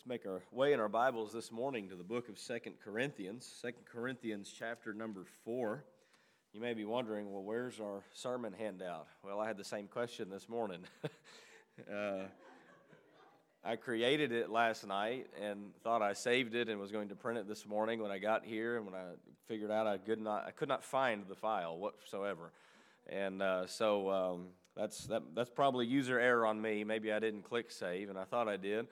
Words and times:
Let's 0.00 0.08
make 0.08 0.32
our 0.32 0.40
way 0.50 0.72
in 0.72 0.80
our 0.80 0.88
Bibles 0.88 1.30
this 1.30 1.52
morning 1.52 1.90
to 1.90 1.94
the 1.94 2.02
book 2.02 2.30
of 2.30 2.38
Second 2.38 2.76
Corinthians, 2.82 3.44
Second 3.60 3.82
Corinthians 3.84 4.50
chapter 4.58 4.94
number 4.94 5.26
4. 5.44 5.84
You 6.54 6.60
may 6.62 6.72
be 6.72 6.86
wondering, 6.86 7.30
well, 7.30 7.42
where's 7.42 7.78
our 7.80 8.02
sermon 8.14 8.54
handout? 8.58 9.08
Well, 9.22 9.40
I 9.40 9.46
had 9.46 9.58
the 9.58 9.64
same 9.64 9.88
question 9.88 10.30
this 10.30 10.48
morning. 10.48 10.78
uh, 11.94 12.22
I 13.62 13.76
created 13.76 14.32
it 14.32 14.48
last 14.48 14.86
night 14.86 15.26
and 15.38 15.74
thought 15.84 16.00
I 16.00 16.14
saved 16.14 16.54
it 16.54 16.70
and 16.70 16.80
was 16.80 16.90
going 16.92 17.10
to 17.10 17.14
print 17.14 17.38
it 17.38 17.46
this 17.46 17.66
morning 17.66 18.00
when 18.00 18.10
I 18.10 18.16
got 18.16 18.46
here 18.46 18.78
and 18.78 18.86
when 18.86 18.94
I 18.94 19.04
figured 19.48 19.70
out 19.70 19.86
I 19.86 19.98
could 19.98 20.18
not, 20.18 20.46
I 20.46 20.50
could 20.52 20.68
not 20.68 20.82
find 20.82 21.24
the 21.28 21.34
file 21.34 21.76
whatsoever. 21.76 22.52
And 23.06 23.42
uh, 23.42 23.66
so 23.66 24.10
um, 24.10 24.46
that's, 24.74 25.04
that, 25.08 25.24
that's 25.34 25.50
probably 25.50 25.84
user 25.84 26.18
error 26.18 26.46
on 26.46 26.58
me. 26.62 26.84
Maybe 26.84 27.12
I 27.12 27.18
didn't 27.18 27.42
click 27.42 27.70
save, 27.70 28.08
and 28.08 28.18
I 28.18 28.24
thought 28.24 28.48
I 28.48 28.56
did. 28.56 28.86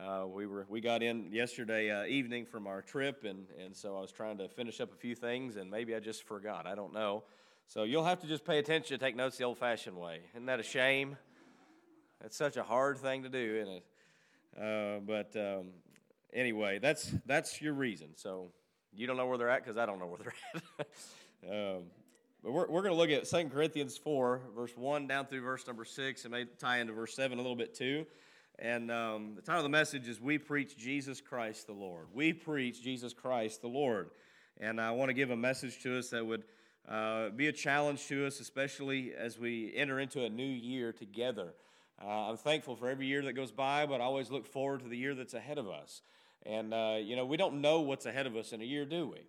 Uh, 0.00 0.26
we 0.26 0.46
were 0.46 0.66
we 0.68 0.80
got 0.80 1.02
in 1.02 1.30
yesterday 1.30 1.90
uh, 1.90 2.06
evening 2.06 2.46
from 2.46 2.66
our 2.66 2.80
trip, 2.80 3.24
and 3.24 3.46
and 3.62 3.76
so 3.76 3.96
I 3.96 4.00
was 4.00 4.10
trying 4.10 4.38
to 4.38 4.48
finish 4.48 4.80
up 4.80 4.92
a 4.92 4.96
few 4.96 5.14
things, 5.14 5.56
and 5.56 5.70
maybe 5.70 5.94
I 5.94 6.00
just 6.00 6.24
forgot. 6.24 6.66
I 6.66 6.74
don't 6.74 6.94
know. 6.94 7.24
So 7.66 7.84
you'll 7.84 8.04
have 8.04 8.20
to 8.20 8.26
just 8.26 8.44
pay 8.44 8.58
attention, 8.58 8.98
to 8.98 9.04
take 9.04 9.16
notes 9.16 9.38
the 9.38 9.44
old-fashioned 9.44 9.96
way. 9.96 10.20
Isn't 10.34 10.46
that 10.46 10.60
a 10.60 10.62
shame? 10.62 11.16
It's 12.24 12.36
such 12.36 12.56
a 12.56 12.62
hard 12.62 12.98
thing 12.98 13.22
to 13.22 13.28
do, 13.28 13.60
isn't 13.62 13.74
it? 13.74 13.84
Uh, 14.60 15.00
but 15.00 15.36
um, 15.36 15.68
anyway, 16.32 16.78
that's 16.78 17.12
that's 17.26 17.60
your 17.60 17.74
reason. 17.74 18.08
So 18.16 18.48
you 18.94 19.06
don't 19.06 19.16
know 19.16 19.26
where 19.26 19.38
they're 19.38 19.50
at 19.50 19.62
because 19.62 19.76
I 19.76 19.84
don't 19.84 19.98
know 19.98 20.06
where 20.06 20.18
they're 20.18 20.34
at. 20.80 21.76
um, 21.76 21.82
but 22.42 22.52
we're, 22.52 22.68
we're 22.68 22.82
going 22.82 22.94
to 22.94 22.98
look 22.98 23.10
at 23.10 23.24
2 23.24 23.50
Corinthians 23.50 23.96
4, 23.96 24.40
verse 24.56 24.76
1 24.76 25.06
down 25.06 25.26
through 25.26 25.42
verse 25.42 25.64
number 25.66 25.84
6, 25.84 26.24
and 26.24 26.32
may 26.32 26.44
tie 26.58 26.78
into 26.78 26.92
verse 26.92 27.14
7 27.14 27.38
a 27.38 27.40
little 27.40 27.56
bit 27.56 27.72
too. 27.74 28.04
And 28.62 28.92
um, 28.92 29.32
the 29.34 29.42
title 29.42 29.58
of 29.58 29.64
the 29.64 29.76
message 29.76 30.06
is 30.06 30.20
We 30.20 30.38
Preach 30.38 30.76
Jesus 30.76 31.20
Christ 31.20 31.66
the 31.66 31.72
Lord. 31.72 32.06
We 32.14 32.32
preach 32.32 32.80
Jesus 32.80 33.12
Christ 33.12 33.60
the 33.60 33.66
Lord. 33.66 34.10
And 34.60 34.80
I 34.80 34.92
want 34.92 35.08
to 35.08 35.14
give 35.14 35.30
a 35.32 35.36
message 35.36 35.82
to 35.82 35.98
us 35.98 36.10
that 36.10 36.24
would 36.24 36.44
uh, 36.88 37.30
be 37.30 37.48
a 37.48 37.52
challenge 37.52 38.06
to 38.06 38.24
us, 38.24 38.38
especially 38.38 39.14
as 39.18 39.36
we 39.36 39.72
enter 39.74 39.98
into 39.98 40.24
a 40.24 40.30
new 40.30 40.46
year 40.46 40.92
together. 40.92 41.54
Uh, 42.00 42.30
I'm 42.30 42.36
thankful 42.36 42.76
for 42.76 42.88
every 42.88 43.06
year 43.06 43.20
that 43.22 43.32
goes 43.32 43.50
by, 43.50 43.84
but 43.84 44.00
I 44.00 44.04
always 44.04 44.30
look 44.30 44.46
forward 44.46 44.84
to 44.84 44.88
the 44.88 44.96
year 44.96 45.16
that's 45.16 45.34
ahead 45.34 45.58
of 45.58 45.68
us. 45.68 46.02
And, 46.46 46.72
uh, 46.72 46.98
you 47.02 47.16
know, 47.16 47.26
we 47.26 47.36
don't 47.36 47.60
know 47.60 47.80
what's 47.80 48.06
ahead 48.06 48.28
of 48.28 48.36
us 48.36 48.52
in 48.52 48.62
a 48.62 48.64
year, 48.64 48.84
do 48.84 49.08
we? 49.08 49.22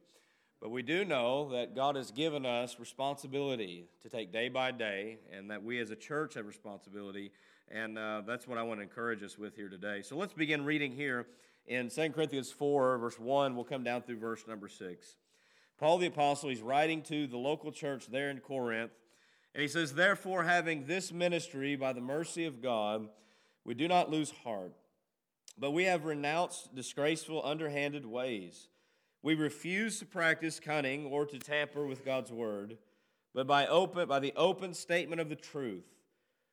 But 0.61 0.69
we 0.69 0.83
do 0.83 1.05
know 1.05 1.49
that 1.49 1.75
God 1.75 1.95
has 1.95 2.11
given 2.11 2.45
us 2.45 2.79
responsibility 2.79 3.85
to 4.03 4.09
take 4.09 4.31
day 4.31 4.49
by 4.49 4.69
day, 4.69 5.17
and 5.35 5.49
that 5.49 5.63
we 5.63 5.79
as 5.79 5.89
a 5.89 5.95
church 5.95 6.35
have 6.35 6.45
responsibility 6.45 7.31
and 7.69 7.97
uh, 7.97 8.21
that's 8.25 8.47
what 8.47 8.57
I 8.57 8.63
want 8.63 8.79
to 8.79 8.83
encourage 8.83 9.23
us 9.23 9.37
with 9.37 9.55
here 9.55 9.69
today. 9.69 10.01
So 10.01 10.15
let's 10.15 10.33
begin 10.33 10.65
reading 10.65 10.91
here 10.91 11.27
in 11.65 11.89
2 11.89 12.09
Corinthians 12.09 12.51
4, 12.51 12.97
verse 12.97 13.19
1. 13.19 13.55
We'll 13.55 13.65
come 13.65 13.83
down 13.83 14.01
through 14.01 14.19
verse 14.19 14.45
number 14.47 14.67
6. 14.67 15.15
Paul 15.79 15.97
the 15.97 16.07
Apostle, 16.07 16.49
he's 16.49 16.61
writing 16.61 17.01
to 17.03 17.27
the 17.27 17.37
local 17.37 17.71
church 17.71 18.07
there 18.07 18.29
in 18.29 18.39
Corinth. 18.39 18.91
And 19.55 19.61
he 19.61 19.67
says, 19.67 19.93
Therefore, 19.93 20.43
having 20.43 20.85
this 20.85 21.11
ministry 21.11 21.75
by 21.75 21.93
the 21.93 22.01
mercy 22.01 22.45
of 22.45 22.61
God, 22.61 23.07
we 23.65 23.73
do 23.73 23.87
not 23.87 24.11
lose 24.11 24.31
heart, 24.43 24.73
but 25.57 25.71
we 25.71 25.85
have 25.85 26.05
renounced 26.05 26.75
disgraceful, 26.75 27.41
underhanded 27.43 28.05
ways. 28.05 28.67
We 29.21 29.35
refuse 29.35 29.99
to 29.99 30.05
practice 30.05 30.59
cunning 30.59 31.05
or 31.05 31.25
to 31.25 31.39
tamper 31.39 31.85
with 31.85 32.03
God's 32.03 32.31
word, 32.31 32.77
but 33.33 33.47
by, 33.47 33.67
open, 33.67 34.07
by 34.07 34.19
the 34.19 34.33
open 34.35 34.73
statement 34.73 35.21
of 35.21 35.29
the 35.29 35.35
truth 35.35 35.85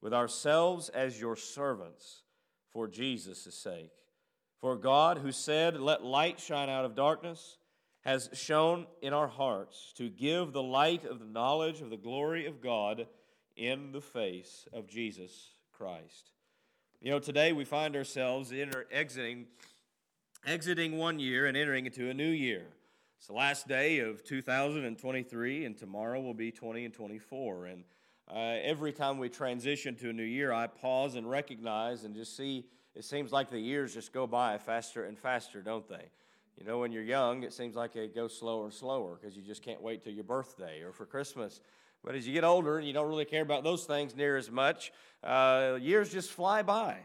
with 0.00 0.14
ourselves 0.14 0.88
as 0.90 1.20
your 1.20 1.36
servants 1.36 2.22
for 2.70 2.88
Jesus' 2.88 3.54
sake. 3.54 3.92
For 4.60 4.76
God, 4.76 5.18
who 5.18 5.32
said, 5.32 5.80
Let 5.80 6.04
light 6.04 6.40
shine 6.40 6.68
out 6.68 6.84
of 6.84 6.94
darkness, 6.94 7.58
has 8.02 8.30
shone 8.32 8.86
in 9.02 9.12
our 9.12 9.28
hearts 9.28 9.92
to 9.96 10.08
give 10.08 10.52
the 10.52 10.62
light 10.62 11.04
of 11.04 11.18
the 11.18 11.26
knowledge 11.26 11.80
of 11.80 11.90
the 11.90 11.96
glory 11.96 12.46
of 12.46 12.60
God 12.60 13.06
in 13.56 13.92
the 13.92 14.00
face 14.00 14.66
of 14.72 14.86
Jesus 14.86 15.50
Christ. 15.72 16.32
You 17.00 17.10
know, 17.10 17.18
today 17.18 17.52
we 17.52 17.64
find 17.64 17.96
ourselves 17.96 18.52
enter, 18.52 18.86
exiting, 18.90 19.46
exiting 20.46 20.98
one 20.98 21.18
year 21.18 21.46
and 21.46 21.56
entering 21.56 21.86
into 21.86 22.10
a 22.10 22.14
new 22.14 22.28
year. 22.28 22.66
It's 23.18 23.26
the 23.26 23.34
last 23.34 23.68
day 23.68 23.98
of 23.98 24.24
2023, 24.24 25.64
and 25.66 25.76
tomorrow 25.76 26.20
will 26.20 26.34
be 26.34 26.50
20 26.50 26.86
and 26.86 26.94
24. 26.94 27.66
And 27.66 27.84
uh, 28.32 28.38
every 28.62 28.92
time 28.92 29.18
we 29.18 29.28
transition 29.28 29.96
to 29.96 30.10
a 30.10 30.12
new 30.12 30.22
year, 30.22 30.52
I 30.52 30.66
pause 30.66 31.14
and 31.16 31.28
recognize 31.28 32.04
and 32.04 32.14
just 32.14 32.36
see 32.36 32.66
it 32.94 33.04
seems 33.04 33.32
like 33.32 33.50
the 33.50 33.58
years 33.58 33.94
just 33.94 34.12
go 34.12 34.26
by 34.26 34.58
faster 34.58 35.04
and 35.04 35.18
faster, 35.18 35.62
don't 35.62 35.88
they? 35.88 36.10
You 36.58 36.66
know, 36.66 36.78
when 36.78 36.92
you're 36.92 37.02
young, 37.02 37.44
it 37.44 37.52
seems 37.52 37.76
like 37.76 37.96
it 37.96 38.14
goes 38.14 38.36
slower 38.36 38.64
and 38.64 38.72
slower 38.72 39.18
because 39.18 39.36
you 39.36 39.42
just 39.42 39.62
can't 39.62 39.80
wait 39.80 40.02
till 40.02 40.12
your 40.12 40.24
birthday 40.24 40.82
or 40.82 40.92
for 40.92 41.06
Christmas. 41.06 41.60
But 42.04 42.14
as 42.14 42.26
you 42.26 42.34
get 42.34 42.44
older 42.44 42.78
and 42.78 42.86
you 42.86 42.92
don't 42.92 43.08
really 43.08 43.24
care 43.24 43.42
about 43.42 43.64
those 43.64 43.84
things 43.84 44.16
near 44.16 44.36
as 44.36 44.50
much, 44.50 44.92
uh, 45.22 45.78
years 45.80 46.12
just 46.12 46.30
fly 46.30 46.62
by. 46.62 46.98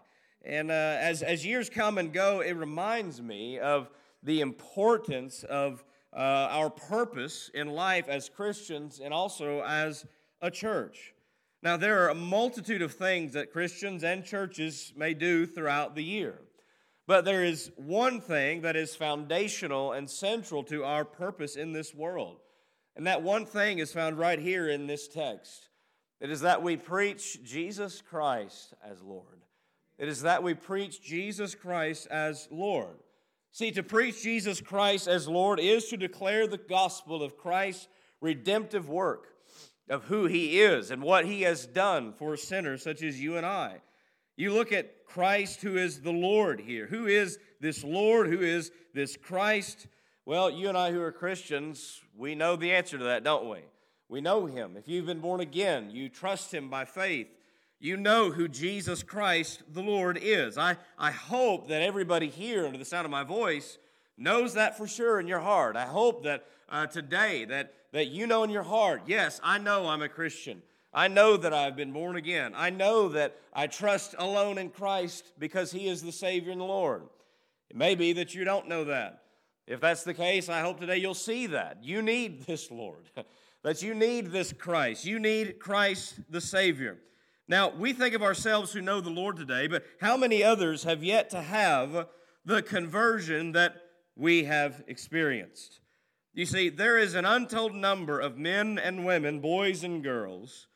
And 0.44 0.72
uh, 0.72 0.74
as, 0.74 1.22
as 1.24 1.46
years 1.46 1.70
come 1.70 1.98
and 1.98 2.12
go, 2.12 2.42
it 2.42 2.54
reminds 2.54 3.22
me 3.22 3.60
of 3.60 3.90
the 4.24 4.42
importance 4.42 5.44
of 5.44 5.84
uh, 6.14 6.20
our 6.20 6.70
purpose 6.70 7.50
in 7.54 7.68
life 7.68 8.08
as 8.08 8.30
Christians 8.30 9.00
and 9.00 9.14
also 9.14 9.62
as 9.64 10.06
a 10.42 10.52
church. 10.52 11.15
Now, 11.66 11.78
there 11.78 12.04
are 12.04 12.10
a 12.10 12.14
multitude 12.14 12.84
of 12.84 12.94
things 12.94 13.34
that 13.34 13.52
Christians 13.52 14.04
and 14.04 14.24
churches 14.24 14.94
may 14.96 15.16
do 15.16 15.48
throughout 15.48 15.96
the 15.96 16.04
year. 16.04 16.40
But 17.08 17.26
there 17.26 17.44
is 17.44 17.72
one 17.76 18.22
thing 18.22 18.62
that 18.62 18.76
is 18.76 18.96
foundational 18.96 19.94
and 19.94 20.08
central 20.08 20.64
to 20.66 20.84
our 20.84 21.04
purpose 21.04 21.56
in 21.56 21.74
this 21.74 21.92
world. 21.96 22.38
And 22.96 23.08
that 23.08 23.24
one 23.24 23.48
thing 23.48 23.80
is 23.80 23.92
found 23.92 24.20
right 24.20 24.38
here 24.38 24.70
in 24.70 24.86
this 24.86 25.08
text. 25.08 25.70
It 26.22 26.30
is 26.30 26.42
that 26.42 26.62
we 26.62 26.78
preach 26.78 27.44
Jesus 27.44 28.00
Christ 28.00 28.76
as 28.88 29.02
Lord. 29.02 29.42
It 29.98 30.08
is 30.08 30.22
that 30.22 30.44
we 30.44 30.54
preach 30.54 31.02
Jesus 31.02 31.56
Christ 31.56 32.06
as 32.12 32.48
Lord. 32.52 32.98
See, 33.52 33.72
to 33.72 33.82
preach 33.82 34.22
Jesus 34.22 34.62
Christ 34.62 35.08
as 35.08 35.28
Lord 35.28 35.60
is 35.60 35.88
to 35.88 35.98
declare 35.98 36.46
the 36.46 36.60
gospel 36.60 37.24
of 37.24 37.38
Christ's 37.38 37.88
redemptive 38.22 38.88
work 38.88 39.35
of 39.90 40.06
who 40.06 40.26
he 40.26 40.62
is 40.62 40.92
and 40.92 41.02
what 41.02 41.26
he 41.26 41.44
has 41.44 41.66
done 41.66 42.14
for 42.14 42.36
sinners 42.38 42.84
such 42.84 43.04
as 43.04 43.22
you 43.22 43.38
and 43.38 43.46
I. 43.46 43.82
You 44.38 44.54
look 44.54 44.72
at 44.72 45.06
Christ, 45.06 45.62
who 45.62 45.78
is 45.78 46.02
the 46.02 46.12
Lord 46.12 46.60
here. 46.60 46.88
Who 46.88 47.06
is 47.06 47.40
this 47.62 47.84
Lord? 47.84 48.28
Who 48.28 48.42
is 48.42 48.72
this 48.94 49.16
Christ? 49.16 49.88
Well, 50.26 50.50
you 50.50 50.68
and 50.68 50.78
I 50.78 50.92
who 50.92 51.02
are 51.02 51.12
Christians, 51.12 52.02
we 52.18 52.36
know 52.36 52.56
the 52.56 52.74
answer 52.74 52.98
to 52.98 53.04
that, 53.06 53.24
don't 53.24 53.50
we? 53.50 53.60
We 54.10 54.22
know 54.22 54.46
him. 54.46 54.76
If 54.78 54.88
you've 54.88 55.06
been 55.06 55.20
born 55.20 55.40
again, 55.40 55.90
you 55.92 56.10
trust 56.10 56.54
him 56.54 56.70
by 56.70 56.86
faith. 56.86 57.28
You 57.80 57.98
know 57.98 58.32
who 58.32 58.48
Jesus 58.48 59.04
Christ 59.04 59.64
the 59.72 59.82
Lord 59.84 60.18
is. 60.22 60.58
I, 60.58 60.78
I 60.98 61.12
hope 61.12 61.68
that 61.68 61.82
everybody 61.82 62.28
here, 62.28 62.66
under 62.66 62.78
the 62.78 62.86
sound 62.86 63.06
of 63.06 63.12
my 63.12 63.24
voice, 63.24 63.78
knows 64.18 64.54
that 64.54 64.78
for 64.78 64.88
sure 64.88 65.20
in 65.20 65.28
your 65.28 65.40
heart. 65.40 65.76
I 65.76 65.86
hope 65.86 66.24
that 66.24 66.46
uh, 66.70 66.88
today 66.88 67.46
that 67.46 67.74
that 67.96 68.08
you 68.08 68.28
know 68.28 68.44
in 68.44 68.50
your 68.50 68.64
heart, 68.64 69.04
yes, 69.08 69.40
I 69.42 69.58
know 69.58 69.88
I'm 69.88 70.02
a 70.02 70.10
Christian. 70.10 70.62
I 70.94 71.08
know 71.08 71.38
that 71.38 71.54
I've 71.54 71.78
been 71.78 71.94
born 71.94 72.18
again. 72.18 72.52
I 72.54 72.70
know 72.70 73.08
that 73.10 73.38
I 73.54 73.68
trust 73.68 74.16
alone 74.18 74.58
in 74.58 74.70
Christ 74.70 75.32
because 75.40 75.72
He 75.72 75.88
is 75.88 76.02
the 76.02 76.12
Savior 76.12 76.52
and 76.52 76.60
the 76.60 76.66
Lord. 76.66 77.04
It 77.70 77.78
may 77.78 77.96
be 77.96 78.12
that 78.12 78.36
you 78.36 78.44
don't 78.44 78.68
know 78.68 78.84
that. 78.84 79.24
If 79.66 79.80
that's 79.80 80.04
the 80.04 80.14
case, 80.14 80.50
I 80.50 80.60
hope 80.60 80.82
today 80.82 80.98
you'll 80.98 81.14
see 81.14 81.48
that. 81.48 81.84
You 81.84 82.02
need 82.02 82.46
this 82.46 82.70
Lord, 82.70 83.10
that 83.64 83.82
you 83.82 83.94
need 83.94 84.28
this 84.28 84.52
Christ. 84.52 85.06
You 85.06 85.18
need 85.18 85.60
Christ 85.60 86.20
the 86.30 86.42
Savior. 86.42 86.98
Now, 87.48 87.70
we 87.70 87.94
think 87.94 88.14
of 88.14 88.24
ourselves 88.24 88.74
who 88.74 88.82
know 88.82 89.00
the 89.00 89.10
Lord 89.10 89.38
today, 89.38 89.68
but 89.68 89.86
how 90.02 90.18
many 90.18 90.44
others 90.44 90.84
have 90.84 91.02
yet 91.02 91.30
to 91.30 91.42
have 91.42 92.08
the 92.44 92.62
conversion 92.62 93.54
that 93.54 93.78
we 94.18 94.44
have 94.44 94.84
experienced? 94.88 95.80
You 96.36 96.46
see, 96.46 96.68
there 96.68 96.98
is 96.98 97.16
an 97.16 97.24
untold 97.24 97.74
number 97.74 98.20
of 98.20 98.38
men 98.38 98.78
and 98.78 99.06
women, 99.06 99.40
boys 99.40 99.86
and 99.86 100.04
girls, 100.04 100.68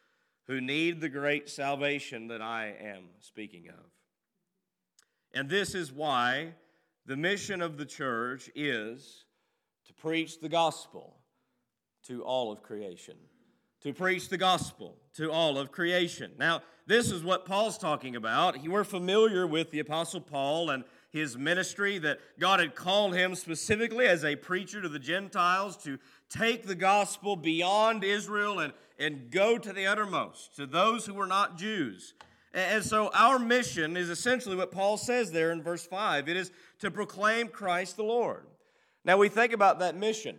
who 0.47 0.61
need 0.61 1.01
the 1.01 1.09
great 1.09 1.49
salvation 1.49 2.29
that 2.29 2.41
I 2.41 2.73
am 2.81 3.09
speaking 3.19 3.67
of. 3.67 3.85
And 5.33 5.49
this 5.49 5.75
is 5.75 5.91
why 5.91 6.53
the 7.05 7.17
mission 7.17 7.61
of 7.61 7.77
the 7.77 7.85
church 7.85 8.49
is 8.55 9.25
to 9.87 9.93
preach 9.93 10.39
the 10.39 10.47
gospel 10.47 11.17
to 12.07 12.23
all 12.23 12.53
of 12.53 12.63
creation. 12.63 13.17
To 13.81 13.93
preach 13.93 14.29
the 14.29 14.37
gospel 14.37 14.95
to 15.15 15.29
all 15.29 15.57
of 15.57 15.73
creation. 15.73 16.31
Now, 16.39 16.61
this 16.87 17.11
is 17.11 17.21
what 17.21 17.45
Paul's 17.45 17.77
talking 17.77 18.15
about. 18.15 18.65
We're 18.65 18.85
familiar 18.85 19.45
with 19.45 19.71
the 19.71 19.79
Apostle 19.79 20.21
Paul 20.21 20.69
and 20.69 20.85
his 21.11 21.37
ministry, 21.37 21.97
that 21.99 22.19
God 22.39 22.59
had 22.59 22.75
called 22.75 23.15
him 23.15 23.35
specifically 23.35 24.05
as 24.05 24.23
a 24.23 24.35
preacher 24.35 24.81
to 24.81 24.89
the 24.89 24.99
Gentiles 24.99 25.77
to 25.83 25.97
take 26.29 26.65
the 26.65 26.75
gospel 26.75 27.35
beyond 27.35 28.03
Israel 28.03 28.59
and, 28.59 28.73
and 28.99 29.31
go 29.31 29.57
to 29.57 29.73
the 29.73 29.87
uttermost, 29.87 30.55
to 30.57 30.65
those 30.65 31.05
who 31.05 31.13
were 31.13 31.27
not 31.27 31.57
Jews. 31.57 32.13
And 32.53 32.83
so 32.83 33.11
our 33.13 33.37
mission 33.37 33.95
is 33.95 34.09
essentially 34.09 34.55
what 34.55 34.71
Paul 34.71 34.97
says 34.97 35.31
there 35.31 35.51
in 35.51 35.61
verse 35.61 35.85
5 35.85 36.27
it 36.27 36.37
is 36.37 36.51
to 36.79 36.89
proclaim 36.89 37.47
Christ 37.47 37.97
the 37.97 38.03
Lord. 38.03 38.45
Now 39.05 39.17
we 39.17 39.29
think 39.29 39.53
about 39.53 39.79
that 39.79 39.95
mission. 39.95 40.37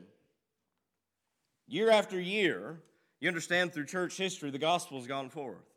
Year 1.68 1.90
after 1.90 2.20
year, 2.20 2.80
you 3.20 3.28
understand 3.28 3.72
through 3.72 3.86
church 3.86 4.16
history, 4.16 4.50
the 4.50 4.58
gospel 4.58 4.98
has 4.98 5.06
gone 5.06 5.30
forth. 5.30 5.69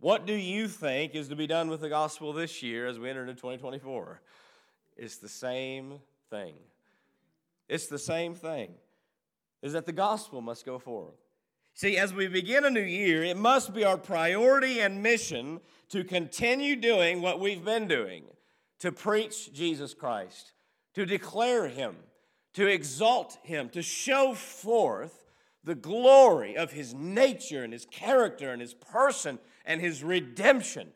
What 0.00 0.26
do 0.26 0.34
you 0.34 0.68
think 0.68 1.14
is 1.16 1.28
to 1.28 1.36
be 1.36 1.48
done 1.48 1.68
with 1.68 1.80
the 1.80 1.88
gospel 1.88 2.32
this 2.32 2.62
year 2.62 2.86
as 2.86 2.98
we 2.98 3.10
enter 3.10 3.22
into 3.22 3.34
2024? 3.34 4.20
It's 4.96 5.16
the 5.16 5.28
same 5.28 5.94
thing. 6.30 6.54
It's 7.68 7.88
the 7.88 7.98
same 7.98 8.34
thing. 8.34 8.70
Is 9.60 9.72
that 9.72 9.86
the 9.86 9.92
gospel 9.92 10.40
must 10.40 10.64
go 10.64 10.78
forward. 10.78 11.14
See, 11.74 11.96
as 11.96 12.14
we 12.14 12.28
begin 12.28 12.64
a 12.64 12.70
new 12.70 12.80
year, 12.80 13.24
it 13.24 13.36
must 13.36 13.74
be 13.74 13.84
our 13.84 13.98
priority 13.98 14.80
and 14.80 15.02
mission 15.02 15.60
to 15.88 16.04
continue 16.04 16.76
doing 16.76 17.20
what 17.20 17.40
we've 17.40 17.64
been 17.64 17.88
doing 17.88 18.24
to 18.78 18.92
preach 18.92 19.52
Jesus 19.52 19.94
Christ, 19.94 20.52
to 20.94 21.06
declare 21.06 21.66
Him, 21.66 21.96
to 22.54 22.66
exalt 22.68 23.38
Him, 23.42 23.68
to 23.70 23.82
show 23.82 24.34
forth 24.34 25.24
the 25.64 25.74
glory 25.74 26.56
of 26.56 26.72
His 26.72 26.94
nature 26.94 27.64
and 27.64 27.72
His 27.72 27.86
character 27.86 28.52
and 28.52 28.60
His 28.60 28.74
person 28.74 29.38
and 29.68 29.80
his 29.80 30.02
redemption. 30.02 30.88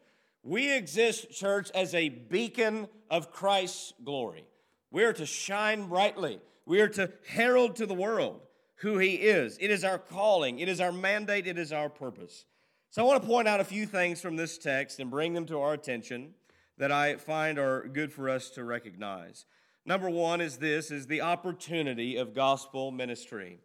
We 0.42 0.74
exist, 0.74 1.30
church, 1.30 1.70
as 1.72 1.94
a 1.94 2.08
beacon 2.08 2.88
of 3.08 3.30
Christ's 3.30 3.92
glory. 4.02 4.44
We 4.90 5.04
are 5.04 5.12
to 5.12 5.26
shine 5.26 5.86
brightly. 5.86 6.40
We 6.66 6.80
are 6.80 6.88
to 6.88 7.12
herald 7.28 7.76
to 7.76 7.86
the 7.86 7.94
world 7.94 8.40
who 8.76 8.98
he 8.98 9.14
is. 9.14 9.56
It 9.60 9.70
is 9.70 9.84
our 9.84 9.98
calling, 9.98 10.58
it 10.58 10.68
is 10.68 10.80
our 10.80 10.90
mandate, 10.90 11.46
it 11.46 11.58
is 11.58 11.72
our 11.72 11.88
purpose. 11.88 12.46
So 12.90 13.02
I 13.02 13.06
want 13.06 13.22
to 13.22 13.28
point 13.28 13.46
out 13.46 13.60
a 13.60 13.64
few 13.64 13.86
things 13.86 14.20
from 14.20 14.36
this 14.36 14.58
text 14.58 14.98
and 14.98 15.08
bring 15.08 15.34
them 15.34 15.46
to 15.46 15.60
our 15.60 15.72
attention 15.72 16.34
that 16.78 16.90
I 16.90 17.16
find 17.16 17.58
are 17.58 17.86
good 17.86 18.12
for 18.12 18.28
us 18.28 18.50
to 18.50 18.64
recognize. 18.64 19.44
Number 19.86 20.10
1 20.10 20.40
is 20.40 20.58
this 20.58 20.90
is 20.90 21.06
the 21.06 21.20
opportunity 21.20 22.16
of 22.16 22.34
gospel 22.34 22.90
ministry. 22.90 23.60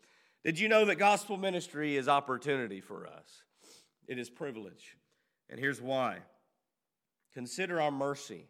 Did 0.45 0.59
you 0.59 0.69
know 0.69 0.85
that 0.85 0.95
gospel 0.95 1.35
ministry 1.35 1.97
is 1.97 2.07
opportunity 2.07 2.79
for 2.79 3.07
us? 3.07 3.43
It 4.07 4.17
is 4.17 4.29
privilege. 4.29 4.97
And 5.49 5.59
here's 5.59 5.81
why 5.81 6.19
consider 7.33 7.79
our 7.79 7.91
mercy 7.91 8.45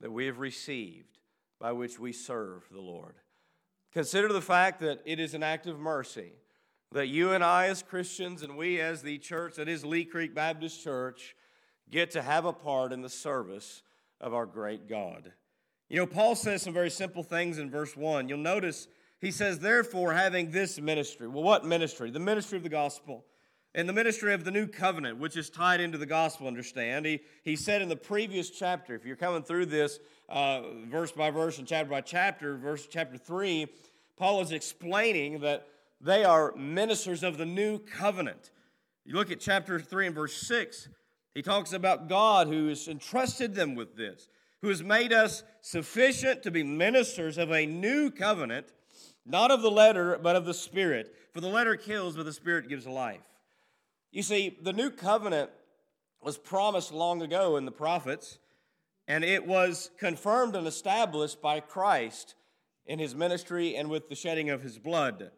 that 0.00 0.10
we 0.10 0.26
have 0.26 0.38
received 0.38 1.18
by 1.60 1.72
which 1.72 1.98
we 1.98 2.12
serve 2.12 2.68
the 2.70 2.80
Lord. 2.80 3.14
Consider 3.92 4.32
the 4.32 4.42
fact 4.42 4.80
that 4.80 5.00
it 5.04 5.20
is 5.20 5.32
an 5.32 5.42
act 5.42 5.66
of 5.66 5.78
mercy 5.78 6.32
that 6.92 7.08
you 7.08 7.32
and 7.32 7.42
I, 7.42 7.66
as 7.66 7.82
Christians, 7.82 8.42
and 8.42 8.56
we 8.56 8.80
as 8.80 9.02
the 9.02 9.18
church 9.18 9.56
that 9.56 9.68
is 9.68 9.84
Lee 9.84 10.04
Creek 10.04 10.34
Baptist 10.34 10.82
Church, 10.82 11.34
get 11.90 12.10
to 12.12 12.22
have 12.22 12.44
a 12.44 12.52
part 12.52 12.92
in 12.92 13.02
the 13.02 13.08
service 13.08 13.82
of 14.20 14.34
our 14.34 14.46
great 14.46 14.88
God. 14.88 15.32
You 15.88 15.98
know, 15.98 16.06
Paul 16.06 16.34
says 16.34 16.62
some 16.62 16.74
very 16.74 16.90
simple 16.90 17.22
things 17.22 17.58
in 17.58 17.70
verse 17.70 17.96
1. 17.96 18.28
You'll 18.28 18.38
notice 18.38 18.88
he 19.18 19.30
says, 19.30 19.58
Therefore, 19.58 20.12
having 20.12 20.50
this 20.50 20.80
ministry. 20.80 21.28
Well, 21.28 21.42
what 21.42 21.64
ministry? 21.64 22.10
The 22.10 22.18
ministry 22.18 22.56
of 22.58 22.64
the 22.64 22.68
gospel 22.68 23.24
in 23.76 23.86
the 23.86 23.92
ministry 23.92 24.32
of 24.32 24.42
the 24.42 24.50
new 24.50 24.66
covenant, 24.66 25.18
which 25.18 25.36
is 25.36 25.50
tied 25.50 25.80
into 25.80 25.98
the 25.98 26.06
gospel, 26.06 26.46
understand. 26.46 27.04
He, 27.04 27.20
he 27.44 27.56
said 27.56 27.82
in 27.82 27.90
the 27.90 27.96
previous 27.96 28.48
chapter, 28.48 28.94
if 28.94 29.04
you're 29.04 29.16
coming 29.16 29.42
through 29.42 29.66
this 29.66 30.00
uh, 30.30 30.62
verse 30.88 31.12
by 31.12 31.30
verse 31.30 31.58
and 31.58 31.68
chapter 31.68 31.90
by 31.90 32.00
chapter, 32.00 32.56
verse 32.56 32.86
chapter 32.90 33.18
3, 33.18 33.66
Paul 34.16 34.40
is 34.40 34.50
explaining 34.50 35.40
that 35.40 35.68
they 36.00 36.24
are 36.24 36.54
ministers 36.56 37.22
of 37.22 37.36
the 37.36 37.44
new 37.44 37.78
covenant. 37.78 38.50
You 39.04 39.14
look 39.14 39.30
at 39.30 39.40
chapter 39.40 39.78
3 39.78 40.06
and 40.06 40.14
verse 40.14 40.34
6, 40.48 40.88
he 41.34 41.42
talks 41.42 41.74
about 41.74 42.08
God 42.08 42.48
who 42.48 42.68
has 42.68 42.88
entrusted 42.88 43.54
them 43.54 43.74
with 43.74 43.94
this, 43.94 44.26
who 44.62 44.68
has 44.68 44.82
made 44.82 45.12
us 45.12 45.42
sufficient 45.60 46.42
to 46.44 46.50
be 46.50 46.62
ministers 46.62 47.36
of 47.36 47.52
a 47.52 47.66
new 47.66 48.10
covenant, 48.10 48.72
not 49.26 49.50
of 49.50 49.60
the 49.60 49.70
letter, 49.70 50.18
but 50.22 50.34
of 50.34 50.46
the 50.46 50.54
Spirit. 50.54 51.14
For 51.34 51.42
the 51.42 51.48
letter 51.48 51.76
kills, 51.76 52.16
but 52.16 52.24
the 52.24 52.32
Spirit 52.32 52.70
gives 52.70 52.86
life. 52.86 53.20
You 54.16 54.22
see, 54.22 54.56
the 54.62 54.72
new 54.72 54.88
covenant 54.88 55.50
was 56.22 56.38
promised 56.38 56.90
long 56.90 57.20
ago 57.20 57.58
in 57.58 57.66
the 57.66 57.70
prophets, 57.70 58.38
and 59.06 59.22
it 59.22 59.46
was 59.46 59.90
confirmed 59.98 60.56
and 60.56 60.66
established 60.66 61.42
by 61.42 61.60
Christ 61.60 62.34
in 62.86 62.98
his 62.98 63.14
ministry 63.14 63.76
and 63.76 63.90
with 63.90 64.08
the 64.08 64.14
shedding 64.14 64.48
of 64.48 64.62
his 64.62 64.78
blood. 64.78 65.32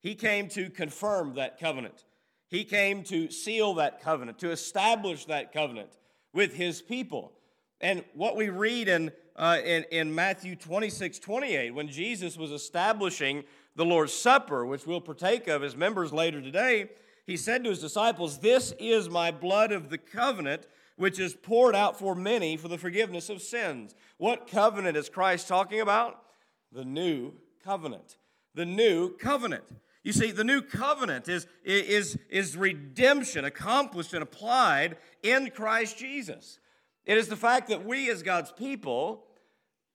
He 0.00 0.14
came 0.14 0.48
to 0.48 0.70
confirm 0.70 1.34
that 1.34 1.60
covenant. 1.60 2.06
He 2.48 2.64
came 2.64 3.02
to 3.02 3.30
seal 3.30 3.74
that 3.74 4.00
covenant, 4.00 4.38
to 4.38 4.52
establish 4.52 5.26
that 5.26 5.52
covenant 5.52 5.90
with 6.32 6.54
his 6.54 6.80
people. 6.80 7.30
And 7.78 8.02
what 8.14 8.36
we 8.36 8.48
read 8.48 8.88
in, 8.88 9.12
uh, 9.36 9.58
in, 9.62 9.84
in 9.92 10.14
Matthew 10.14 10.56
26 10.56 11.18
28, 11.18 11.74
when 11.74 11.88
Jesus 11.88 12.38
was 12.38 12.52
establishing 12.52 13.44
the 13.76 13.84
Lord's 13.84 14.14
Supper, 14.14 14.64
which 14.64 14.86
we'll 14.86 15.02
partake 15.02 15.46
of 15.46 15.62
as 15.62 15.76
members 15.76 16.10
later 16.10 16.40
today, 16.40 16.88
he 17.26 17.36
said 17.36 17.64
to 17.64 17.70
his 17.70 17.80
disciples, 17.80 18.38
This 18.38 18.74
is 18.78 19.08
my 19.08 19.30
blood 19.30 19.72
of 19.72 19.88
the 19.88 19.98
covenant, 19.98 20.66
which 20.96 21.18
is 21.18 21.34
poured 21.34 21.74
out 21.74 21.98
for 21.98 22.14
many 22.14 22.56
for 22.56 22.68
the 22.68 22.78
forgiveness 22.78 23.30
of 23.30 23.42
sins. 23.42 23.94
What 24.18 24.46
covenant 24.46 24.96
is 24.96 25.08
Christ 25.08 25.48
talking 25.48 25.80
about? 25.80 26.20
The 26.70 26.84
new 26.84 27.32
covenant. 27.64 28.18
The 28.54 28.66
new 28.66 29.16
covenant. 29.16 29.64
You 30.02 30.12
see, 30.12 30.32
the 30.32 30.44
new 30.44 30.60
covenant 30.60 31.28
is, 31.28 31.46
is, 31.64 32.18
is 32.28 32.58
redemption 32.58 33.46
accomplished 33.46 34.12
and 34.12 34.22
applied 34.22 34.98
in 35.22 35.50
Christ 35.50 35.96
Jesus. 35.96 36.58
It 37.06 37.16
is 37.16 37.28
the 37.28 37.36
fact 37.36 37.68
that 37.68 37.86
we, 37.86 38.10
as 38.10 38.22
God's 38.22 38.52
people, 38.52 39.24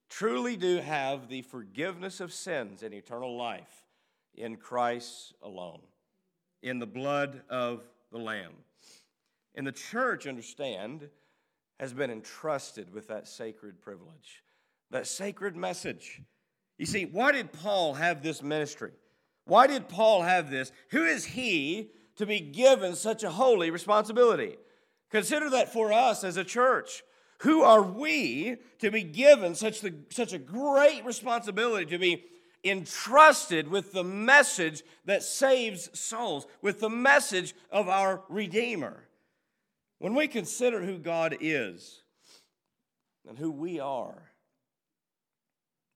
truly 0.08 0.56
do 0.56 0.78
have 0.78 1.28
the 1.28 1.42
forgiveness 1.42 2.18
of 2.18 2.32
sins 2.32 2.82
and 2.82 2.92
eternal 2.92 3.36
life 3.36 3.84
in 4.34 4.56
Christ 4.56 5.34
alone 5.42 5.80
in 6.62 6.78
the 6.78 6.86
blood 6.86 7.42
of 7.48 7.82
the 8.12 8.18
Lamb. 8.18 8.52
And 9.54 9.66
the 9.66 9.72
church, 9.72 10.26
understand, 10.26 11.08
has 11.78 11.92
been 11.92 12.10
entrusted 12.10 12.92
with 12.92 13.08
that 13.08 13.26
sacred 13.26 13.80
privilege, 13.80 14.42
that 14.90 15.06
sacred 15.06 15.56
message. 15.56 16.20
You 16.78 16.86
see, 16.86 17.04
why 17.04 17.32
did 17.32 17.52
Paul 17.52 17.94
have 17.94 18.22
this 18.22 18.42
ministry? 18.42 18.92
Why 19.44 19.66
did 19.66 19.88
Paul 19.88 20.22
have 20.22 20.50
this? 20.50 20.72
Who 20.90 21.04
is 21.04 21.24
he 21.24 21.90
to 22.16 22.26
be 22.26 22.40
given 22.40 22.94
such 22.94 23.22
a 23.22 23.30
holy 23.30 23.70
responsibility? 23.70 24.56
Consider 25.10 25.50
that 25.50 25.72
for 25.72 25.92
us 25.92 26.22
as 26.22 26.36
a 26.36 26.44
church. 26.44 27.02
Who 27.40 27.62
are 27.62 27.82
we 27.82 28.58
to 28.80 28.90
be 28.90 29.02
given 29.02 29.54
such, 29.54 29.80
the, 29.80 29.94
such 30.10 30.34
a 30.34 30.38
great 30.38 31.04
responsibility 31.04 31.86
to 31.86 31.98
be 31.98 32.24
entrusted 32.64 33.68
with 33.68 33.92
the 33.92 34.04
message 34.04 34.82
that 35.04 35.22
saves 35.22 35.90
souls, 35.98 36.46
with 36.62 36.80
the 36.80 36.90
message 36.90 37.54
of 37.70 37.88
our 37.88 38.22
Redeemer. 38.28 39.04
When 39.98 40.14
we 40.14 40.28
consider 40.28 40.82
who 40.82 40.98
God 40.98 41.36
is 41.40 42.02
and 43.28 43.38
who 43.38 43.50
we 43.50 43.80
are, 43.80 44.30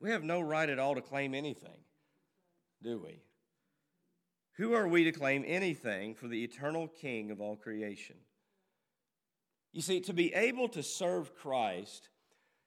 we 0.01 0.11
have 0.11 0.23
no 0.23 0.41
right 0.41 0.69
at 0.69 0.79
all 0.79 0.95
to 0.95 1.01
claim 1.01 1.35
anything, 1.35 1.81
do 2.83 2.99
we? 2.99 3.23
Who 4.57 4.75
are 4.75 4.87
we 4.87 5.05
to 5.05 5.13
claim 5.13 5.45
anything 5.47 6.15
for 6.15 6.29
the 6.29 6.45
eternal 6.45 6.89
King 6.89 7.31
of 7.31 7.41
all 7.41 7.57
creation? 7.57 8.17
You 9.73 9.83
see, 9.83 10.01
to 10.03 10.13
be 10.13 10.33
able 10.35 10.69
to 10.69 10.83
serve 10.83 11.35
Christ 11.35 12.09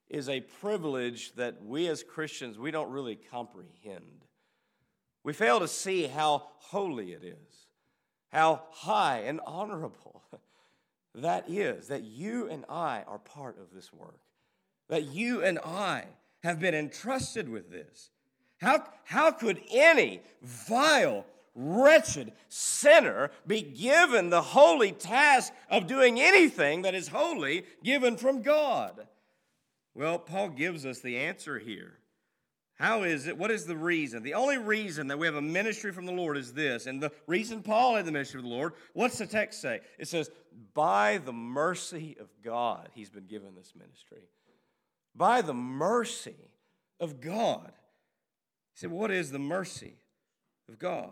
is 0.10 0.30
a 0.30 0.42
privilege 0.42 1.34
that 1.36 1.64
we 1.64 1.88
as 1.88 2.04
Christians, 2.04 2.58
we 2.58 2.72
don't 2.72 2.92
really 2.92 3.16
comprehend. 3.16 4.26
We 5.24 5.34
fail 5.34 5.60
to 5.60 5.68
see 5.68 6.08
how 6.08 6.44
holy 6.58 7.12
it 7.12 7.24
is, 7.24 7.68
how 8.30 8.62
high 8.72 9.20
and 9.26 9.42
honorable 9.46 10.24
that 11.16 11.50
is, 11.50 11.90
that 11.90 12.04
you 12.04 12.50
and 12.50 12.64
I 12.70 13.04
are 13.08 13.20
part 13.20 13.58
of 13.60 13.74
this 13.74 13.92
work, 13.92 14.22
that 14.88 15.04
you 15.04 15.44
and 15.44 15.60
I 15.60 16.06
have 16.44 16.60
been 16.60 16.76
entrusted 16.76 17.50
with 17.50 17.70
this. 17.70 18.10
How, 18.62 18.86
how 19.04 19.32
could 19.32 19.62
any 19.72 20.22
vile, 20.42 21.26
wretched 21.54 22.32
sinner 22.48 23.32
be 23.46 23.62
given 23.62 24.30
the 24.30 24.42
holy 24.42 24.92
task 24.92 25.52
of 25.70 25.88
doing 25.88 26.20
anything 26.20 26.84
that 26.84 26.96
is 26.96 27.10
holy 27.10 27.66
given 27.84 28.16
from 28.16 28.42
God? 28.42 29.08
Well, 29.98 30.20
Paul 30.20 30.50
gives 30.50 30.86
us 30.86 31.00
the 31.00 31.18
answer 31.18 31.58
here. 31.58 31.98
How 32.76 33.02
is 33.02 33.26
it? 33.26 33.36
What 33.36 33.50
is 33.50 33.66
the 33.66 33.76
reason? 33.76 34.22
The 34.22 34.36
only 34.36 34.60
reason 34.60 35.08
that 35.08 35.18
we 35.18 35.26
have 35.26 35.36
a 35.36 35.42
ministry 35.42 35.92
from 35.92 36.06
the 36.06 36.12
Lord 36.12 36.38
is 36.38 36.54
this. 36.54 36.86
And 36.86 37.02
the 37.02 37.12
reason 37.26 37.64
Paul 37.64 37.96
had 37.96 38.06
the 38.06 38.12
ministry 38.12 38.38
of 38.38 38.44
the 38.44 38.52
Lord, 38.52 38.74
what's 38.94 39.18
the 39.18 39.26
text 39.26 39.60
say? 39.60 39.80
It 39.98 40.08
says, 40.08 40.30
By 40.76 41.18
the 41.18 41.34
mercy 41.34 42.16
of 42.20 42.28
God, 42.44 42.90
he's 42.94 43.10
been 43.10 43.26
given 43.26 43.56
this 43.56 43.74
ministry. 43.76 44.30
By 45.16 45.42
the 45.42 45.56
mercy 45.56 46.52
of 47.00 47.20
God. 47.20 47.72
He 48.76 48.82
said, 48.82 48.92
What 48.92 49.10
is 49.10 49.32
the 49.32 49.40
mercy 49.40 49.96
of 50.70 50.78
God? 50.78 51.10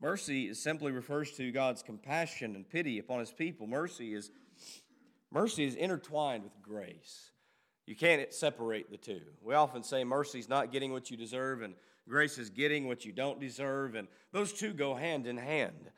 Mercy 0.00 0.54
simply 0.54 0.92
refers 0.92 1.32
to 1.32 1.52
God's 1.52 1.82
compassion 1.82 2.56
and 2.56 2.66
pity 2.66 2.98
upon 2.98 3.20
his 3.20 3.32
people. 3.32 3.66
Mercy 3.66 4.14
is 4.14 4.30
mercy 5.30 5.64
is 5.64 5.74
intertwined 5.74 6.42
with 6.42 6.62
grace. 6.62 7.32
You 7.86 7.94
can't 7.94 8.32
separate 8.32 8.90
the 8.90 8.96
two. 8.96 9.22
We 9.42 9.54
often 9.54 9.82
say 9.82 10.02
mercy 10.04 10.40
is 10.40 10.48
not 10.48 10.72
getting 10.72 10.92
what 10.92 11.10
you 11.10 11.16
deserve 11.16 11.62
and 11.62 11.74
grace 12.08 12.38
is 12.38 12.50
getting 12.50 12.86
what 12.86 13.04
you 13.04 13.12
don't 13.12 13.40
deserve, 13.40 13.94
and 13.94 14.08
those 14.32 14.52
two 14.52 14.72
go 14.72 14.94
hand 14.94 15.26
in 15.26 15.36
hand. 15.36 15.90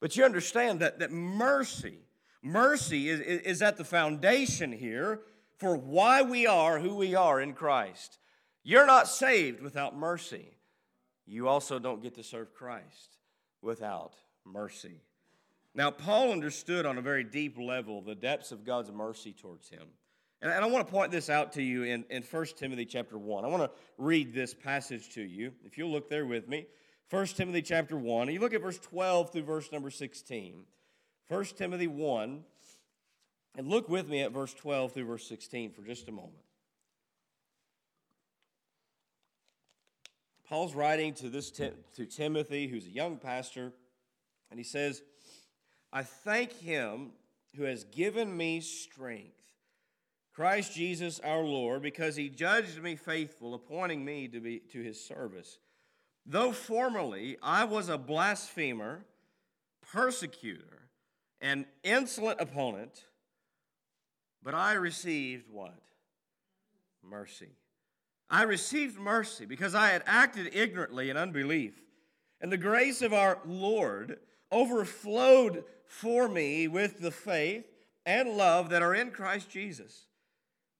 But 0.00 0.16
you 0.16 0.24
understand 0.24 0.80
that, 0.80 1.00
that 1.00 1.10
mercy, 1.10 1.98
mercy 2.42 3.08
is, 3.08 3.20
is 3.20 3.62
at 3.62 3.76
the 3.76 3.84
foundation 3.84 4.72
here 4.72 5.20
for 5.56 5.76
why 5.76 6.22
we 6.22 6.46
are 6.46 6.78
who 6.78 6.94
we 6.94 7.14
are 7.14 7.40
in 7.40 7.52
Christ. 7.52 8.18
You're 8.62 8.86
not 8.86 9.08
saved 9.08 9.60
without 9.60 9.96
mercy. 9.96 10.50
You 11.26 11.48
also 11.48 11.78
don't 11.78 12.02
get 12.02 12.14
to 12.14 12.22
serve 12.22 12.54
Christ 12.54 13.18
without 13.60 14.14
mercy. 14.44 15.02
Now, 15.74 15.90
Paul 15.90 16.32
understood 16.32 16.86
on 16.86 16.98
a 16.98 17.02
very 17.02 17.24
deep 17.24 17.58
level 17.58 18.00
the 18.00 18.14
depths 18.14 18.52
of 18.52 18.64
God's 18.64 18.90
mercy 18.90 19.32
towards 19.32 19.68
him. 19.68 19.88
And 20.40 20.52
I 20.52 20.66
want 20.66 20.86
to 20.86 20.92
point 20.92 21.10
this 21.10 21.28
out 21.28 21.52
to 21.54 21.62
you 21.62 21.82
in, 21.82 22.04
in 22.10 22.22
1 22.22 22.46
Timothy 22.56 22.84
chapter 22.84 23.18
1. 23.18 23.44
I 23.44 23.48
want 23.48 23.64
to 23.64 23.70
read 23.96 24.32
this 24.32 24.54
passage 24.54 25.10
to 25.14 25.22
you. 25.22 25.52
If 25.64 25.76
you'll 25.76 25.90
look 25.90 26.08
there 26.08 26.26
with 26.26 26.48
me. 26.48 26.66
1 27.10 27.26
Timothy 27.26 27.62
chapter 27.62 27.96
1. 27.96 28.28
and 28.28 28.32
You 28.32 28.40
look 28.40 28.54
at 28.54 28.62
verse 28.62 28.78
12 28.78 29.32
through 29.32 29.42
verse 29.42 29.72
number 29.72 29.90
16. 29.90 30.64
1 31.28 31.44
Timothy 31.56 31.88
1. 31.88 32.44
And 33.56 33.68
look 33.68 33.88
with 33.88 34.08
me 34.08 34.22
at 34.22 34.30
verse 34.30 34.54
12 34.54 34.92
through 34.92 35.06
verse 35.06 35.26
16 35.26 35.72
for 35.72 35.82
just 35.82 36.06
a 36.08 36.12
moment. 36.12 36.34
Paul's 40.48 40.74
writing 40.74 41.14
to 41.14 41.28
this 41.28 41.50
to 41.50 42.06
Timothy, 42.06 42.68
who's 42.68 42.86
a 42.86 42.90
young 42.90 43.16
pastor, 43.16 43.72
and 44.50 44.58
he 44.58 44.64
says, 44.64 45.02
I 45.92 46.04
thank 46.04 46.52
him 46.52 47.10
who 47.56 47.64
has 47.64 47.84
given 47.84 48.34
me 48.34 48.60
strength 48.60 49.37
Christ 50.38 50.72
Jesus 50.72 51.18
our 51.24 51.42
Lord, 51.42 51.82
because 51.82 52.14
he 52.14 52.28
judged 52.28 52.80
me 52.80 52.94
faithful, 52.94 53.54
appointing 53.54 54.04
me 54.04 54.28
to 54.28 54.38
be 54.38 54.60
to 54.70 54.80
his 54.80 55.04
service. 55.04 55.58
Though 56.24 56.52
formerly 56.52 57.36
I 57.42 57.64
was 57.64 57.88
a 57.88 57.98
blasphemer, 57.98 59.04
persecutor, 59.90 60.90
and 61.40 61.64
insolent 61.82 62.40
opponent, 62.40 63.06
but 64.40 64.54
I 64.54 64.74
received 64.74 65.50
what? 65.50 65.80
Mercy. 67.02 67.56
I 68.30 68.44
received 68.44 68.96
mercy 68.96 69.44
because 69.44 69.74
I 69.74 69.88
had 69.88 70.04
acted 70.06 70.54
ignorantly 70.54 71.10
in 71.10 71.16
unbelief. 71.16 71.82
And 72.40 72.52
the 72.52 72.56
grace 72.56 73.02
of 73.02 73.12
our 73.12 73.40
Lord 73.44 74.20
overflowed 74.52 75.64
for 75.84 76.28
me 76.28 76.68
with 76.68 77.00
the 77.00 77.10
faith 77.10 77.64
and 78.06 78.36
love 78.36 78.68
that 78.68 78.82
are 78.82 78.94
in 78.94 79.10
Christ 79.10 79.50
Jesus. 79.50 80.04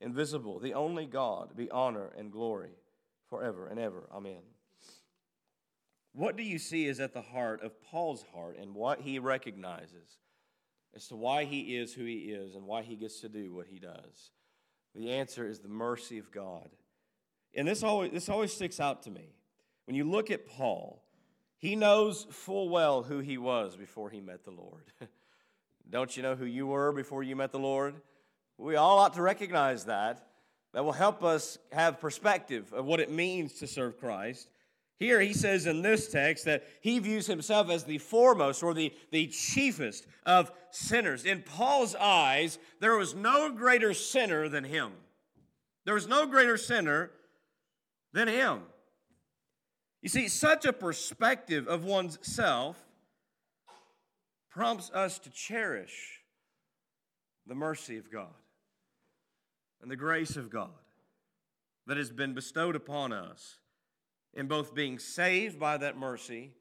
invisible, 0.00 0.58
the 0.58 0.74
only 0.74 1.06
God, 1.06 1.56
be 1.56 1.70
honor 1.70 2.10
and 2.16 2.32
glory 2.32 2.72
forever 3.28 3.66
and 3.66 3.78
ever. 3.78 4.08
Amen. 4.12 4.42
What 6.12 6.36
do 6.36 6.42
you 6.42 6.58
see 6.58 6.86
is 6.86 6.98
at 6.98 7.14
the 7.14 7.22
heart 7.22 7.62
of 7.62 7.80
Paul's 7.82 8.24
heart 8.34 8.56
and 8.60 8.74
what 8.74 9.00
he 9.00 9.18
recognizes 9.18 10.18
as 10.94 11.06
to 11.08 11.16
why 11.16 11.44
he 11.44 11.76
is 11.76 11.94
who 11.94 12.04
he 12.04 12.32
is 12.32 12.54
and 12.56 12.66
why 12.66 12.82
he 12.82 12.96
gets 12.96 13.20
to 13.20 13.28
do 13.28 13.54
what 13.54 13.66
he 13.68 13.78
does? 13.78 14.30
The 14.94 15.10
answer 15.12 15.46
is 15.46 15.60
the 15.60 15.68
mercy 15.68 16.18
of 16.18 16.32
God. 16.32 16.68
And 17.54 17.68
this 17.68 17.82
always, 17.82 18.10
this 18.10 18.28
always 18.28 18.52
sticks 18.52 18.80
out 18.80 19.04
to 19.04 19.10
me. 19.10 19.34
When 19.86 19.94
you 19.94 20.04
look 20.04 20.30
at 20.30 20.46
Paul, 20.46 21.04
he 21.58 21.76
knows 21.76 22.26
full 22.30 22.68
well 22.68 23.02
who 23.02 23.20
he 23.20 23.38
was 23.38 23.76
before 23.76 24.10
he 24.10 24.20
met 24.20 24.44
the 24.44 24.50
Lord. 24.50 24.92
Don't 25.90 26.16
you 26.16 26.22
know 26.22 26.34
who 26.34 26.44
you 26.44 26.66
were 26.66 26.92
before 26.92 27.22
you 27.22 27.36
met 27.36 27.52
the 27.52 27.58
Lord? 27.58 28.00
We 28.60 28.76
all 28.76 28.98
ought 28.98 29.14
to 29.14 29.22
recognize 29.22 29.86
that. 29.86 30.26
That 30.72 30.84
will 30.84 30.92
help 30.92 31.24
us 31.24 31.58
have 31.72 31.98
perspective 31.98 32.72
of 32.72 32.84
what 32.84 33.00
it 33.00 33.10
means 33.10 33.54
to 33.54 33.66
serve 33.66 33.98
Christ. 33.98 34.48
Here 35.00 35.18
he 35.20 35.32
says 35.32 35.66
in 35.66 35.82
this 35.82 36.12
text 36.12 36.44
that 36.44 36.64
he 36.80 36.98
views 37.00 37.26
himself 37.26 37.70
as 37.70 37.84
the 37.84 37.98
foremost 37.98 38.62
or 38.62 38.72
the, 38.72 38.92
the 39.10 39.26
chiefest 39.28 40.06
of 40.26 40.52
sinners. 40.70 41.24
In 41.24 41.42
Paul's 41.42 41.96
eyes, 41.96 42.58
there 42.78 42.96
was 42.96 43.14
no 43.14 43.50
greater 43.50 43.94
sinner 43.94 44.48
than 44.48 44.62
him. 44.62 44.92
There 45.86 45.94
was 45.94 46.06
no 46.06 46.26
greater 46.26 46.58
sinner 46.58 47.10
than 48.12 48.28
him. 48.28 48.60
You 50.02 50.08
see, 50.10 50.28
such 50.28 50.66
a 50.66 50.72
perspective 50.72 51.66
of 51.66 51.84
one's 51.84 52.18
self 52.22 52.76
prompts 54.50 54.90
us 54.90 55.18
to 55.20 55.30
cherish 55.30 56.20
the 57.46 57.54
mercy 57.54 57.96
of 57.96 58.12
God 58.12 58.34
and 59.82 59.90
the 59.90 59.96
grace 59.96 60.36
of 60.36 60.50
God 60.50 60.70
that 61.86 61.96
has 61.96 62.10
been 62.10 62.34
bestowed 62.34 62.76
upon 62.76 63.12
us 63.12 63.58
in 64.34 64.46
both 64.46 64.74
being 64.74 64.98
saved 64.98 65.58
by 65.58 65.76
that 65.76 65.96
mercy, 65.96 66.52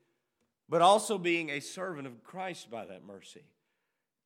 but 0.68 0.82
also 0.82 1.18
being 1.18 1.50
a 1.50 1.60
servant 1.60 2.08
of 2.08 2.24
Christ 2.24 2.72
by 2.72 2.86
that 2.86 3.06
mercy. 3.06 3.44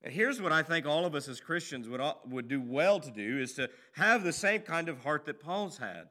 And 0.03 0.13
here's 0.13 0.41
what 0.41 0.51
I 0.51 0.63
think 0.63 0.85
all 0.85 1.05
of 1.05 1.15
us 1.15 1.27
as 1.27 1.39
Christians 1.39 1.87
would, 1.87 2.01
would 2.29 2.47
do 2.47 2.61
well 2.61 2.99
to 2.99 3.11
do 3.11 3.39
is 3.39 3.53
to 3.53 3.69
have 3.93 4.23
the 4.23 4.33
same 4.33 4.61
kind 4.61 4.89
of 4.89 5.03
heart 5.03 5.25
that 5.25 5.39
Paul's 5.39 5.77
had. 5.77 6.09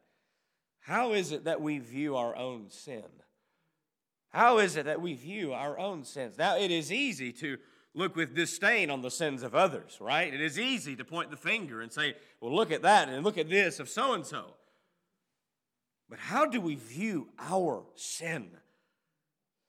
How 0.80 1.12
is 1.12 1.30
it 1.30 1.44
that 1.44 1.60
we 1.60 1.78
view 1.78 2.16
our 2.16 2.34
own 2.34 2.70
sin? 2.70 3.04
How 4.30 4.58
is 4.58 4.76
it 4.76 4.86
that 4.86 5.02
we 5.02 5.14
view 5.14 5.52
our 5.52 5.78
own 5.78 6.04
sins? 6.04 6.38
Now, 6.38 6.56
it 6.56 6.70
is 6.70 6.90
easy 6.90 7.32
to 7.34 7.58
look 7.94 8.16
with 8.16 8.34
disdain 8.34 8.90
on 8.90 9.02
the 9.02 9.10
sins 9.10 9.42
of 9.42 9.54
others, 9.54 9.98
right? 10.00 10.32
It 10.32 10.40
is 10.40 10.58
easy 10.58 10.96
to 10.96 11.04
point 11.04 11.30
the 11.30 11.36
finger 11.36 11.80
and 11.80 11.92
say, 11.92 12.14
well, 12.40 12.54
look 12.54 12.72
at 12.72 12.82
that 12.82 13.08
and 13.08 13.24
look 13.24 13.38
at 13.38 13.50
this 13.50 13.80
of 13.80 13.88
so 13.88 14.14
and 14.14 14.24
so. 14.24 14.54
But 16.08 16.18
how 16.18 16.46
do 16.46 16.60
we 16.60 16.74
view 16.74 17.28
our 17.38 17.84
sin? 17.94 18.50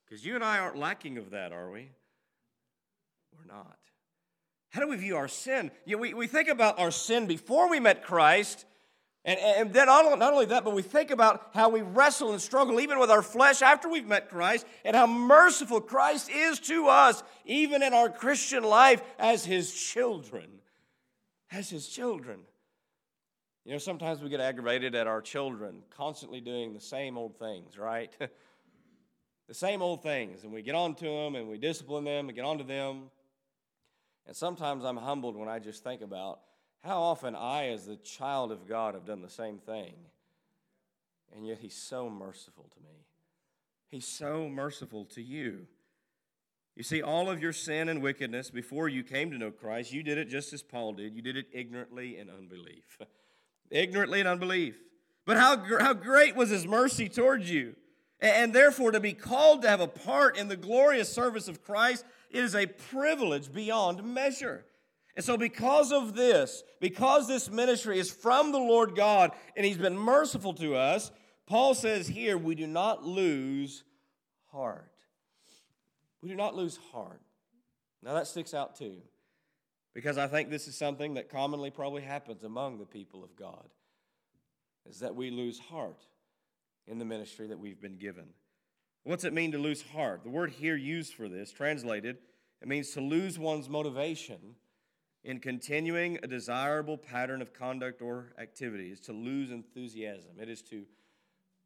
Because 0.06 0.25
you 0.25 0.36
and 0.36 0.44
I 0.44 0.60
aren't 0.60 0.77
lacking 0.77 1.18
of 1.18 1.32
that, 1.32 1.51
are 1.51 1.72
we? 1.72 1.89
We're 3.38 3.53
not. 3.53 3.77
How 4.70 4.82
do 4.82 4.88
we 4.88 4.98
view 4.98 5.18
our 5.18 5.27
sin? 5.27 5.72
You 5.86 5.96
know, 5.96 6.01
we, 6.01 6.13
we 6.13 6.27
think 6.27 6.50
about 6.50 6.80
our 6.80 6.92
sin 6.92 7.27
before 7.27 7.70
we 7.70 7.80
met 7.80 8.03
Christ 8.03 8.65
and, 9.25 9.39
and 9.39 9.74
then 9.74 9.88
not 9.88 10.34
only 10.34 10.46
that, 10.48 10.65
but 10.65 10.74
we 10.74 10.82
think 10.82 11.10
about 11.10 11.51
how 11.53 11.70
we 11.70 11.82
wrestle 11.82 12.32
and 12.32 12.42
struggle 12.42 12.82
even 12.82 13.00
with 13.00 13.10
our 13.10 13.22
flesh 13.22 13.62
after 13.62 13.88
we've 13.88 14.08
met 14.08 14.30
Christ 14.30 14.65
and 14.84 14.96
how 14.96 15.08
merciful 15.08 15.80
Christ 15.80 16.30
is 16.30 16.60
to 16.62 16.88
us, 16.88 17.24
even 17.46 17.84
in 17.84 17.94
our 17.94 18.10
Christian 18.10 18.63
life 18.63 19.01
as 19.18 19.46
his 19.46 19.74
children. 19.74 20.48
As 21.51 21.70
his 21.70 21.88
children. 21.88 22.39
You 23.63 23.72
know, 23.72 23.77
sometimes 23.77 24.22
we 24.22 24.27
get 24.27 24.42
aggravated 24.42 24.94
at 24.94 25.08
our 25.08 25.22
children 25.22 25.84
constantly 25.96 26.42
doing 26.42 26.74
the 26.74 26.82
same 26.82 27.18
old 27.18 27.39
things, 27.39 27.77
right? 27.77 28.12
the 29.48 29.53
same 29.53 29.82
old 29.82 30.03
things. 30.03 30.44
And 30.44 30.51
we 30.51 30.62
get 30.63 30.75
on 30.75 30.96
to 30.96 31.06
them 31.06 31.36
and 31.36 31.48
we 31.48 31.58
discipline 31.58 32.03
them 32.03 32.27
and 32.27 32.36
get 32.36 32.44
on 32.44 32.58
to 32.58 32.65
them. 32.65 33.03
And 34.27 34.36
sometimes 34.36 34.84
I'm 34.84 34.98
humbled 34.98 35.38
when 35.38 35.48
I 35.48 35.60
just 35.60 35.82
think 35.82 36.01
about 36.01 36.39
how 36.84 37.02
often 37.02 37.36
I, 37.36 37.68
as 37.68 37.86
the 37.86 37.96
child 37.96 38.52
of 38.52 38.68
God, 38.68 38.94
have 38.94 39.06
done 39.06 39.22
the 39.22 39.30
same 39.30 39.58
thing. 39.58 39.94
And 41.36 41.48
yet 41.48 41.60
He's 41.60 41.75
so 41.75 42.10
merciful 42.10 42.70
to 42.75 42.80
me. 42.82 43.06
He's 43.90 44.08
so 44.08 44.50
merciful 44.50 45.06
to 45.13 45.22
you. 45.22 45.68
You 46.75 46.84
see, 46.84 47.02
all 47.02 47.30
of 47.30 47.42
your 47.42 47.54
sin 47.54 47.88
and 47.88 48.02
wickedness 48.02 48.50
before 48.50 48.90
you 48.90 49.04
came 49.04 49.30
to 49.32 49.38
know 49.38 49.52
Christ, 49.52 49.94
you 49.94 50.02
did 50.02 50.18
it 50.18 50.30
just 50.30 50.52
as 50.54 50.63
Paul 50.63 50.94
did. 50.94 51.13
You 51.13 51.22
did 51.22 51.38
it 51.38 51.48
ignorantly 51.54 52.18
in 52.18 52.30
unbelief. 52.30 52.98
ignorantly 53.70 54.20
in 54.20 54.28
unbelief. 54.28 54.78
But 55.25 55.38
how, 55.38 55.63
how 55.80 55.94
great 55.94 56.36
was 56.36 56.50
his 56.50 56.68
mercy 56.68 57.08
towards 57.08 57.50
you? 57.50 57.75
And 58.20 58.54
therefore, 58.54 58.92
to 58.92 59.00
be 59.00 59.13
called 59.13 59.62
to 59.62 59.70
have 59.70 59.82
a 59.82 59.88
part 59.88 60.38
in 60.38 60.48
the 60.48 60.56
glorious 60.56 61.12
service 61.12 61.48
of 61.48 61.63
Christ 61.63 62.06
is 62.32 62.56
a 62.56 62.66
privilege 62.66 63.54
beyond 63.54 64.04
measure. 64.04 64.66
And 65.15 65.24
so, 65.24 65.38
because 65.38 65.91
of 65.91 66.15
this, 66.15 66.63
because 66.79 67.27
this 67.27 67.50
ministry 67.50 68.00
is 68.00 68.10
from 68.10 68.51
the 68.51 68.58
Lord 68.58 68.96
God 68.96 69.32
and 69.55 69.65
He's 69.65 69.77
been 69.77 69.98
merciful 69.98 70.53
to 70.55 70.75
us, 70.75 71.12
Paul 71.46 71.75
says 71.75 72.08
here, 72.08 72.38
we 72.38 72.55
do 72.55 72.65
not 72.65 73.03
lose 73.03 73.84
heart. 74.51 74.91
We 76.22 76.29
do 76.29 76.36
not 76.36 76.55
lose 76.55 76.79
heart. 76.91 77.22
Now, 78.01 78.15
that 78.15 78.27
sticks 78.27 78.53
out 78.53 78.75
too, 78.75 78.98
because 79.93 80.17
I 80.17 80.27
think 80.27 80.50
this 80.50 80.67
is 80.67 80.75
something 80.75 81.13
that 81.13 81.29
commonly 81.29 81.70
probably 81.70 82.01
happens 82.01 82.43
among 82.43 82.79
the 82.79 82.86
people 82.86 83.24
of 83.24 83.36
God, 83.36 83.70
is 84.89 85.00
that 85.00 85.15
we 85.15 85.29
lose 85.29 85.60
heart 85.60 86.05
in 86.88 86.98
the 86.98 87.05
ministry 87.05 87.48
that 87.48 87.60
we've 87.60 87.79
been 87.79 87.98
given. 87.98 88.25
What's 89.03 89.25
it 89.25 89.34
mean 89.34 89.51
to 89.51 89.58
lose 89.58 89.82
heart? 89.82 90.24
The 90.24 90.29
word 90.29 90.51
here 90.51 90.75
used 90.75 91.13
for 91.13 91.29
this, 91.29 91.51
translated, 91.51 92.17
it 92.62 92.67
means 92.67 92.91
to 92.91 93.01
lose 93.01 93.38
one's 93.38 93.70
motivation 93.70 94.55
in 95.24 95.39
continuing 95.39 96.20
a 96.22 96.27
desirable 96.27 96.98
pattern 96.98 97.42
of 97.42 97.53
conduct 97.53 98.01
or 98.01 98.34
activity, 98.38 98.89
is 98.89 99.00
to 99.01 99.13
lose 99.13 99.51
enthusiasm. 99.51 100.32
It 100.42 100.50
is 100.50 100.62
to 100.63 100.84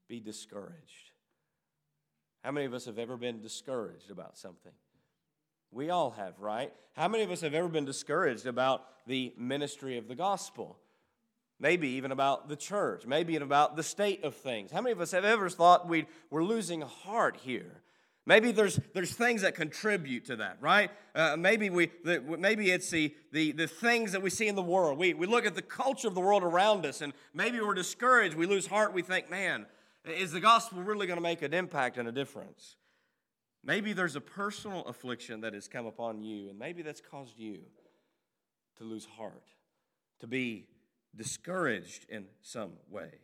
be 0.08 0.20
discouraged. 0.20 1.12
How 2.44 2.52
many 2.52 2.66
of 2.66 2.74
us 2.74 2.86
have 2.86 3.00
ever 3.00 3.18
been 3.18 3.42
discouraged 3.42 4.12
about 4.12 4.38
something? 4.38 4.72
We 5.72 5.90
all 5.90 6.12
have, 6.12 6.40
right? 6.40 6.72
How 6.96 7.08
many 7.08 7.24
of 7.24 7.32
us 7.32 7.42
have 7.42 7.54
ever 7.54 7.68
been 7.68 7.86
discouraged 7.86 8.46
about 8.46 8.84
the 9.06 9.34
ministry 9.38 9.98
of 9.98 10.08
the 10.08 10.16
gospel? 10.16 10.78
Maybe 11.60 11.90
even 11.90 12.12
about 12.12 12.50
the 12.50 12.56
church, 12.56 13.06
maybe 13.06 13.34
even 13.34 13.44
about 13.44 13.76
the 13.76 13.84
state 13.84 14.24
of 14.24 14.36
things. 14.36 14.72
How 14.72 14.82
many 14.82 14.94
of 14.94 15.02
us 15.02 15.12
have 15.12 15.26
ever 15.26 15.50
thought 15.50 15.90
we 15.90 16.06
we're 16.30 16.44
losing 16.44 16.82
heart 16.82 17.38
here? 17.38 17.82
Maybe 18.28 18.52
there's, 18.52 18.78
there's 18.94 19.14
things 19.14 19.44
that 19.44 19.56
contribute 19.56 20.26
to 20.26 20.36
that, 20.36 20.58
right? 20.60 20.92
Uh, 21.16 21.38
maybe, 21.38 21.70
we, 21.70 21.90
the, 22.04 22.20
maybe 22.38 22.72
it's 22.72 22.90
the, 22.90 23.16
the, 23.32 23.54
the 23.54 23.68
things 23.68 24.12
that 24.12 24.22
we 24.22 24.30
see 24.30 24.50
in 24.50 24.56
the 24.56 24.62
world. 24.62 24.98
We, 24.98 25.14
we 25.14 25.26
look 25.26 25.46
at 25.46 25.56
the 25.56 25.62
culture 25.62 26.10
of 26.10 26.14
the 26.14 26.20
world 26.20 26.44
around 26.44 26.86
us, 26.86 27.00
and 27.00 27.14
maybe 27.34 27.62
we're 27.62 27.74
discouraged. 27.74 28.36
We 28.36 28.46
lose 28.46 28.68
heart. 28.68 28.94
We 28.94 29.02
think, 29.02 29.32
man, 29.32 29.66
is 30.06 30.34
the 30.34 30.42
gospel 30.42 30.84
really 30.84 31.08
going 31.08 31.16
to 31.16 31.24
make 31.24 31.42
an 31.42 31.54
impact 31.54 31.98
and 31.98 32.06
a 32.06 32.12
difference? 32.12 32.76
Maybe 33.64 33.94
there's 33.94 34.18
a 34.18 34.22
personal 34.22 34.84
affliction 34.88 35.40
that 35.42 35.54
has 35.54 35.70
come 35.70 35.86
upon 35.86 36.22
you, 36.22 36.50
and 36.50 36.60
maybe 36.60 36.82
that's 36.82 37.00
caused 37.00 37.40
you 37.40 37.60
to 38.76 38.84
lose 38.84 39.06
heart, 39.06 39.48
to 40.20 40.28
be 40.28 40.68
discouraged 41.16 42.06
in 42.10 42.26
some 42.42 42.74
way. 42.90 43.22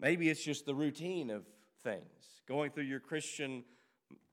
Maybe 0.00 0.28
it's 0.28 0.42
just 0.42 0.66
the 0.66 0.74
routine 0.74 1.30
of 1.30 1.44
things, 1.84 2.42
going 2.48 2.72
through 2.72 2.84
your 2.84 2.98
Christian 2.98 3.62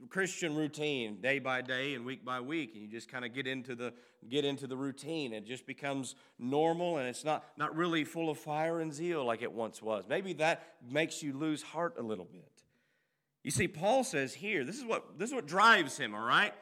Christian 0.09 0.55
routine 0.55 1.19
day 1.21 1.39
by 1.39 1.61
day 1.61 1.93
and 1.93 2.05
week 2.05 2.23
by 2.23 2.39
week, 2.39 2.71
and 2.73 2.81
you 2.81 2.87
just 2.87 3.09
kind 3.09 3.25
of 3.25 3.33
get 3.33 3.47
into 3.47 3.75
the 3.75 3.93
get 4.29 4.45
into 4.45 4.67
the 4.67 4.75
routine. 4.75 5.33
It 5.33 5.45
just 5.45 5.65
becomes 5.65 6.15
normal, 6.37 6.97
and 6.97 7.07
it's 7.07 7.25
not 7.25 7.43
not 7.57 7.75
really 7.75 8.03
full 8.03 8.29
of 8.29 8.37
fire 8.37 8.79
and 8.79 8.93
zeal 8.93 9.25
like 9.25 9.41
it 9.41 9.51
once 9.51 9.81
was. 9.81 10.05
Maybe 10.07 10.33
that 10.33 10.63
makes 10.89 11.21
you 11.21 11.33
lose 11.33 11.61
heart 11.61 11.95
a 11.97 12.01
little 12.01 12.25
bit. 12.25 12.63
You 13.43 13.51
see, 13.51 13.67
Paul 13.67 14.03
says 14.03 14.33
here, 14.33 14.63
this 14.63 14.77
is 14.77 14.85
what 14.85 15.17
this 15.19 15.29
is 15.29 15.35
what 15.35 15.47
drives 15.47 15.97
him. 15.97 16.15
All 16.15 16.25
right, 16.25 16.53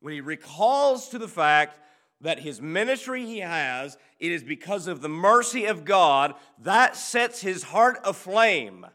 when 0.00 0.12
he 0.12 0.20
recalls 0.20 1.08
to 1.10 1.18
the 1.18 1.28
fact 1.28 1.78
that 2.20 2.40
his 2.40 2.60
ministry 2.60 3.24
he 3.24 3.38
has, 3.38 3.96
it 4.18 4.30
is 4.30 4.42
because 4.42 4.86
of 4.86 5.00
the 5.00 5.08
mercy 5.08 5.64
of 5.64 5.84
God 5.84 6.34
that 6.62 6.96
sets 6.96 7.40
his 7.40 7.62
heart 7.62 7.98
aflame. 8.04 8.86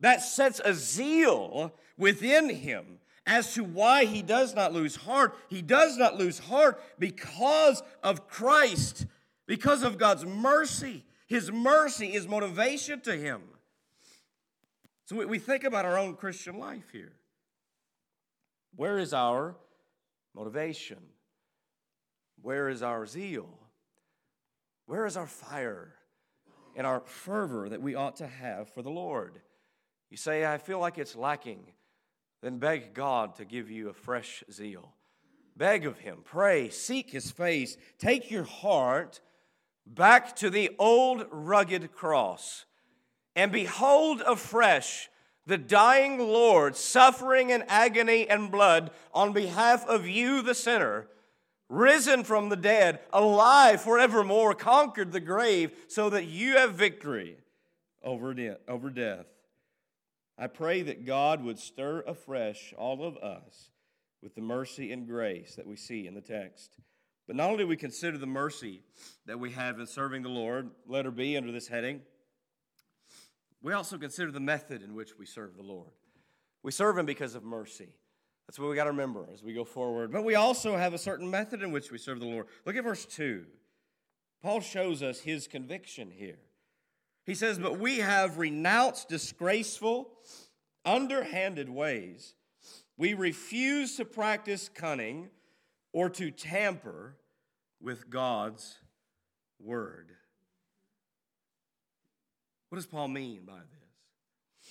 That 0.00 0.22
sets 0.22 0.60
a 0.64 0.74
zeal 0.74 1.74
within 1.98 2.48
him 2.48 2.98
as 3.26 3.52
to 3.54 3.62
why 3.62 4.06
he 4.06 4.22
does 4.22 4.54
not 4.54 4.72
lose 4.72 4.96
heart. 4.96 5.36
He 5.48 5.60
does 5.60 5.98
not 5.98 6.16
lose 6.16 6.38
heart 6.38 6.82
because 6.98 7.82
of 8.02 8.26
Christ, 8.26 9.06
because 9.46 9.82
of 9.82 9.98
God's 9.98 10.24
mercy. 10.24 11.04
His 11.26 11.52
mercy 11.52 12.14
is 12.14 12.26
motivation 12.26 13.02
to 13.02 13.14
him. 13.14 13.42
So 15.04 15.26
we 15.26 15.38
think 15.38 15.64
about 15.64 15.84
our 15.84 15.98
own 15.98 16.14
Christian 16.14 16.58
life 16.58 16.90
here. 16.90 17.12
Where 18.76 18.98
is 18.98 19.12
our 19.12 19.56
motivation? 20.34 20.98
Where 22.40 22.68
is 22.68 22.82
our 22.82 23.06
zeal? 23.06 23.48
Where 24.86 25.04
is 25.04 25.16
our 25.16 25.26
fire 25.26 25.94
and 26.76 26.86
our 26.86 27.00
fervor 27.00 27.68
that 27.68 27.82
we 27.82 27.94
ought 27.94 28.16
to 28.16 28.26
have 28.26 28.70
for 28.70 28.82
the 28.82 28.90
Lord? 28.90 29.40
You 30.10 30.16
say, 30.16 30.46
I 30.46 30.56
feel 30.56 30.78
like 30.78 30.96
it's 30.96 31.16
lacking. 31.16 31.60
Then 32.42 32.58
beg 32.58 32.94
God 32.94 33.36
to 33.36 33.44
give 33.44 33.70
you 33.70 33.88
a 33.88 33.94
fresh 33.94 34.44
zeal. 34.50 34.94
Beg 35.56 35.86
of 35.86 35.98
Him, 35.98 36.18
pray, 36.24 36.68
seek 36.68 37.10
His 37.10 37.30
face. 37.30 37.76
Take 37.98 38.30
your 38.30 38.44
heart 38.44 39.20
back 39.86 40.36
to 40.36 40.50
the 40.50 40.70
old 40.78 41.26
rugged 41.30 41.92
cross 41.92 42.64
and 43.34 43.50
behold 43.50 44.20
afresh 44.26 45.08
the 45.46 45.58
dying 45.58 46.18
Lord 46.18 46.76
suffering 46.76 47.50
in 47.50 47.64
agony 47.68 48.28
and 48.28 48.52
blood 48.52 48.90
on 49.14 49.32
behalf 49.32 49.86
of 49.86 50.06
you, 50.06 50.42
the 50.42 50.54
sinner 50.54 51.08
risen 51.68 52.24
from 52.24 52.48
the 52.48 52.56
dead, 52.56 53.00
alive 53.12 53.80
forevermore, 53.80 54.54
conquered 54.54 55.12
the 55.12 55.20
grave, 55.20 55.72
so 55.88 56.10
that 56.10 56.26
you 56.26 56.56
have 56.56 56.74
victory 56.74 57.36
over, 58.02 58.34
de- 58.34 58.58
over 58.66 58.90
death. 58.90 59.26
I 60.38 60.46
pray 60.46 60.82
that 60.82 61.04
God 61.04 61.42
would 61.42 61.58
stir 61.58 62.04
afresh 62.06 62.72
all 62.78 63.04
of 63.04 63.16
us 63.16 63.70
with 64.22 64.34
the 64.34 64.40
mercy 64.40 64.92
and 64.92 65.06
grace 65.06 65.56
that 65.56 65.66
we 65.66 65.76
see 65.76 66.06
in 66.06 66.14
the 66.14 66.20
text. 66.20 66.76
But 67.26 67.36
not 67.36 67.50
only 67.50 67.64
do 67.64 67.68
we 67.68 67.76
consider 67.76 68.18
the 68.18 68.26
mercy 68.26 68.82
that 69.26 69.38
we 69.38 69.50
have 69.52 69.78
in 69.80 69.86
serving 69.86 70.22
the 70.22 70.28
Lord, 70.28 70.70
letter 70.86 71.10
B 71.10 71.36
under 71.36 71.52
this 71.52 71.68
heading, 71.68 72.00
we 73.62 73.72
also 73.72 73.98
consider 73.98 74.30
the 74.30 74.40
method 74.40 74.82
in 74.82 74.94
which 74.94 75.18
we 75.18 75.26
serve 75.26 75.56
the 75.56 75.62
Lord. 75.62 75.90
We 76.62 76.70
serve 76.70 76.96
Him 76.96 77.06
because 77.06 77.34
of 77.34 77.42
mercy. 77.42 77.88
That's 78.46 78.58
what 78.58 78.70
we 78.70 78.76
got 78.76 78.84
to 78.84 78.90
remember 78.90 79.28
as 79.32 79.42
we 79.42 79.52
go 79.52 79.64
forward. 79.64 80.10
But 80.12 80.24
we 80.24 80.36
also 80.36 80.76
have 80.76 80.94
a 80.94 80.98
certain 80.98 81.30
method 81.30 81.62
in 81.62 81.70
which 81.70 81.90
we 81.90 81.98
serve 81.98 82.20
the 82.20 82.26
Lord. 82.26 82.46
Look 82.64 82.76
at 82.76 82.84
verse 82.84 83.04
2. 83.04 83.44
Paul 84.42 84.60
shows 84.60 85.02
us 85.02 85.20
his 85.20 85.46
conviction 85.46 86.10
here. 86.10 86.38
He 87.28 87.34
says, 87.34 87.58
But 87.58 87.78
we 87.78 87.98
have 87.98 88.38
renounced 88.38 89.10
disgraceful, 89.10 90.08
underhanded 90.86 91.68
ways. 91.68 92.34
We 92.96 93.12
refuse 93.12 93.96
to 93.96 94.06
practice 94.06 94.70
cunning 94.70 95.28
or 95.92 96.08
to 96.08 96.30
tamper 96.30 97.18
with 97.82 98.08
God's 98.08 98.78
word. 99.60 100.08
What 102.70 102.76
does 102.76 102.86
Paul 102.86 103.08
mean 103.08 103.42
by 103.44 103.58
this? 103.58 104.70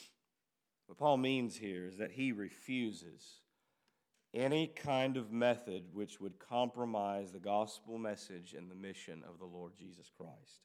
What 0.87 0.97
Paul 0.97 1.17
means 1.17 1.55
here 1.55 1.85
is 1.85 1.97
that 1.97 2.11
he 2.11 2.31
refuses 2.31 3.41
any 4.33 4.65
kind 4.65 5.15
of 5.15 5.31
method 5.31 5.83
which 5.93 6.19
would 6.19 6.39
compromise 6.39 7.31
the 7.31 7.39
gospel 7.39 7.99
message 7.99 8.55
and 8.57 8.71
the 8.71 8.75
mission 8.75 9.21
of 9.29 9.37
the 9.37 9.45
Lord 9.45 9.73
Jesus 9.77 10.09
Christ. 10.17 10.63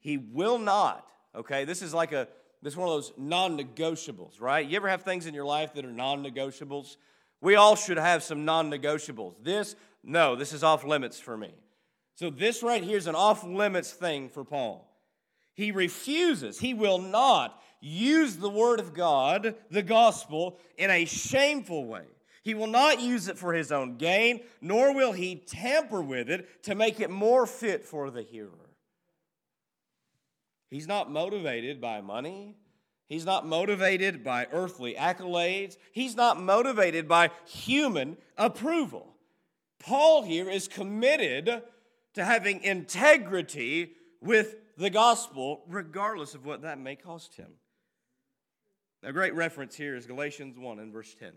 He 0.00 0.18
will 0.18 0.58
not, 0.58 1.06
okay? 1.34 1.64
This 1.64 1.82
is 1.82 1.94
like 1.94 2.12
a 2.12 2.28
this 2.62 2.74
is 2.74 2.76
one 2.76 2.88
of 2.88 2.94
those 2.94 3.12
non-negotiables, 3.16 4.40
right? 4.40 4.66
You 4.66 4.76
ever 4.76 4.88
have 4.88 5.02
things 5.02 5.26
in 5.26 5.32
your 5.32 5.46
life 5.46 5.72
that 5.74 5.84
are 5.84 5.90
non-negotiables? 5.90 6.96
We 7.40 7.54
all 7.54 7.74
should 7.74 7.96
have 7.96 8.22
some 8.22 8.44
non-negotiables. 8.44 9.36
This, 9.42 9.76
no, 10.04 10.36
this 10.36 10.52
is 10.52 10.62
off 10.62 10.84
limits 10.84 11.18
for 11.18 11.38
me. 11.38 11.54
So 12.16 12.28
this 12.28 12.62
right 12.62 12.82
here 12.82 12.98
is 12.98 13.06
an 13.06 13.14
off 13.14 13.44
limits 13.44 13.92
thing 13.92 14.28
for 14.28 14.44
Paul. 14.44 14.86
He 15.54 15.72
refuses, 15.72 16.58
he 16.58 16.74
will 16.74 16.98
not 16.98 17.62
use 17.80 18.36
the 18.36 18.50
Word 18.50 18.78
of 18.78 18.92
God, 18.92 19.54
the 19.70 19.82
gospel, 19.82 20.58
in 20.76 20.90
a 20.90 21.06
shameful 21.06 21.86
way. 21.86 22.04
He 22.42 22.54
will 22.54 22.66
not 22.66 23.00
use 23.00 23.28
it 23.28 23.38
for 23.38 23.54
his 23.54 23.72
own 23.72 23.96
gain, 23.96 24.40
nor 24.60 24.94
will 24.94 25.12
he 25.12 25.36
tamper 25.36 26.02
with 26.02 26.30
it 26.30 26.62
to 26.64 26.74
make 26.74 27.00
it 27.00 27.10
more 27.10 27.46
fit 27.46 27.84
for 27.84 28.10
the 28.10 28.22
hearer. 28.22 28.69
He's 30.70 30.86
not 30.86 31.10
motivated 31.10 31.80
by 31.80 32.00
money. 32.00 32.56
He's 33.08 33.26
not 33.26 33.44
motivated 33.44 34.22
by 34.22 34.46
earthly 34.52 34.94
accolades. 34.94 35.76
He's 35.92 36.14
not 36.14 36.40
motivated 36.40 37.08
by 37.08 37.30
human 37.44 38.16
approval. 38.38 39.16
Paul 39.80 40.22
here 40.22 40.48
is 40.48 40.68
committed 40.68 41.62
to 42.14 42.24
having 42.24 42.62
integrity 42.62 43.92
with 44.20 44.56
the 44.76 44.90
gospel, 44.90 45.62
regardless 45.66 46.34
of 46.34 46.44
what 46.46 46.62
that 46.62 46.78
may 46.78 46.94
cost 46.94 47.34
him. 47.34 47.50
A 49.02 49.12
great 49.12 49.34
reference 49.34 49.74
here 49.74 49.96
is 49.96 50.06
Galatians 50.06 50.58
1 50.58 50.78
and 50.78 50.92
verse 50.92 51.14
10. 51.18 51.28
If 51.28 51.34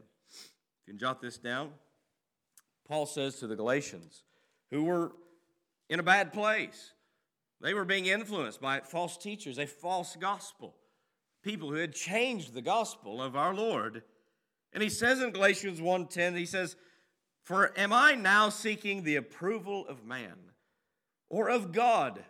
you 0.86 0.94
can 0.94 1.00
jot 1.00 1.22
this 1.22 1.38
down, 1.38 1.72
Paul 2.88 3.06
says 3.06 3.40
to 3.40 3.48
the 3.48 3.56
Galatians, 3.56 4.24
who 4.70 4.84
were 4.84 5.14
in 5.90 6.00
a 6.00 6.04
bad 6.04 6.34
place, 6.34 6.92
They 7.64 7.74
were 7.74 7.86
being 7.86 8.08
influenced 8.08 8.60
by 8.60 8.82
false 8.82 9.18
teachers, 9.18 9.58
a 9.58 9.66
false 9.66 10.18
gospel, 10.18 10.76
people 11.44 11.70
who 11.70 11.78
had 11.78 11.96
changed 11.96 12.54
the 12.54 12.62
gospel 12.62 13.22
of 13.22 13.38
our 13.38 13.56
Lord. 13.56 14.04
And 14.74 14.84
he 14.84 14.90
says 14.90 15.22
in 15.22 15.32
Galatians 15.32 15.80
1:10, 15.80 16.36
he 16.36 16.46
says, 16.46 16.76
"For 17.42 17.72
am 17.80 17.94
I 17.94 18.16
now 18.16 18.50
seeking 18.50 19.04
the 19.04 19.16
approval 19.16 19.88
of 19.88 20.04
man 20.04 20.52
or 21.30 21.50
of 21.50 21.72
God? 21.72 22.26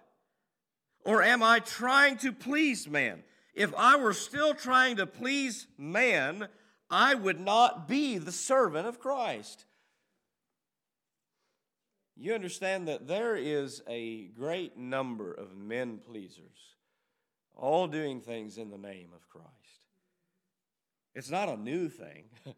Or 1.04 1.24
am 1.24 1.42
I 1.42 1.60
trying 1.60 2.18
to 2.20 2.32
please 2.32 2.88
man? 2.88 3.24
If 3.56 3.74
I 3.74 3.96
were 3.96 4.14
still 4.14 4.54
trying 4.54 4.98
to 4.98 5.08
please 5.08 5.66
man, 5.80 6.48
I 6.92 7.16
would 7.16 7.40
not 7.40 7.88
be 7.88 8.20
the 8.20 8.32
servant 8.32 8.88
of 8.88 9.00
Christ." 9.00 9.66
You 12.16 12.34
understand 12.34 12.88
that 12.88 13.08
there 13.08 13.36
is 13.36 13.82
a 13.88 14.26
great 14.28 14.78
number 14.78 15.34
of 15.34 15.56
men 15.58 16.00
pleasers, 16.06 16.76
all 17.56 17.88
doing 17.88 18.22
things 18.22 18.58
in 18.58 18.70
the 18.70 18.78
name 18.78 19.10
of 19.16 19.28
Christ. 19.30 19.48
It's 21.16 21.30
not 21.30 21.50
a 21.50 21.58
new 21.58 21.90
thing. 21.90 22.26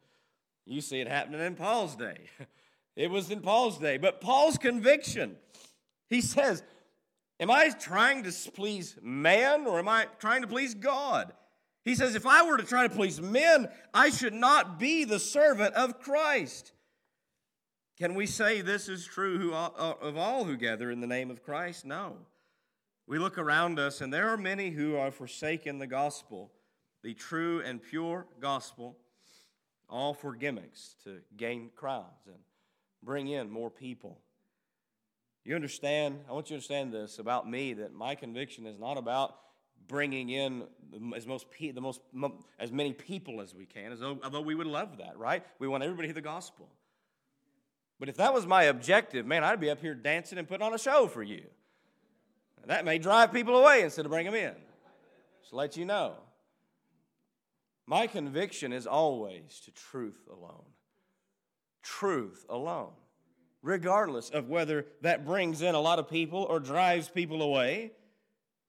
You 0.67 0.81
see 0.81 0.99
it 0.99 1.07
happening 1.07 1.41
in 1.41 1.55
Paul's 1.55 1.95
day. 1.95 2.21
It 2.95 3.11
was 3.11 3.29
in 3.29 3.41
Paul's 3.41 3.77
day. 3.77 3.97
But 3.97 4.21
Paul's 4.21 4.57
conviction, 4.57 5.35
he 6.07 6.21
says, 6.21 6.63
Am 7.41 7.51
I 7.51 7.69
trying 7.69 8.23
to 8.23 8.31
please 8.51 8.97
man 9.01 9.67
or 9.67 9.79
am 9.79 9.89
I 9.89 10.07
trying 10.17 10.43
to 10.43 10.47
please 10.47 10.73
God? 10.73 11.33
He 11.83 11.93
says, 11.93 12.15
If 12.15 12.25
I 12.25 12.43
were 12.43 12.55
to 12.55 12.63
try 12.63 12.87
to 12.87 12.95
please 12.95 13.21
men, 13.21 13.67
I 13.93 14.09
should 14.09 14.33
not 14.33 14.79
be 14.79 15.03
the 15.03 15.19
servant 15.19 15.73
of 15.75 15.99
Christ. 15.99 16.71
Can 17.97 18.13
we 18.13 18.25
say 18.25 18.59
this 18.59 18.89
is 18.89 19.05
true 19.05 19.53
uh, 19.53 19.93
of 20.01 20.17
all 20.17 20.43
who 20.43 20.57
gather 20.57 20.91
in 20.91 20.99
the 20.99 21.07
name 21.07 21.31
of 21.31 21.43
Christ? 21.43 21.85
No. 21.85 22.17
We 23.07 23.19
look 23.19 23.37
around 23.37 23.79
us, 23.79 24.01
and 24.01 24.13
there 24.13 24.29
are 24.29 24.37
many 24.37 24.71
who 24.71 24.97
are 24.97 25.11
forsaken 25.11 25.79
the 25.79 25.87
gospel, 25.87 26.51
the 27.03 27.13
true 27.13 27.61
and 27.63 27.81
pure 27.81 28.25
gospel, 28.41 28.97
all 29.89 30.13
for 30.13 30.35
gimmicks 30.35 30.95
to 31.05 31.21
gain 31.37 31.69
crowds 31.73 32.25
and 32.27 32.39
bring 33.01 33.29
in 33.29 33.49
more 33.49 33.69
people. 33.69 34.19
You 35.45 35.55
understand? 35.55 36.19
I 36.27 36.33
want 36.33 36.47
you 36.47 36.49
to 36.49 36.55
understand 36.55 36.93
this 36.93 37.19
about 37.19 37.49
me 37.49 37.73
that 37.75 37.93
my 37.93 38.15
conviction 38.15 38.65
is 38.65 38.77
not 38.77 38.97
about 38.97 39.37
bringing 39.87 40.31
in 40.31 40.63
as 41.15 41.27
most 41.27 41.45
the 41.59 41.79
most 41.79 42.01
as 42.59 42.71
many 42.73 42.91
people 42.91 43.39
as 43.39 43.53
we 43.55 43.65
can, 43.65 43.93
as 43.93 43.99
though, 43.99 44.17
although 44.21 44.41
we 44.41 44.55
would 44.55 44.67
love 44.67 44.97
that, 44.97 45.17
right? 45.17 45.45
We 45.59 45.67
want 45.69 45.83
everybody 45.83 46.07
to 46.07 46.13
hear 46.13 46.21
the 46.21 46.27
gospel. 46.27 46.67
But 47.99 48.09
if 48.09 48.17
that 48.17 48.33
was 48.33 48.45
my 48.45 48.63
objective, 48.63 49.25
man, 49.25 49.43
I'd 49.43 49.59
be 49.59 49.69
up 49.69 49.79
here 49.79 49.95
dancing 49.95 50.37
and 50.37 50.47
putting 50.47 50.65
on 50.65 50.73
a 50.73 50.79
show 50.79 51.07
for 51.07 51.23
you. 51.23 51.45
that 52.65 52.83
may 52.83 52.97
drive 52.97 53.31
people 53.31 53.55
away 53.55 53.83
instead 53.83 54.05
of 54.05 54.11
bring 54.11 54.25
them 54.25 54.35
in. 54.35 54.53
Just 55.41 55.53
let 55.53 55.77
you 55.77 55.85
know. 55.85 56.15
My 57.87 58.07
conviction 58.07 58.73
is 58.73 58.87
always 58.87 59.61
to 59.65 59.71
truth 59.71 60.27
alone. 60.29 60.65
Truth 61.83 62.45
alone. 62.49 62.93
Regardless 63.61 64.29
of 64.29 64.49
whether 64.49 64.87
that 65.01 65.25
brings 65.25 65.61
in 65.61 65.75
a 65.75 65.79
lot 65.79 65.99
of 65.99 66.09
people 66.09 66.43
or 66.49 66.59
drives 66.59 67.09
people 67.09 67.41
away. 67.41 67.91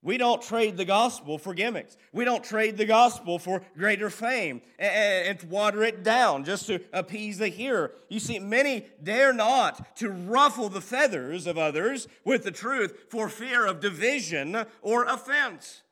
We 0.06 0.18
don't 0.18 0.40
trade 0.40 0.76
the 0.76 0.84
gospel 0.84 1.36
for 1.36 1.52
gimmicks. 1.52 1.96
We 2.12 2.24
don't 2.24 2.44
trade 2.44 2.76
the 2.76 2.84
gospel 2.84 3.40
for 3.40 3.62
greater 3.76 4.08
fame 4.08 4.62
and, 4.78 5.40
and, 5.40 5.50
water 5.50 5.82
it 5.82 6.04
down 6.04 6.44
just 6.44 6.68
to 6.68 6.80
appease 6.92 7.38
the 7.38 7.48
hearer. 7.48 7.90
You 8.08 8.20
see, 8.20 8.38
many 8.38 8.86
dare 9.02 9.32
not 9.32 9.96
to 9.96 10.10
ruffle 10.10 10.68
the 10.68 10.80
feathers 10.80 11.48
of 11.48 11.58
others 11.58 12.06
with 12.24 12.44
the 12.44 12.52
truth 12.52 13.06
for 13.08 13.28
fear 13.28 13.66
of 13.66 13.80
division 13.80 14.64
or 14.80 15.06
offense. 15.06 15.82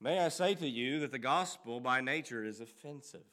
May 0.00 0.20
I 0.20 0.28
say 0.28 0.54
to 0.54 0.68
you 0.68 1.00
that 1.00 1.10
the 1.10 1.18
gospel 1.18 1.80
by 1.80 2.00
nature 2.00 2.44
is 2.44 2.60
offensive, 2.60 3.26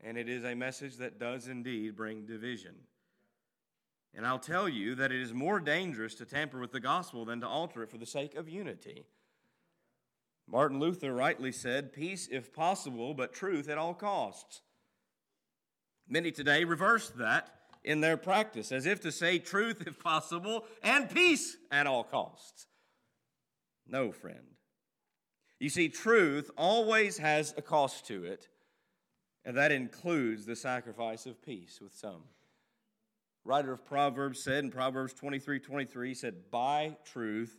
and 0.00 0.18
it 0.18 0.28
is 0.28 0.42
a 0.42 0.56
message 0.56 0.96
that 0.96 1.20
does 1.20 1.46
indeed 1.46 1.94
bring 1.94 2.26
division. 2.26 2.74
And 4.14 4.26
I'll 4.26 4.40
tell 4.40 4.68
you 4.68 4.94
that 4.96 5.12
it 5.12 5.20
is 5.20 5.32
more 5.32 5.60
dangerous 5.60 6.14
to 6.16 6.24
tamper 6.24 6.58
with 6.58 6.72
the 6.72 6.80
gospel 6.80 7.24
than 7.24 7.40
to 7.40 7.46
alter 7.46 7.82
it 7.82 7.90
for 7.90 7.98
the 7.98 8.06
sake 8.06 8.34
of 8.34 8.48
unity. 8.48 9.06
Martin 10.48 10.80
Luther 10.80 11.14
rightly 11.14 11.52
said, 11.52 11.92
Peace 11.92 12.28
if 12.30 12.52
possible, 12.52 13.14
but 13.14 13.32
truth 13.32 13.68
at 13.68 13.78
all 13.78 13.94
costs. 13.94 14.62
Many 16.08 16.32
today 16.32 16.64
reverse 16.64 17.10
that 17.10 17.50
in 17.84 18.00
their 18.00 18.16
practice, 18.16 18.72
as 18.72 18.84
if 18.84 19.00
to 19.02 19.12
say 19.12 19.38
truth 19.38 19.84
if 19.86 19.98
possible 19.98 20.64
and 20.82 21.08
peace 21.08 21.56
at 21.70 21.86
all 21.86 22.02
costs. 22.02 22.66
No, 23.86 24.10
friend. 24.10 24.56
You 25.60 25.68
see, 25.68 25.88
truth 25.88 26.50
always 26.56 27.18
has 27.18 27.54
a 27.56 27.62
cost 27.62 28.06
to 28.08 28.24
it, 28.24 28.48
and 29.44 29.56
that 29.56 29.72
includes 29.72 30.46
the 30.46 30.56
sacrifice 30.56 31.26
of 31.26 31.42
peace 31.42 31.80
with 31.80 31.94
some 31.94 32.22
writer 33.44 33.72
of 33.72 33.84
Proverbs 33.84 34.42
said 34.42 34.64
in 34.64 34.70
Proverbs 34.70 35.12
23 35.14 35.60
23, 35.60 36.08
he 36.08 36.14
said, 36.14 36.50
Buy 36.50 36.96
truth 37.04 37.56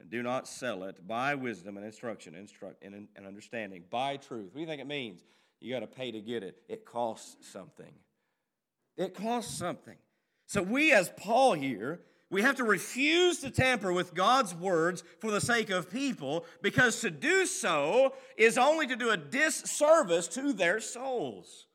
and 0.00 0.10
do 0.10 0.22
not 0.22 0.48
sell 0.48 0.84
it. 0.84 1.06
Buy 1.06 1.34
wisdom 1.34 1.76
and 1.76 1.84
instruction 1.84 2.34
instruct, 2.34 2.82
and, 2.82 3.08
and 3.14 3.26
understanding. 3.26 3.84
Buy 3.90 4.16
truth. 4.16 4.46
What 4.46 4.54
do 4.54 4.60
you 4.60 4.66
think 4.66 4.80
it 4.80 4.86
means? 4.86 5.22
You 5.60 5.72
got 5.74 5.80
to 5.80 5.86
pay 5.86 6.10
to 6.10 6.20
get 6.20 6.42
it. 6.42 6.62
It 6.68 6.86
costs 6.86 7.36
something. 7.52 7.92
It 8.96 9.14
costs 9.14 9.56
something. 9.56 9.96
So 10.46 10.62
we, 10.62 10.92
as 10.92 11.12
Paul 11.16 11.52
here, 11.52 12.00
we 12.30 12.42
have 12.42 12.56
to 12.56 12.64
refuse 12.64 13.40
to 13.40 13.50
tamper 13.50 13.92
with 13.92 14.14
God's 14.14 14.54
words 14.54 15.02
for 15.18 15.30
the 15.30 15.40
sake 15.40 15.68
of 15.70 15.90
people 15.90 16.44
because 16.62 17.00
to 17.00 17.10
do 17.10 17.44
so 17.44 18.14
is 18.36 18.56
only 18.56 18.86
to 18.86 18.96
do 18.96 19.10
a 19.10 19.16
disservice 19.16 20.28
to 20.28 20.52
their 20.52 20.80
souls. 20.80 21.66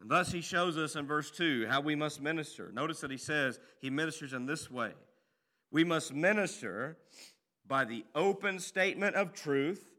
And 0.00 0.10
thus, 0.10 0.30
he 0.30 0.40
shows 0.40 0.78
us 0.78 0.94
in 0.94 1.06
verse 1.06 1.30
2 1.30 1.66
how 1.68 1.80
we 1.80 1.94
must 1.94 2.20
minister. 2.20 2.70
Notice 2.72 3.00
that 3.00 3.10
he 3.10 3.16
says 3.16 3.58
he 3.80 3.90
ministers 3.90 4.32
in 4.32 4.46
this 4.46 4.70
way 4.70 4.92
we 5.70 5.84
must 5.84 6.14
minister 6.14 6.96
by 7.66 7.84
the 7.84 8.04
open 8.14 8.58
statement 8.58 9.16
of 9.16 9.34
truth. 9.34 9.92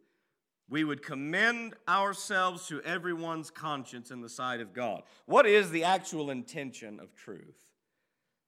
We 0.68 0.84
would 0.84 1.04
commend 1.04 1.74
ourselves 1.88 2.68
to 2.68 2.82
everyone's 2.82 3.50
conscience 3.50 4.12
in 4.12 4.22
the 4.22 4.30
sight 4.30 4.62
of 4.62 4.74
God. 4.74 5.04
What 5.26 5.46
is 5.46 5.72
the 5.72 5.84
actual 5.84 6.30
intention 6.30 7.00
of 7.00 7.16
truth? 7.16 7.58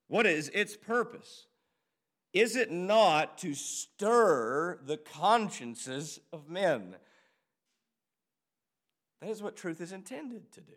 What 0.07 0.27
is 0.27 0.49
its 0.49 0.75
purpose? 0.75 1.47
Is 2.33 2.55
it 2.55 2.71
not 2.71 3.37
to 3.39 3.53
stir 3.53 4.79
the 4.85 4.97
consciences 4.97 6.19
of 6.31 6.49
men? 6.49 6.95
That 9.21 9.29
is 9.29 9.43
what 9.43 9.55
truth 9.55 9.81
is 9.81 9.91
intended 9.91 10.51
to 10.53 10.61
do. 10.61 10.73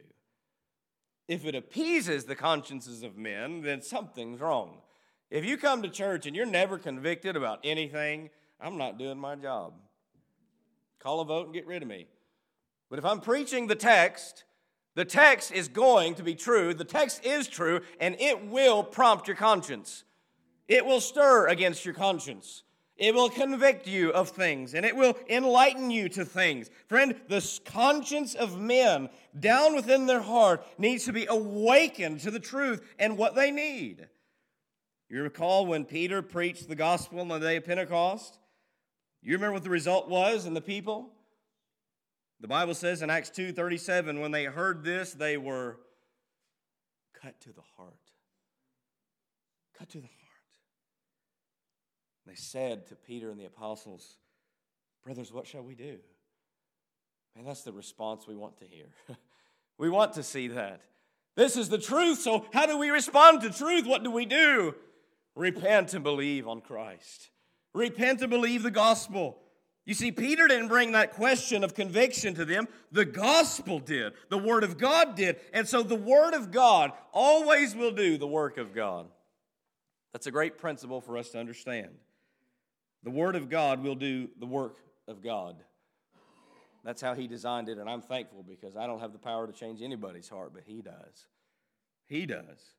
If 1.26 1.46
it 1.46 1.54
appeases 1.54 2.24
the 2.24 2.34
consciences 2.34 3.02
of 3.02 3.16
men, 3.16 3.62
then 3.62 3.80
something's 3.80 4.40
wrong. 4.40 4.78
If 5.30 5.44
you 5.44 5.56
come 5.56 5.82
to 5.82 5.88
church 5.88 6.26
and 6.26 6.36
you're 6.36 6.46
never 6.46 6.78
convicted 6.78 7.34
about 7.36 7.60
anything, 7.64 8.30
I'm 8.60 8.76
not 8.76 8.98
doing 8.98 9.18
my 9.18 9.34
job. 9.34 9.74
Call 10.98 11.20
a 11.20 11.24
vote 11.24 11.46
and 11.46 11.54
get 11.54 11.66
rid 11.66 11.82
of 11.82 11.88
me. 11.88 12.06
But 12.90 12.98
if 12.98 13.04
I'm 13.04 13.20
preaching 13.20 13.66
the 13.66 13.74
text, 13.74 14.44
the 14.94 15.04
text 15.04 15.50
is 15.50 15.68
going 15.68 16.14
to 16.16 16.22
be 16.22 16.34
true. 16.34 16.74
The 16.74 16.84
text 16.84 17.24
is 17.24 17.48
true, 17.48 17.80
and 17.98 18.16
it 18.20 18.46
will 18.46 18.84
prompt 18.84 19.26
your 19.26 19.36
conscience. 19.36 20.04
It 20.68 20.86
will 20.86 21.00
stir 21.00 21.48
against 21.48 21.84
your 21.84 21.94
conscience. 21.94 22.62
It 22.96 23.14
will 23.14 23.28
convict 23.28 23.88
you 23.88 24.12
of 24.12 24.28
things 24.28 24.74
and 24.74 24.86
it 24.86 24.94
will 24.94 25.16
enlighten 25.28 25.90
you 25.90 26.08
to 26.10 26.24
things. 26.24 26.70
Friend, 26.86 27.14
the 27.28 27.60
conscience 27.64 28.34
of 28.34 28.60
men 28.60 29.08
down 29.38 29.74
within 29.74 30.06
their 30.06 30.20
heart 30.20 30.64
needs 30.78 31.04
to 31.06 31.12
be 31.12 31.26
awakened 31.26 32.20
to 32.20 32.30
the 32.30 32.38
truth 32.38 32.86
and 32.98 33.18
what 33.18 33.34
they 33.34 33.50
need. 33.50 34.08
You 35.08 35.22
recall 35.22 35.66
when 35.66 35.84
Peter 35.84 36.22
preached 36.22 36.68
the 36.68 36.76
gospel 36.76 37.20
on 37.20 37.28
the 37.28 37.38
day 37.38 37.56
of 37.56 37.64
Pentecost? 37.64 38.38
You 39.22 39.32
remember 39.32 39.54
what 39.54 39.64
the 39.64 39.70
result 39.70 40.08
was 40.08 40.46
in 40.46 40.54
the 40.54 40.60
people? 40.60 41.10
The 42.40 42.48
Bible 42.48 42.74
says 42.74 43.02
in 43.02 43.10
Acts 43.10 43.30
2:37 43.30 44.20
when 44.20 44.30
they 44.30 44.44
heard 44.44 44.84
this 44.84 45.12
they 45.12 45.36
were 45.36 45.80
cut 47.12 47.40
to 47.40 47.52
the 47.52 47.62
heart. 47.76 47.94
Cut 49.72 49.88
to 49.90 49.98
the 49.98 50.06
heart. 50.06 50.23
They 52.26 52.34
said 52.34 52.86
to 52.86 52.94
Peter 52.94 53.30
and 53.30 53.38
the 53.38 53.44
apostles, 53.44 54.16
Brothers, 55.04 55.32
what 55.32 55.46
shall 55.46 55.62
we 55.62 55.74
do? 55.74 55.98
Man, 57.36 57.44
that's 57.44 57.62
the 57.62 57.72
response 57.72 58.26
we 58.26 58.36
want 58.36 58.58
to 58.58 58.64
hear. 58.64 58.86
we 59.78 59.90
want 59.90 60.14
to 60.14 60.22
see 60.22 60.48
that. 60.48 60.80
This 61.36 61.56
is 61.56 61.68
the 61.68 61.78
truth, 61.78 62.20
so 62.20 62.46
how 62.52 62.64
do 62.66 62.78
we 62.78 62.90
respond 62.90 63.42
to 63.42 63.50
truth? 63.50 63.86
What 63.86 64.04
do 64.04 64.10
we 64.10 64.24
do? 64.24 64.74
Repent 65.34 65.92
and 65.94 66.04
believe 66.04 66.46
on 66.46 66.60
Christ. 66.60 67.30
Repent 67.74 68.20
and 68.20 68.30
believe 68.30 68.62
the 68.62 68.70
gospel. 68.70 69.38
You 69.84 69.94
see, 69.94 70.12
Peter 70.12 70.48
didn't 70.48 70.68
bring 70.68 70.92
that 70.92 71.12
question 71.12 71.64
of 71.64 71.74
conviction 71.74 72.34
to 72.34 72.44
them. 72.44 72.68
The 72.92 73.04
gospel 73.04 73.80
did. 73.80 74.14
The 74.30 74.38
Word 74.38 74.64
of 74.64 74.78
God 74.78 75.16
did. 75.16 75.36
And 75.52 75.68
so 75.68 75.82
the 75.82 75.96
Word 75.96 76.32
of 76.32 76.50
God 76.52 76.92
always 77.12 77.74
will 77.74 77.90
do 77.90 78.16
the 78.16 78.26
work 78.26 78.56
of 78.56 78.72
God. 78.72 79.08
That's 80.12 80.28
a 80.28 80.30
great 80.30 80.56
principle 80.56 81.00
for 81.00 81.18
us 81.18 81.30
to 81.30 81.40
understand. 81.40 81.90
The 83.04 83.10
Word 83.10 83.36
of 83.36 83.48
God 83.48 83.82
will 83.82 83.94
do 83.94 84.28
the 84.40 84.46
work 84.46 84.78
of 85.06 85.22
God. 85.22 85.56
That's 86.82 87.00
how 87.00 87.14
He 87.14 87.28
designed 87.28 87.68
it, 87.68 87.78
and 87.78 87.88
I'm 87.88 88.02
thankful 88.02 88.42
because 88.42 88.76
I 88.76 88.86
don't 88.86 89.00
have 89.00 89.12
the 89.12 89.18
power 89.18 89.46
to 89.46 89.52
change 89.52 89.82
anybody's 89.82 90.28
heart, 90.28 90.52
but 90.52 90.64
He 90.66 90.82
does. 90.82 91.26
He 92.06 92.26
does. 92.26 92.74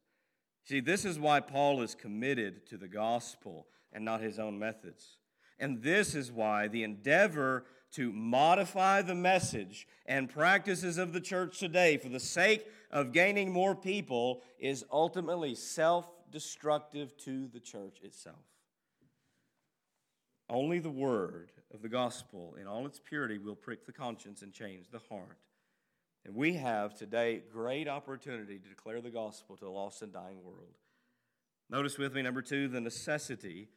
See, 0.65 0.79
this 0.79 1.05
is 1.05 1.19
why 1.19 1.39
Paul 1.39 1.81
is 1.81 1.93
committed 1.93 2.65
to 2.67 2.77
the 2.77 2.87
gospel 2.87 3.67
and 3.93 4.03
not 4.03 4.21
his 4.21 4.39
own 4.39 4.57
methods. 4.57 5.17
And 5.59 5.81
this 5.81 6.15
is 6.15 6.31
why 6.31 6.67
the 6.67 6.83
endeavor 6.83 7.65
to 7.93 8.11
modify 8.11 9.01
the 9.01 9.15
message 9.15 9.87
and 10.05 10.29
practices 10.29 10.97
of 10.97 11.13
the 11.13 11.21
church 11.21 11.59
today 11.59 11.97
for 11.97 12.09
the 12.09 12.19
sake 12.19 12.65
of 12.91 13.13
gaining 13.13 13.51
more 13.51 13.75
people 13.75 14.41
is 14.59 14.83
ultimately 14.91 15.55
self 15.55 16.09
destructive 16.31 17.15
to 17.17 17.47
the 17.47 17.59
church 17.59 17.99
itself. 18.01 18.54
Only 20.49 20.79
the 20.79 20.89
word 20.89 21.51
of 21.73 21.81
the 21.81 21.89
gospel 21.89 22.55
in 22.59 22.67
all 22.67 22.85
its 22.85 22.99
purity 22.99 23.37
will 23.37 23.55
prick 23.55 23.85
the 23.85 23.91
conscience 23.91 24.41
and 24.41 24.53
change 24.53 24.89
the 24.91 25.01
heart. 25.09 25.37
And 26.25 26.35
we 26.35 26.53
have 26.53 26.95
today 26.97 27.43
great 27.51 27.87
opportunity 27.87 28.57
to 28.57 28.69
declare 28.69 29.01
the 29.01 29.09
gospel 29.09 29.57
to 29.57 29.67
a 29.67 29.69
lost 29.69 30.01
and 30.01 30.11
dying 30.11 30.43
world. 30.43 30.75
Notice 31.69 31.97
with 31.97 32.13
me, 32.13 32.21
number 32.21 32.41
two, 32.41 32.67
the 32.67 32.81
necessity 32.81 33.69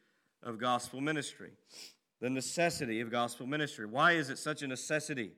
of 0.42 0.58
gospel 0.58 1.00
ministry. 1.00 1.52
The 2.20 2.30
necessity 2.30 3.00
of 3.00 3.10
gospel 3.10 3.46
ministry. 3.46 3.86
Why 3.86 4.12
is 4.12 4.28
it 4.28 4.38
such 4.38 4.62
a 4.62 4.66
necessity? 4.66 5.32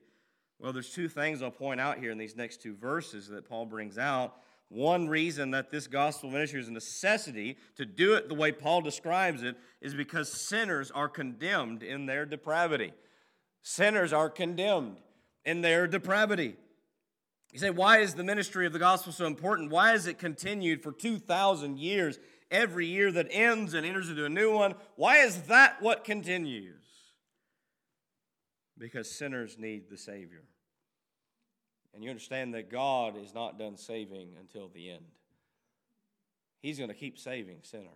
Well, 0.59 0.73
there's 0.73 0.91
two 0.91 1.09
things 1.09 1.41
I'll 1.41 1.51
point 1.51 1.79
out 1.79 1.97
here 1.97 2.11
in 2.11 2.17
these 2.17 2.35
next 2.35 2.61
two 2.61 2.75
verses 2.75 3.27
that 3.29 3.47
Paul 3.47 3.65
brings 3.65 3.97
out. 3.97 4.35
One 4.71 5.09
reason 5.09 5.51
that 5.51 5.69
this 5.69 5.85
gospel 5.85 6.31
ministry 6.31 6.61
is 6.61 6.69
a 6.69 6.71
necessity 6.71 7.57
to 7.75 7.85
do 7.85 8.13
it 8.13 8.29
the 8.29 8.35
way 8.35 8.53
Paul 8.53 8.79
describes 8.79 9.43
it 9.43 9.57
is 9.81 9.93
because 9.93 10.31
sinners 10.31 10.89
are 10.91 11.09
condemned 11.09 11.83
in 11.83 12.05
their 12.05 12.25
depravity. 12.25 12.93
Sinners 13.63 14.13
are 14.13 14.29
condemned 14.29 15.01
in 15.43 15.59
their 15.59 15.87
depravity. 15.87 16.55
You 17.51 17.59
say, 17.59 17.69
why 17.69 17.97
is 17.97 18.13
the 18.13 18.23
ministry 18.23 18.65
of 18.65 18.71
the 18.71 18.79
gospel 18.79 19.11
so 19.11 19.25
important? 19.25 19.71
Why 19.71 19.91
has 19.91 20.07
it 20.07 20.17
continued 20.17 20.81
for 20.81 20.93
2,000 20.93 21.77
years, 21.77 22.17
every 22.49 22.85
year 22.85 23.11
that 23.11 23.27
ends 23.29 23.73
and 23.73 23.85
enters 23.85 24.09
into 24.09 24.23
a 24.23 24.29
new 24.29 24.53
one? 24.53 24.75
Why 24.95 25.17
is 25.17 25.41
that 25.43 25.81
what 25.81 26.05
continues? 26.05 26.81
Because 28.77 29.11
sinners 29.11 29.57
need 29.59 29.89
the 29.89 29.97
Savior. 29.97 30.45
And 31.93 32.03
you 32.03 32.09
understand 32.09 32.53
that 32.53 32.69
God 32.69 33.15
is 33.17 33.33
not 33.33 33.59
done 33.59 33.77
saving 33.77 34.29
until 34.39 34.69
the 34.69 34.91
end. 34.91 35.05
He's 36.61 36.77
going 36.77 36.89
to 36.89 36.95
keep 36.95 37.17
saving 37.17 37.57
sinners. 37.63 37.87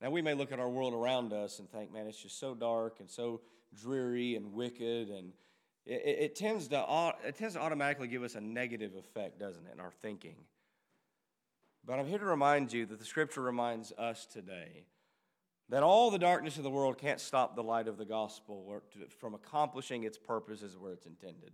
Now, 0.00 0.10
we 0.10 0.22
may 0.22 0.34
look 0.34 0.52
at 0.52 0.60
our 0.60 0.68
world 0.68 0.94
around 0.94 1.32
us 1.32 1.58
and 1.58 1.68
think, 1.68 1.92
man, 1.92 2.06
it's 2.06 2.22
just 2.22 2.38
so 2.38 2.54
dark 2.54 3.00
and 3.00 3.10
so 3.10 3.40
dreary 3.74 4.36
and 4.36 4.52
wicked 4.52 5.08
and 5.08 5.32
it, 5.88 6.18
it, 6.20 6.36
tends 6.36 6.68
to, 6.68 7.14
it 7.24 7.36
tends 7.36 7.54
to 7.54 7.60
automatically 7.60 8.08
give 8.08 8.22
us 8.22 8.34
a 8.34 8.40
negative 8.40 8.92
effect, 8.94 9.38
doesn't 9.38 9.66
it, 9.66 9.72
in 9.72 9.80
our 9.80 9.90
thinking. 10.02 10.36
But 11.84 11.98
I'm 11.98 12.06
here 12.06 12.18
to 12.18 12.26
remind 12.26 12.72
you 12.74 12.84
that 12.86 12.98
the 12.98 13.04
scripture 13.06 13.40
reminds 13.40 13.92
us 13.92 14.26
today 14.26 14.84
that 15.70 15.82
all 15.82 16.10
the 16.10 16.18
darkness 16.18 16.58
of 16.58 16.62
the 16.62 16.70
world 16.70 16.98
can't 16.98 17.20
stop 17.20 17.56
the 17.56 17.62
light 17.62 17.88
of 17.88 17.96
the 17.96 18.04
gospel 18.04 18.82
from 19.18 19.34
accomplishing 19.34 20.04
its 20.04 20.18
purposes 20.18 20.76
where 20.78 20.92
it's 20.92 21.06
intended. 21.06 21.52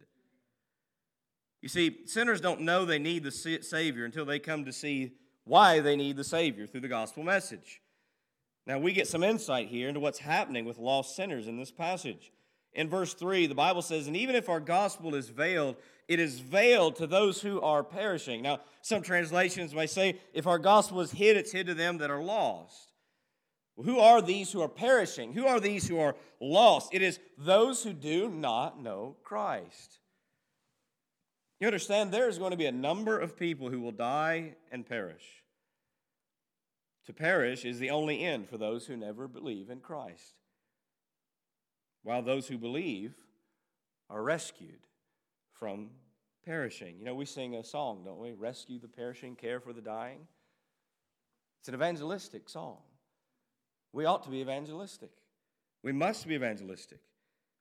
You 1.64 1.70
see, 1.70 2.00
sinners 2.05 2.42
don't 2.42 2.61
know 2.61 2.85
they 2.85 2.98
need 2.98 3.24
the 3.24 3.31
Savior 3.31 4.05
until 4.05 4.27
they 4.27 4.38
come 4.38 4.66
to 4.66 4.72
see 4.72 5.12
why 5.44 5.81
they 5.81 5.96
need 5.96 6.18
the 6.18 6.22
Savior 6.22 6.66
through 6.66 6.83
the 6.83 6.88
gospel 6.88 7.22
message. 7.22 7.81
Now, 8.66 8.79
we 8.79 8.92
get 8.92 9.09
some 9.09 9.22
insight 9.22 9.68
here 9.68 9.88
into 9.88 9.98
what's 9.98 10.18
happening 10.18 10.66
with 10.66 10.77
lost 10.77 11.16
sinners 11.16 11.48
in 11.48 11.57
this 11.57 11.70
passage. 11.70 12.33
In 12.74 12.90
verse 12.90 13.14
3, 13.14 13.46
the 13.46 13.55
Bible 13.55 13.81
says, 13.81 14.07
And 14.07 14.14
even 14.14 14.37
if 14.37 14.50
our 14.50 14.61
gospel 14.61 15.14
is 15.14 15.31
veiled, 15.31 15.77
it 16.07 16.20
is 16.20 16.38
veiled 16.38 16.96
to 16.96 17.07
those 17.07 17.40
who 17.40 17.62
are 17.62 17.83
perishing. 17.83 18.42
Now, 18.42 18.61
some 18.83 19.00
translations 19.00 19.74
may 19.74 19.87
say, 19.87 20.20
If 20.35 20.46
our 20.46 20.59
gospel 20.59 21.00
is 21.00 21.12
hid, 21.12 21.38
it's 21.38 21.53
hid 21.53 21.68
to 21.68 21.74
them 21.74 21.96
that 21.96 22.11
are 22.11 22.22
lost. 22.22 22.92
Well, 23.74 23.87
who 23.87 24.00
are 24.00 24.20
these 24.20 24.53
who 24.53 24.61
are 24.61 24.68
perishing? 24.68 25.33
Who 25.33 25.46
are 25.46 25.61
these 25.61 25.88
who 25.88 25.98
are 25.98 26.14
lost? 26.40 26.92
It 26.92 27.00
is 27.00 27.20
those 27.38 27.83
who 27.83 27.94
do 27.94 28.29
not 28.29 28.83
know 28.83 29.16
Christ. 29.24 30.00
You 31.64 31.68
understand, 31.68 32.12
there 32.12 32.29
is 32.29 32.37
going 32.37 32.50
to 32.50 32.59
be 32.59 32.66
a 32.66 32.72
number 32.72 33.18
of 33.18 33.38
people 33.38 33.70
who 33.70 33.81
will 33.81 33.90
die 33.90 34.57
and 34.70 34.85
perish. 34.85 35.42
To 37.07 37.14
perish 37.14 37.64
is 37.64 37.79
the 37.79 37.88
only 37.88 38.22
end 38.22 38.50
for 38.50 38.59
those 38.59 38.85
who 38.85 38.98
never 38.98 39.27
believe 39.27 39.70
in 39.70 39.81
Christ 39.81 40.35
while 42.03 42.20
those 42.20 42.48
who 42.48 42.59
believe 42.59 43.14
are 44.11 44.22
rescued 44.22 44.81
from 45.55 45.88
perishing. 46.44 46.98
You 46.98 47.07
know, 47.07 47.14
we 47.14 47.24
sing 47.24 47.55
a 47.55 47.64
song, 47.64 48.03
don't 48.05 48.20
we? 48.20 48.35
Rescue 48.35 48.79
the 48.79 48.87
perishing, 48.87 49.35
care 49.35 49.59
for 49.59 49.72
the 49.72 49.81
dying. 49.81 50.20
It's 51.61 51.70
an 51.70 51.74
evangelistic 51.74 52.50
song. 52.50 52.77
We 53.90 54.05
ought 54.05 54.22
to 54.24 54.31
be 54.31 54.42
evangelistic. 54.42 55.12
We 55.83 55.92
must 55.92 56.29
be 56.29 56.35
evangelistic 56.35 57.00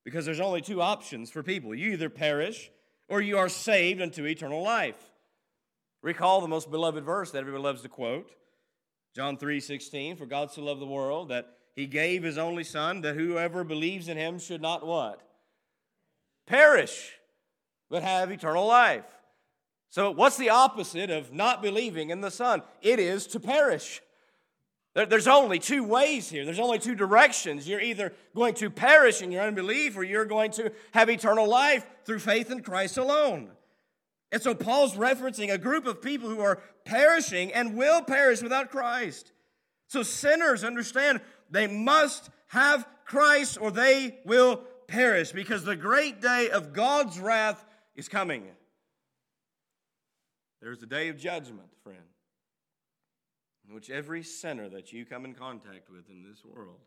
because 0.04 0.26
there's 0.26 0.42
only 0.42 0.60
two 0.60 0.82
options 0.82 1.32
for 1.32 1.42
people 1.42 1.74
you 1.74 1.94
either 1.94 2.10
perish 2.10 2.70
or 3.14 3.22
you 3.22 3.38
are 3.38 3.48
saved 3.48 4.02
unto 4.02 4.26
eternal 4.26 4.64
life. 4.64 4.98
Recall 6.02 6.42
the 6.42 6.48
most 6.48 6.72
beloved 6.72 7.04
verse 7.04 7.30
that 7.30 7.38
everybody 7.38 7.62
loves 7.62 7.84
to 7.84 7.90
quote 7.90 8.32
John 9.16 9.38
3 9.38 9.60
16, 9.60 10.16
for 10.16 10.26
God 10.26 10.52
so 10.52 10.64
loved 10.64 10.82
the 10.82 10.88
world 10.88 11.30
that 11.30 11.46
he 11.76 11.86
gave 11.86 12.24
his 12.24 12.40
only 12.40 12.64
son 12.64 13.02
that 13.02 13.16
whoever 13.16 13.64
believes 13.64 14.08
in 14.08 14.18
him 14.18 14.40
should 14.40 14.64
not 14.64 14.84
what? 14.84 15.22
Perish, 16.48 17.12
but 17.88 18.02
have 18.02 18.32
eternal 18.32 18.66
life. 18.66 19.06
So, 19.90 20.10
what's 20.10 20.38
the 20.38 20.50
opposite 20.50 21.12
of 21.12 21.32
not 21.32 21.62
believing 21.62 22.10
in 22.10 22.22
the 22.22 22.32
Son? 22.32 22.64
It 22.82 22.98
is 23.00 23.28
to 23.28 23.40
perish. 23.40 24.02
There's 24.96 25.28
only 25.28 25.58
two 25.58 25.84
ways 25.84 26.30
here. 26.30 26.46
There's 26.46 26.60
only 26.60 26.78
two 26.78 26.94
directions. 26.94 27.68
You're 27.68 27.82
either 27.82 28.14
going 28.36 28.54
to 28.56 28.70
perish 28.70 29.24
in 29.24 29.32
your 29.32 29.42
unbelief 29.42 29.98
or 29.98 30.04
you're 30.04 30.26
going 30.26 30.52
to 30.52 30.72
have 30.92 31.10
eternal 31.10 31.48
life 31.48 31.86
through 32.06 32.20
faith 32.20 32.52
in 32.52 32.62
Christ 32.62 32.98
alone. 32.98 33.50
And 34.32 34.42
so 34.42 34.54
Paul's 34.54 34.96
referencing 34.96 35.52
a 35.52 35.58
group 35.58 35.88
of 35.88 36.02
people 36.02 36.30
who 36.30 36.42
are 36.42 36.62
perishing 36.86 37.52
and 37.54 37.76
will 37.76 38.04
perish 38.04 38.42
without 38.44 38.70
Christ. 38.70 39.32
So 39.88 40.04
sinners 40.04 40.64
understand 40.64 41.22
they 41.50 41.68
must 41.68 42.30
have 42.48 42.88
Christ 43.06 43.58
or 43.60 43.72
they 43.72 44.20
will 44.26 44.58
perish 44.88 45.32
because 45.32 45.64
the 45.64 45.76
great 45.76 46.22
day 46.22 46.50
of 46.50 46.72
God's 46.74 47.20
wrath 47.20 47.66
is 47.96 48.08
coming. 48.08 48.46
There's 50.62 50.82
a 50.84 50.88
day 50.88 51.10
of 51.10 51.18
judgment, 51.18 51.70
friend, 51.84 52.00
in 53.68 53.74
which 53.74 53.90
every 53.90 54.24
sinner 54.24 54.70
that 54.70 54.92
you 54.92 55.06
come 55.06 55.26
in 55.26 55.34
contact 55.34 55.90
with 55.90 56.10
in 56.10 56.24
this 56.24 56.44
world 56.46 56.82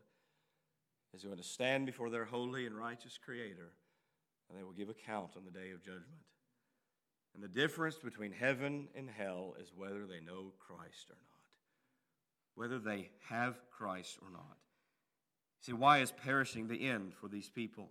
is 1.13 1.23
going 1.23 1.37
to 1.37 1.43
stand 1.43 1.85
before 1.85 2.09
their 2.09 2.25
holy 2.25 2.65
and 2.65 2.77
righteous 2.77 3.17
Creator, 3.23 3.71
and 4.49 4.57
they 4.57 4.63
will 4.63 4.71
give 4.71 4.89
account 4.89 5.31
on 5.35 5.45
the 5.45 5.51
day 5.51 5.71
of 5.71 5.83
judgment. 5.83 6.23
And 7.33 7.43
the 7.43 7.47
difference 7.47 7.97
between 7.97 8.31
heaven 8.31 8.87
and 8.95 9.09
hell 9.09 9.55
is 9.59 9.71
whether 9.75 10.05
they 10.05 10.19
know 10.19 10.53
Christ 10.59 11.09
or 11.09 11.15
not 11.15 11.37
whether 12.57 12.79
they 12.79 13.11
have 13.29 13.61
Christ 13.69 14.17
or 14.19 14.31
not. 14.31 14.57
See, 15.61 15.73
why 15.73 15.99
is 15.99 16.11
perishing 16.11 16.67
the 16.67 16.87
end 16.87 17.13
for 17.13 17.27
these 17.27 17.49
people 17.49 17.89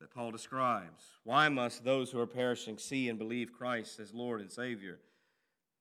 that 0.00 0.10
Paul 0.10 0.30
describes? 0.30 1.04
Why 1.22 1.50
must 1.50 1.84
those 1.84 2.10
who 2.10 2.18
are 2.18 2.26
perishing 2.26 2.78
see 2.78 3.10
and 3.10 3.18
believe 3.18 3.52
Christ 3.52 4.00
as 4.00 4.14
Lord 4.14 4.40
and 4.40 4.50
Savior? 4.50 5.00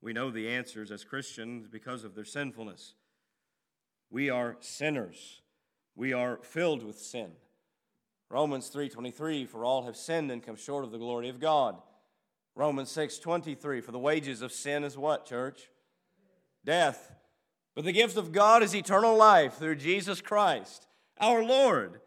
We 0.01 0.13
know 0.13 0.29
the 0.29 0.49
answers 0.49 0.91
as 0.91 1.03
Christians 1.03 1.67
because 1.67 2.03
of 2.03 2.15
their 2.15 2.25
sinfulness. 2.25 2.93
We 4.10 4.29
are 4.29 4.57
sinners. 4.60 5.41
We 5.95 6.13
are 6.13 6.38
filled 6.43 6.83
with 6.83 6.99
sin. 6.99 7.31
Romans 8.29 8.69
3:23 8.69 9.45
for 9.45 9.63
all 9.65 9.83
have 9.83 9.97
sinned 9.97 10.31
and 10.31 10.43
come 10.43 10.55
short 10.55 10.83
of 10.83 10.91
the 10.91 10.97
glory 10.97 11.29
of 11.29 11.39
God. 11.39 11.81
Romans 12.55 12.91
6:23 12.91 13.81
for 13.81 13.91
the 13.91 13.99
wages 13.99 14.41
of 14.41 14.51
sin 14.51 14.83
is 14.83 14.97
what, 14.97 15.25
church? 15.25 15.69
Death. 16.63 17.13
But 17.73 17.86
the 17.86 17.91
gift 17.91 18.17
of 18.17 18.31
God 18.31 18.63
is 18.63 18.75
eternal 18.75 19.15
life 19.15 19.55
through 19.55 19.75
Jesus 19.75 20.21
Christ, 20.21 20.88
our 21.19 21.43
Lord. 21.43 22.01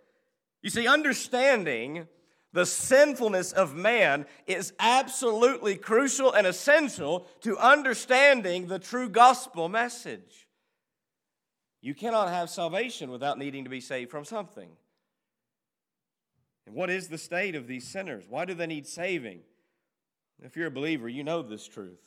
You 0.62 0.70
see, 0.70 0.86
understanding 0.86 2.08
the 2.52 2.66
sinfulness 2.66 3.52
of 3.52 3.74
man 3.74 4.26
is 4.46 4.72
absolutely 4.80 5.76
crucial 5.76 6.32
and 6.32 6.46
essential 6.46 7.26
to 7.42 7.56
understanding 7.58 8.66
the 8.66 8.78
true 8.78 9.08
gospel 9.08 9.68
message. 9.68 10.48
You 11.80 11.94
cannot 11.94 12.28
have 12.28 12.50
salvation 12.50 13.10
without 13.10 13.38
needing 13.38 13.64
to 13.64 13.70
be 13.70 13.80
saved 13.80 14.10
from 14.10 14.24
something. 14.24 14.70
And 16.66 16.74
what 16.74 16.90
is 16.90 17.08
the 17.08 17.18
state 17.18 17.54
of 17.54 17.66
these 17.66 17.86
sinners? 17.88 18.24
Why 18.28 18.44
do 18.44 18.54
they 18.54 18.66
need 18.66 18.86
saving? 18.86 19.40
If 20.42 20.56
you're 20.56 20.66
a 20.66 20.70
believer, 20.70 21.08
you 21.08 21.24
know 21.24 21.42
this 21.42 21.66
truth. 21.66 22.00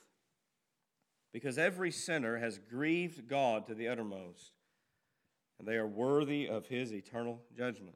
because 1.33 1.57
every 1.57 1.91
sinner 1.91 2.37
has 2.37 2.59
grieved 2.59 3.27
God 3.27 3.65
to 3.67 3.73
the 3.73 3.87
uttermost, 3.87 4.51
and 5.57 5.67
they 5.67 5.75
are 5.75 5.87
worthy 5.87 6.47
of 6.47 6.67
his 6.67 6.93
eternal 6.93 7.41
judgment. 7.57 7.95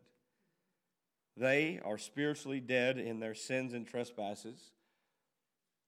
They 1.38 1.80
are 1.86 2.00
spiritually 2.00 2.60
dead 2.60 2.98
in 2.98 3.20
their 3.20 3.36
sins 3.36 3.74
and 3.74 3.86
trespasses, 3.86 4.72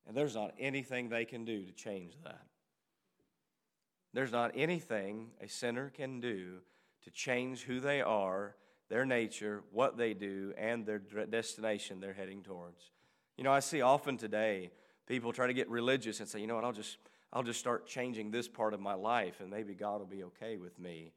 and 0.07 0.15
there's 0.15 0.35
not 0.35 0.53
anything 0.59 1.09
they 1.09 1.25
can 1.25 1.43
do 1.43 1.65
to 1.65 1.71
change 1.71 2.13
that. 2.23 2.45
There's 4.13 4.31
not 4.31 4.51
anything 4.55 5.31
a 5.41 5.47
sinner 5.47 5.89
can 5.89 6.19
do 6.19 6.59
to 7.03 7.11
change 7.11 7.63
who 7.63 7.79
they 7.79 8.01
are, 8.01 8.55
their 8.89 9.05
nature, 9.05 9.63
what 9.71 9.97
they 9.97 10.13
do, 10.13 10.53
and 10.57 10.85
their 10.85 10.99
destination 10.99 11.99
they're 11.99 12.13
heading 12.13 12.43
towards. 12.43 12.91
You 13.37 13.43
know, 13.43 13.51
I 13.51 13.59
see 13.59 13.81
often 13.81 14.17
today 14.17 14.71
people 15.07 15.31
try 15.31 15.47
to 15.47 15.53
get 15.53 15.69
religious 15.69 16.19
and 16.19 16.29
say, 16.29 16.39
you 16.41 16.47
know 16.47 16.55
what, 16.55 16.65
I'll 16.65 16.73
just, 16.73 16.97
I'll 17.31 17.43
just 17.43 17.59
start 17.59 17.87
changing 17.87 18.31
this 18.31 18.47
part 18.47 18.73
of 18.73 18.79
my 18.79 18.93
life 18.93 19.39
and 19.39 19.49
maybe 19.49 19.73
God 19.73 19.99
will 19.99 20.07
be 20.07 20.23
okay 20.25 20.57
with 20.57 20.77
me. 20.79 21.13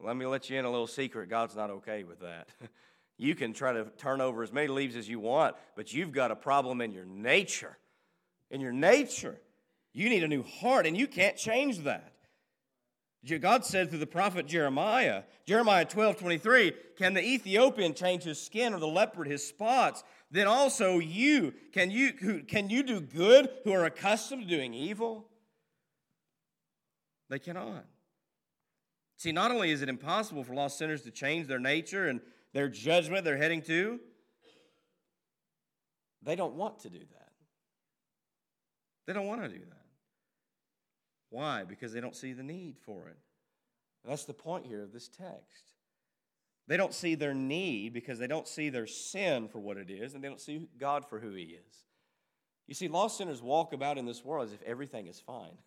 Let 0.00 0.16
me 0.16 0.26
let 0.26 0.50
you 0.50 0.58
in 0.58 0.64
a 0.64 0.70
little 0.70 0.86
secret 0.86 1.30
God's 1.30 1.56
not 1.56 1.70
okay 1.70 2.04
with 2.04 2.20
that. 2.20 2.48
you 3.16 3.34
can 3.34 3.52
try 3.52 3.72
to 3.72 3.84
turn 3.96 4.20
over 4.20 4.42
as 4.42 4.52
many 4.52 4.68
leaves 4.68 4.96
as 4.96 5.08
you 5.08 5.20
want, 5.20 5.54
but 5.76 5.92
you've 5.92 6.12
got 6.12 6.30
a 6.30 6.36
problem 6.36 6.80
in 6.80 6.92
your 6.92 7.04
nature. 7.04 7.76
In 8.50 8.60
your 8.60 8.72
nature. 8.72 9.36
You 9.92 10.08
need 10.08 10.24
a 10.24 10.28
new 10.28 10.42
heart, 10.42 10.86
and 10.86 10.96
you 10.96 11.06
can't 11.06 11.36
change 11.36 11.80
that. 11.80 12.12
God 13.40 13.64
said 13.64 13.88
through 13.88 14.00
the 14.00 14.06
prophet 14.06 14.46
Jeremiah, 14.46 15.22
Jeremiah 15.46 15.86
12, 15.86 16.18
23, 16.18 16.72
Can 16.98 17.14
the 17.14 17.22
Ethiopian 17.22 17.94
change 17.94 18.24
his 18.24 18.40
skin 18.40 18.74
or 18.74 18.80
the 18.80 18.86
leopard 18.86 19.26
his 19.26 19.46
spots? 19.46 20.04
Then 20.30 20.46
also 20.46 20.98
you, 20.98 21.54
can 21.72 21.90
you, 21.90 22.12
can 22.12 22.68
you 22.68 22.82
do 22.82 23.00
good 23.00 23.48
who 23.62 23.72
are 23.72 23.84
accustomed 23.84 24.42
to 24.42 24.48
doing 24.48 24.74
evil? 24.74 25.28
They 27.30 27.38
cannot. 27.38 27.86
See, 29.16 29.32
not 29.32 29.50
only 29.50 29.70
is 29.70 29.80
it 29.80 29.88
impossible 29.88 30.44
for 30.44 30.54
lost 30.54 30.76
sinners 30.76 31.02
to 31.02 31.10
change 31.10 31.46
their 31.46 31.58
nature 31.58 32.08
and 32.08 32.20
their 32.54 32.68
judgment 32.68 33.24
they're 33.24 33.36
heading 33.36 33.60
to, 33.62 34.00
they 36.22 36.36
don't 36.36 36.54
want 36.54 36.78
to 36.80 36.88
do 36.88 37.00
that. 37.00 37.32
They 39.06 39.12
don't 39.12 39.26
want 39.26 39.42
to 39.42 39.48
do 39.48 39.58
that. 39.58 39.84
Why? 41.28 41.64
Because 41.64 41.92
they 41.92 42.00
don't 42.00 42.16
see 42.16 42.32
the 42.32 42.42
need 42.42 42.78
for 42.78 43.08
it. 43.08 43.18
And 44.02 44.12
that's 44.12 44.24
the 44.24 44.32
point 44.32 44.66
here 44.66 44.82
of 44.82 44.92
this 44.92 45.08
text. 45.08 45.74
They 46.66 46.76
don't 46.78 46.94
see 46.94 47.14
their 47.14 47.34
need 47.34 47.92
because 47.92 48.18
they 48.18 48.26
don't 48.26 48.48
see 48.48 48.70
their 48.70 48.86
sin 48.86 49.48
for 49.48 49.58
what 49.58 49.76
it 49.76 49.90
is, 49.90 50.14
and 50.14 50.24
they 50.24 50.28
don't 50.28 50.40
see 50.40 50.68
God 50.78 51.04
for 51.06 51.18
who 51.18 51.34
He 51.34 51.42
is. 51.42 51.84
You 52.66 52.74
see, 52.74 52.88
lost 52.88 53.18
sinners 53.18 53.42
walk 53.42 53.74
about 53.74 53.98
in 53.98 54.06
this 54.06 54.24
world 54.24 54.46
as 54.46 54.54
if 54.54 54.62
everything 54.62 55.06
is 55.06 55.20
fine, 55.20 55.58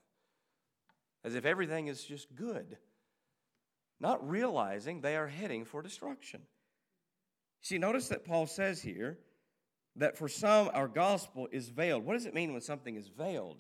as 1.24 1.36
if 1.36 1.46
everything 1.46 1.88
is 1.88 2.04
just 2.04 2.34
good, 2.34 2.78
not 4.00 4.28
realizing 4.28 5.02
they 5.02 5.16
are 5.16 5.28
heading 5.28 5.66
for 5.66 5.84
destruction. 5.84 6.42
See, 7.68 7.78
notice 7.78 8.08
that 8.08 8.24
Paul 8.24 8.48
says 8.48 8.82
here 8.82 9.18
that 9.98 10.18
for 10.18 10.30
some 10.30 10.70
our 10.74 10.88
gospel 10.88 11.50
is 11.52 11.68
veiled. 11.68 12.06
What 12.06 12.14
does 12.14 12.26
it 12.26 12.34
mean 12.34 12.54
when 12.54 12.62
something 12.62 12.96
is 12.96 13.10
veiled? 13.10 13.58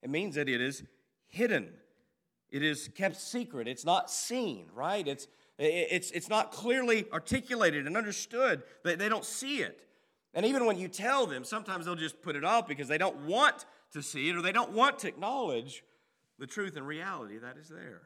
It 0.00 0.10
means 0.10 0.36
that 0.36 0.48
it 0.48 0.60
is 0.60 0.84
hidden. 1.26 1.70
It 2.50 2.62
is 2.62 2.88
kept 2.94 3.16
secret. 3.16 3.66
It's 3.66 3.84
not 3.84 4.12
seen, 4.12 4.68
right? 4.72 5.04
It's, 5.08 5.26
it's, 5.58 6.12
it's 6.12 6.28
not 6.28 6.52
clearly 6.52 7.06
articulated 7.12 7.88
and 7.88 7.96
understood. 7.96 8.62
They, 8.84 8.94
they 8.94 9.08
don't 9.08 9.24
see 9.24 9.56
it. 9.56 9.80
And 10.34 10.46
even 10.46 10.64
when 10.64 10.78
you 10.78 10.86
tell 10.86 11.26
them, 11.26 11.42
sometimes 11.42 11.86
they'll 11.86 11.96
just 11.96 12.22
put 12.22 12.36
it 12.36 12.44
off 12.44 12.68
because 12.68 12.86
they 12.86 12.96
don't 12.96 13.26
want 13.26 13.66
to 13.92 14.04
see 14.04 14.28
it 14.28 14.36
or 14.36 14.42
they 14.42 14.52
don't 14.52 14.70
want 14.70 15.00
to 15.00 15.08
acknowledge 15.08 15.82
the 16.38 16.46
truth 16.46 16.76
and 16.76 16.86
reality 16.86 17.38
that 17.38 17.56
is 17.56 17.68
there. 17.68 18.02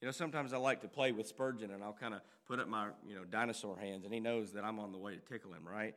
You 0.00 0.06
know, 0.06 0.12
sometimes 0.12 0.52
I 0.52 0.58
like 0.58 0.80
to 0.82 0.88
play 0.88 1.12
with 1.12 1.26
Spurgeon 1.26 1.72
and 1.72 1.82
I'll 1.82 1.92
kind 1.92 2.14
of 2.14 2.20
put 2.46 2.60
up 2.60 2.68
my, 2.68 2.88
you 3.06 3.14
know, 3.14 3.24
dinosaur 3.24 3.76
hands 3.76 4.04
and 4.04 4.14
he 4.14 4.20
knows 4.20 4.52
that 4.52 4.64
I'm 4.64 4.78
on 4.78 4.92
the 4.92 4.98
way 4.98 5.14
to 5.14 5.20
tickle 5.20 5.52
him, 5.52 5.66
right? 5.66 5.94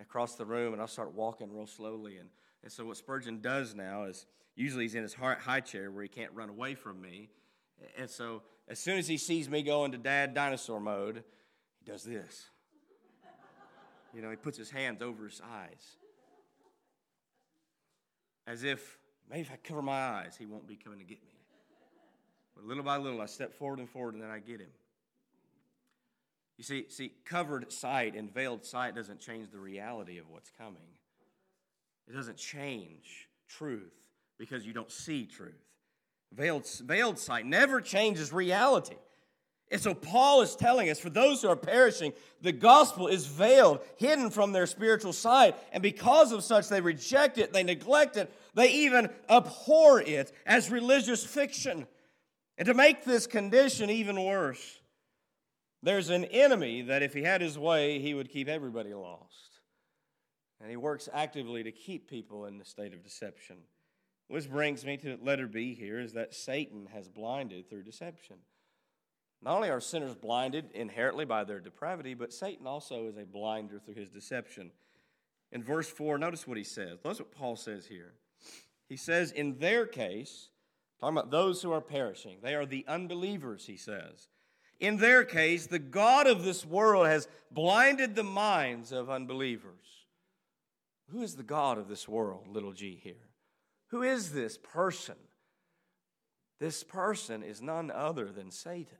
Across 0.00 0.36
the 0.36 0.46
room 0.46 0.72
and 0.72 0.80
I'll 0.80 0.88
start 0.88 1.12
walking 1.14 1.52
real 1.52 1.66
slowly. 1.66 2.16
And, 2.16 2.30
and 2.62 2.72
so 2.72 2.86
what 2.86 2.96
Spurgeon 2.96 3.40
does 3.40 3.74
now 3.74 4.04
is 4.04 4.26
Usually 4.54 4.84
he's 4.84 4.94
in 4.94 5.02
his 5.02 5.14
high 5.14 5.60
chair 5.60 5.90
where 5.90 6.02
he 6.02 6.08
can't 6.08 6.32
run 6.34 6.50
away 6.50 6.74
from 6.74 7.00
me. 7.00 7.30
And 7.96 8.08
so 8.08 8.42
as 8.68 8.78
soon 8.78 8.98
as 8.98 9.08
he 9.08 9.16
sees 9.16 9.48
me 9.48 9.62
go 9.62 9.84
into 9.84 9.98
dad 9.98 10.34
dinosaur 10.34 10.80
mode, 10.80 11.24
he 11.78 11.90
does 11.90 12.04
this. 12.04 12.48
You 14.14 14.20
know, 14.20 14.30
he 14.30 14.36
puts 14.36 14.58
his 14.58 14.70
hands 14.70 15.00
over 15.00 15.24
his 15.24 15.40
eyes. 15.40 15.96
As 18.46 18.62
if, 18.62 18.98
maybe 19.30 19.42
if 19.42 19.50
I 19.50 19.56
cover 19.56 19.80
my 19.80 19.98
eyes, 19.98 20.36
he 20.38 20.44
won't 20.44 20.66
be 20.66 20.76
coming 20.76 20.98
to 20.98 21.04
get 21.04 21.22
me. 21.24 21.31
But 22.54 22.64
little 22.64 22.84
by 22.84 22.96
little, 22.96 23.20
I 23.20 23.26
step 23.26 23.54
forward 23.54 23.78
and 23.78 23.88
forward, 23.88 24.14
and 24.14 24.22
then 24.22 24.30
I 24.30 24.38
get 24.38 24.60
him. 24.60 24.70
You 26.58 26.64
see, 26.64 26.84
see, 26.88 27.12
covered 27.24 27.72
sight 27.72 28.14
and 28.14 28.32
veiled 28.32 28.64
sight 28.64 28.94
doesn't 28.94 29.20
change 29.20 29.50
the 29.50 29.58
reality 29.58 30.18
of 30.18 30.28
what's 30.28 30.50
coming. 30.50 30.82
It 32.08 32.14
doesn't 32.14 32.36
change 32.36 33.28
truth 33.48 33.92
because 34.38 34.66
you 34.66 34.72
don't 34.72 34.90
see 34.90 35.26
truth. 35.26 35.54
Veiled, 36.32 36.66
veiled 36.84 37.18
sight 37.18 37.46
never 37.46 37.80
changes 37.80 38.32
reality. 38.32 38.96
And 39.70 39.80
so 39.80 39.94
Paul 39.94 40.42
is 40.42 40.54
telling 40.54 40.90
us 40.90 40.98
for 40.98 41.08
those 41.08 41.40
who 41.40 41.48
are 41.48 41.56
perishing, 41.56 42.12
the 42.42 42.52
gospel 42.52 43.08
is 43.08 43.26
veiled, 43.26 43.80
hidden 43.96 44.30
from 44.30 44.52
their 44.52 44.66
spiritual 44.66 45.14
sight. 45.14 45.56
And 45.72 45.82
because 45.82 46.30
of 46.30 46.44
such, 46.44 46.68
they 46.68 46.82
reject 46.82 47.38
it, 47.38 47.54
they 47.54 47.62
neglect 47.62 48.18
it, 48.18 48.30
they 48.54 48.70
even 48.70 49.08
abhor 49.30 50.02
it 50.02 50.30
as 50.44 50.70
religious 50.70 51.24
fiction. 51.24 51.86
And 52.58 52.66
to 52.66 52.74
make 52.74 53.04
this 53.04 53.26
condition 53.26 53.90
even 53.90 54.22
worse, 54.22 54.80
there's 55.82 56.10
an 56.10 56.24
enemy 56.26 56.82
that 56.82 57.02
if 57.02 57.12
he 57.12 57.22
had 57.22 57.40
his 57.40 57.58
way, 57.58 57.98
he 57.98 58.14
would 58.14 58.30
keep 58.30 58.48
everybody 58.48 58.94
lost. 58.94 59.60
And 60.60 60.70
he 60.70 60.76
works 60.76 61.08
actively 61.12 61.64
to 61.64 61.72
keep 61.72 62.08
people 62.08 62.46
in 62.46 62.58
the 62.58 62.64
state 62.64 62.92
of 62.92 63.02
deception. 63.02 63.56
Which 64.28 64.48
brings 64.48 64.84
me 64.84 64.96
to 64.98 65.18
letter 65.20 65.48
B 65.48 65.74
here 65.74 65.98
is 65.98 66.12
that 66.12 66.34
Satan 66.34 66.88
has 66.92 67.08
blinded 67.08 67.68
through 67.68 67.82
deception. 67.82 68.36
Not 69.42 69.56
only 69.56 69.70
are 69.70 69.80
sinners 69.80 70.14
blinded 70.14 70.70
inherently 70.72 71.24
by 71.24 71.42
their 71.42 71.58
depravity, 71.58 72.14
but 72.14 72.32
Satan 72.32 72.66
also 72.66 73.08
is 73.08 73.16
a 73.16 73.24
blinder 73.24 73.80
through 73.80 73.96
his 73.96 74.08
deception. 74.08 74.70
In 75.50 75.64
verse 75.64 75.88
4, 75.88 76.16
notice 76.16 76.46
what 76.46 76.56
he 76.56 76.64
says. 76.64 76.98
Notice 77.04 77.18
what 77.18 77.32
Paul 77.32 77.56
says 77.56 77.86
here. 77.86 78.14
He 78.88 78.96
says, 78.96 79.32
In 79.32 79.58
their 79.58 79.84
case, 79.84 80.50
talking 81.02 81.18
about 81.18 81.32
those 81.32 81.60
who 81.60 81.72
are 81.72 81.80
perishing, 81.80 82.38
they 82.42 82.54
are 82.54 82.64
the 82.64 82.84
unbelievers, 82.86 83.66
he 83.66 83.76
says. 83.76 84.28
In 84.78 84.98
their 84.98 85.24
case, 85.24 85.66
the 85.66 85.80
God 85.80 86.28
of 86.28 86.44
this 86.44 86.64
world 86.64 87.06
has 87.06 87.28
blinded 87.50 88.14
the 88.14 88.22
minds 88.22 88.92
of 88.92 89.10
unbelievers. 89.10 90.06
Who 91.10 91.22
is 91.22 91.34
the 91.34 91.42
God 91.42 91.76
of 91.76 91.88
this 91.88 92.08
world, 92.08 92.46
little 92.48 92.72
g 92.72 93.00
here? 93.02 93.28
Who 93.88 94.02
is 94.02 94.32
this 94.32 94.56
person? 94.58 95.16
This 96.60 96.84
person 96.84 97.42
is 97.42 97.60
none 97.60 97.90
other 97.90 98.30
than 98.30 98.52
Satan. 98.52 98.98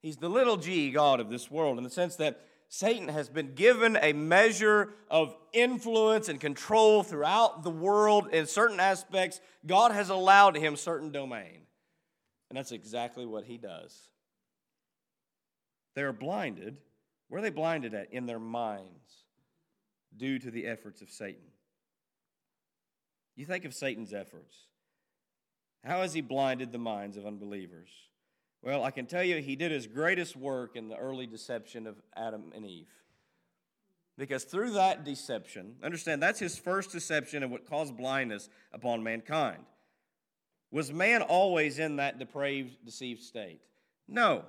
He's 0.00 0.16
the 0.16 0.30
little 0.30 0.56
g 0.56 0.92
God 0.92 1.18
of 1.18 1.28
this 1.28 1.50
world 1.50 1.76
in 1.76 1.84
the 1.84 1.90
sense 1.90 2.14
that 2.16 2.40
Satan 2.68 3.08
has 3.08 3.28
been 3.28 3.54
given 3.54 3.96
a 4.00 4.12
measure 4.12 4.90
of 5.10 5.34
influence 5.52 6.28
and 6.28 6.38
control 6.38 7.02
throughout 7.02 7.62
the 7.62 7.70
world 7.70 8.28
in 8.32 8.46
certain 8.46 8.78
aspects. 8.78 9.40
God 9.66 9.92
has 9.92 10.10
allowed 10.10 10.56
him 10.56 10.76
certain 10.76 11.10
domain. 11.10 11.62
And 12.50 12.56
that's 12.56 12.72
exactly 12.72 13.24
what 13.24 13.44
he 13.44 13.56
does. 13.56 14.10
They're 15.94 16.12
blinded. 16.12 16.76
Where 17.28 17.40
are 17.40 17.42
they 17.42 17.50
blinded 17.50 17.94
at? 17.94 18.12
In 18.12 18.26
their 18.26 18.38
minds, 18.38 19.24
due 20.16 20.38
to 20.38 20.50
the 20.50 20.66
efforts 20.66 21.00
of 21.02 21.10
Satan. 21.10 21.42
You 23.34 23.46
think 23.46 23.64
of 23.64 23.74
Satan's 23.74 24.12
efforts. 24.12 24.56
How 25.84 26.02
has 26.02 26.12
he 26.12 26.20
blinded 26.20 26.72
the 26.72 26.78
minds 26.78 27.16
of 27.16 27.24
unbelievers? 27.24 27.88
Well, 28.62 28.82
I 28.82 28.90
can 28.90 29.06
tell 29.06 29.22
you 29.22 29.36
he 29.36 29.56
did 29.56 29.70
his 29.70 29.86
greatest 29.86 30.36
work 30.36 30.76
in 30.76 30.88
the 30.88 30.96
early 30.96 31.26
deception 31.26 31.86
of 31.86 31.96
Adam 32.16 32.52
and 32.54 32.66
Eve. 32.66 32.88
Because 34.16 34.42
through 34.42 34.72
that 34.72 35.04
deception, 35.04 35.76
understand 35.82 36.20
that's 36.20 36.40
his 36.40 36.58
first 36.58 36.90
deception 36.90 37.44
and 37.44 37.52
what 37.52 37.68
caused 37.68 37.96
blindness 37.96 38.48
upon 38.72 39.02
mankind. 39.04 39.62
Was 40.72 40.92
man 40.92 41.22
always 41.22 41.78
in 41.78 41.96
that 41.96 42.18
depraved, 42.18 42.84
deceived 42.84 43.22
state? 43.22 43.60
No. 44.08 44.44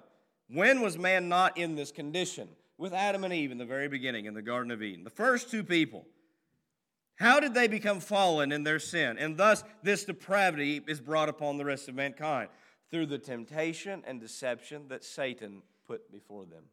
When 0.50 0.82
was 0.82 0.98
man 0.98 1.30
not 1.30 1.58
in 1.58 1.76
this 1.76 1.92
condition? 1.92 2.50
With 2.80 2.94
Adam 2.94 3.24
and 3.24 3.34
Eve 3.34 3.52
in 3.52 3.58
the 3.60 3.66
very 3.66 3.88
beginning 3.88 4.26
in 4.26 4.34
the 4.34 4.42
Garden 4.42 4.72
of 4.72 4.82
Eden. 4.82 5.04
The 5.04 5.10
first 5.12 5.52
two 5.52 5.64
people. 5.64 6.06
How 7.16 7.40
did 7.40 7.54
they 7.54 7.68
become 7.68 8.00
fallen 8.00 8.52
in 8.52 8.64
their 8.64 8.80
sin? 8.80 9.18
And 9.20 9.38
thus, 9.38 9.64
this 9.84 10.06
depravity 10.06 10.82
is 10.88 11.00
brought 11.00 11.30
upon 11.30 11.58
the 11.58 11.66
rest 11.66 11.90
of 11.90 11.96
mankind 11.96 12.50
through 12.92 13.06
the 13.06 13.18
temptation 13.18 14.04
and 14.06 14.20
deception 14.20 14.88
that 14.90 15.04
Satan 15.04 15.62
put 15.88 16.12
before 16.12 16.46
them. 16.46 16.66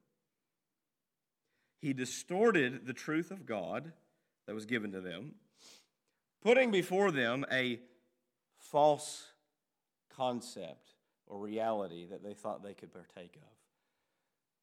He 1.80 1.92
distorted 1.92 2.86
the 2.86 2.92
truth 2.92 3.30
of 3.30 3.46
God 3.46 3.92
that 4.46 4.54
was 4.54 4.66
given 4.66 4.92
to 4.92 5.00
them, 5.00 5.34
putting 6.42 6.70
before 6.70 7.10
them 7.10 7.44
a 7.52 7.80
false 8.58 9.26
concept 10.14 10.94
or 11.26 11.38
reality 11.38 12.06
that 12.06 12.22
they 12.22 12.34
thought 12.34 12.62
they 12.62 12.74
could 12.74 12.92
partake 12.92 13.36
of. 13.36 13.48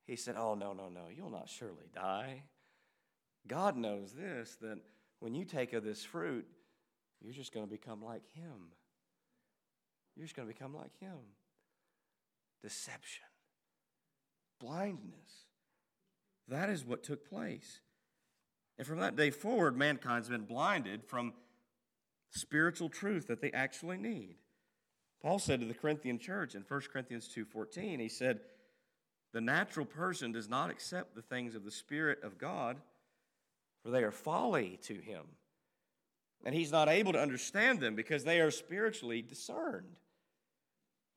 He 0.06 0.16
said, 0.16 0.36
Oh, 0.38 0.56
no, 0.56 0.74
no, 0.74 0.90
no, 0.90 1.04
you'll 1.16 1.30
not 1.30 1.50
surely 1.50 1.90
die. 1.94 2.44
God 3.48 3.78
knows 3.78 4.14
this 4.14 4.58
that 4.62 4.80
when 5.20 5.34
you 5.34 5.46
take 5.46 5.74
of 5.74 5.84
this 5.84 6.04
fruit, 6.04 6.46
you're 7.22 7.34
just 7.34 7.54
going 7.54 7.66
to 7.66 7.72
become 7.72 8.04
like 8.04 8.24
Him. 8.34 8.72
You're 10.16 10.26
just 10.26 10.36
going 10.36 10.48
to 10.48 10.54
become 10.54 10.76
like 10.76 10.98
Him. 11.00 11.18
Deception, 12.64 13.26
blindness. 14.60 15.48
That 16.48 16.70
is 16.70 16.86
what 16.86 17.04
took 17.04 17.28
place. 17.30 17.82
And 18.78 18.88
from 18.88 19.00
that 19.00 19.18
day 19.18 19.32
forward, 19.32 19.78
mankind's 19.78 20.30
been 20.30 20.46
blinded 20.46 21.04
from 21.04 21.34
spiritual 22.32 22.90
truth 22.90 23.28
that 23.28 23.42
they 23.42 23.52
actually 23.52 23.98
need. 23.98 24.38
Paul 25.22 25.40
said 25.40 25.60
to 25.60 25.66
the 25.66 25.74
Corinthian 25.74 26.20
church 26.20 26.56
in 26.56 26.64
1 26.64 26.90
Corinthians 26.90 27.28
2:14, 27.28 28.00
he 28.00 28.10
said, 28.10 28.42
"The 29.34 29.42
natural 29.42 29.86
person 29.86 30.32
does 30.32 30.48
not 30.48 30.70
accept 30.70 31.16
the 31.16 31.22
things 31.22 31.56
of 31.56 31.66
the 31.66 31.72
spirit 31.72 32.24
of 32.24 32.38
God, 32.38 32.82
for 33.82 33.90
they 33.90 34.04
are 34.04 34.12
folly 34.12 34.78
to 34.84 34.96
him, 35.02 35.38
and 36.46 36.56
he's 36.56 36.72
not 36.72 36.88
able 36.88 37.12
to 37.12 37.22
understand 37.22 37.82
them 37.82 37.96
because 37.96 38.24
they 38.24 38.40
are 38.40 38.52
spiritually 38.52 39.22
discerned." 39.22 39.98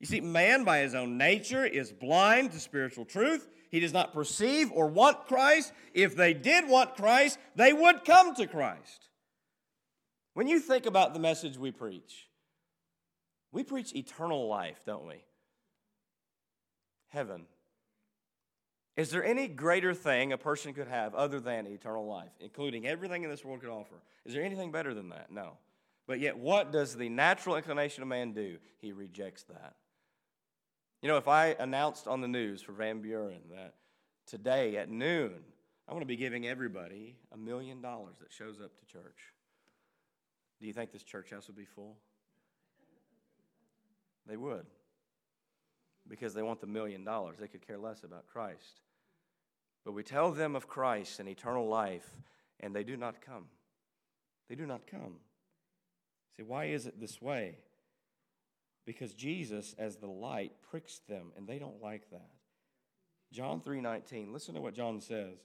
You 0.01 0.07
see, 0.07 0.20
man 0.20 0.64
by 0.64 0.78
his 0.78 0.94
own 0.94 1.16
nature 1.16 1.64
is 1.64 1.92
blind 1.92 2.53
to 2.53 2.61
spiritual 2.61 3.05
truth. 3.05 3.49
He 3.70 3.80
does 3.80 3.92
not 3.92 4.12
perceive 4.12 4.70
or 4.72 4.88
want 4.88 5.26
Christ. 5.26 5.72
If 5.94 6.16
they 6.16 6.34
did 6.34 6.68
want 6.68 6.97
Christ, 6.97 7.38
they 7.55 7.72
would 7.72 8.05
come 8.05 8.34
to 8.34 8.47
Christ. 8.47 9.09
When 10.34 10.49
you 10.49 10.61
think 10.61 10.86
about 10.86 11.14
the 11.14 11.20
message 11.20 11.57
we 11.57 11.70
preach, 11.70 12.28
we 13.53 13.62
preach 13.62 13.94
eternal 13.94 14.49
life, 14.49 14.80
don't 14.84 15.07
we? 15.07 15.24
Heaven. 17.09 17.47
Is 18.97 19.11
there 19.11 19.24
any 19.24 19.49
greater 19.49 19.94
thing 19.94 20.32
a 20.32 20.38
person 20.38 20.74
could 20.74 20.88
have 20.88 21.14
other 21.14 21.40
than 21.40 21.66
eternal 21.66 22.07
life, 22.07 22.32
including 22.40 22.86
everything 22.86 23.24
in 23.24 23.30
this 23.30 23.44
world 23.44 23.61
could 23.61 23.70
offer? 23.70 23.97
Is 24.24 24.34
there 24.34 24.42
anything 24.42 24.72
better 24.72 24.92
than 24.92 25.09
that? 25.11 25.30
No. 25.30 25.59
But 26.07 26.20
yet, 26.20 26.36
what 26.38 26.70
does 26.70 26.94
the 26.94 27.09
natural 27.09 27.57
inclination 27.57 28.03
of 28.03 28.09
man 28.09 28.32
do? 28.32 28.59
He 28.78 28.92
rejects 28.92 29.42
that. 29.44 29.74
You 31.03 31.09
know, 31.09 31.18
if 31.18 31.28
I 31.28 31.49
announced 31.59 32.09
on 32.09 32.20
the 32.20 32.28
news 32.28 32.62
for 32.62 32.72
Van 32.72 33.01
Buren 33.01 33.40
that 33.51 33.74
today 34.26 34.76
at 34.76 34.88
noon, 34.88 35.32
I'm 35.86 35.92
going 35.92 36.01
to 36.01 36.07
be 36.07 36.16
giving 36.16 36.47
everybody 36.47 37.16
a 37.32 37.36
million 37.36 37.80
dollars 37.80 38.16
that 38.20 38.32
shows 38.32 38.61
up 38.61 38.76
to 38.78 38.86
church, 38.86 39.32
do 40.61 40.66
you 40.66 40.72
think 40.72 40.90
this 40.90 41.03
church 41.03 41.30
house 41.30 41.47
would 41.47 41.57
be 41.57 41.66
full? 41.66 41.97
They 44.26 44.36
would. 44.36 44.66
Because 46.09 46.34
they 46.34 46.42
want 46.42 46.61
the 46.61 46.66
million 46.66 47.05
dollars. 47.05 47.38
They 47.38 47.49
could 47.49 47.66
care 47.66 47.78
less 47.78 48.03
about 48.03 48.26
Christ. 48.26 48.80
But 49.84 49.92
we 49.92 50.03
tell 50.03 50.32
them 50.32 50.57
of 50.57 50.66
Christ 50.66 51.20
and 51.20 51.28
eternal 51.28 51.68
life, 51.68 52.09
and 52.61 52.74
they 52.74 52.84
do 52.84 52.97
not 52.97 53.20
come. 53.20 53.47
They 54.49 54.55
do 54.55 54.66
not 54.66 54.86
come. 54.86 55.16
See, 56.36 56.42
why 56.42 56.66
is 56.66 56.86
it 56.86 57.01
this 57.01 57.20
way? 57.20 57.59
Because 58.87 59.12
Jesus, 59.12 59.74
as 59.78 59.97
the 59.97 60.07
light, 60.07 60.53
pricks 60.70 61.01
them, 61.09 61.32
and 61.37 61.47
they 61.47 61.59
don't 61.59 61.82
like 61.82 62.09
that. 62.11 62.30
John 63.32 63.61
3:19. 63.61 64.32
Listen 64.32 64.55
to 64.55 64.61
what 64.61 64.74
John 64.74 65.01
says. 65.01 65.39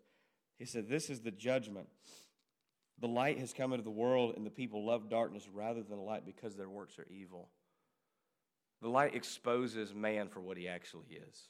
He 0.57 0.65
said, 0.65 0.87
This 0.87 1.09
is 1.09 1.21
the 1.21 1.31
judgment. 1.31 1.87
The 2.99 3.07
light 3.07 3.39
has 3.39 3.51
come 3.51 3.73
into 3.73 3.83
the 3.83 3.89
world, 3.89 4.35
and 4.37 4.45
the 4.45 4.51
people 4.51 4.85
love 4.85 5.09
darkness 5.09 5.49
rather 5.51 5.81
than 5.81 5.97
the 5.97 6.03
light 6.03 6.23
because 6.23 6.55
their 6.55 6.69
works 6.69 6.99
are 6.99 7.07
evil. 7.09 7.49
The 8.81 8.89
light 8.89 9.15
exposes 9.15 9.93
man 9.93 10.29
for 10.29 10.39
what 10.39 10.57
he 10.57 10.67
actually 10.67 11.07
is. 11.09 11.49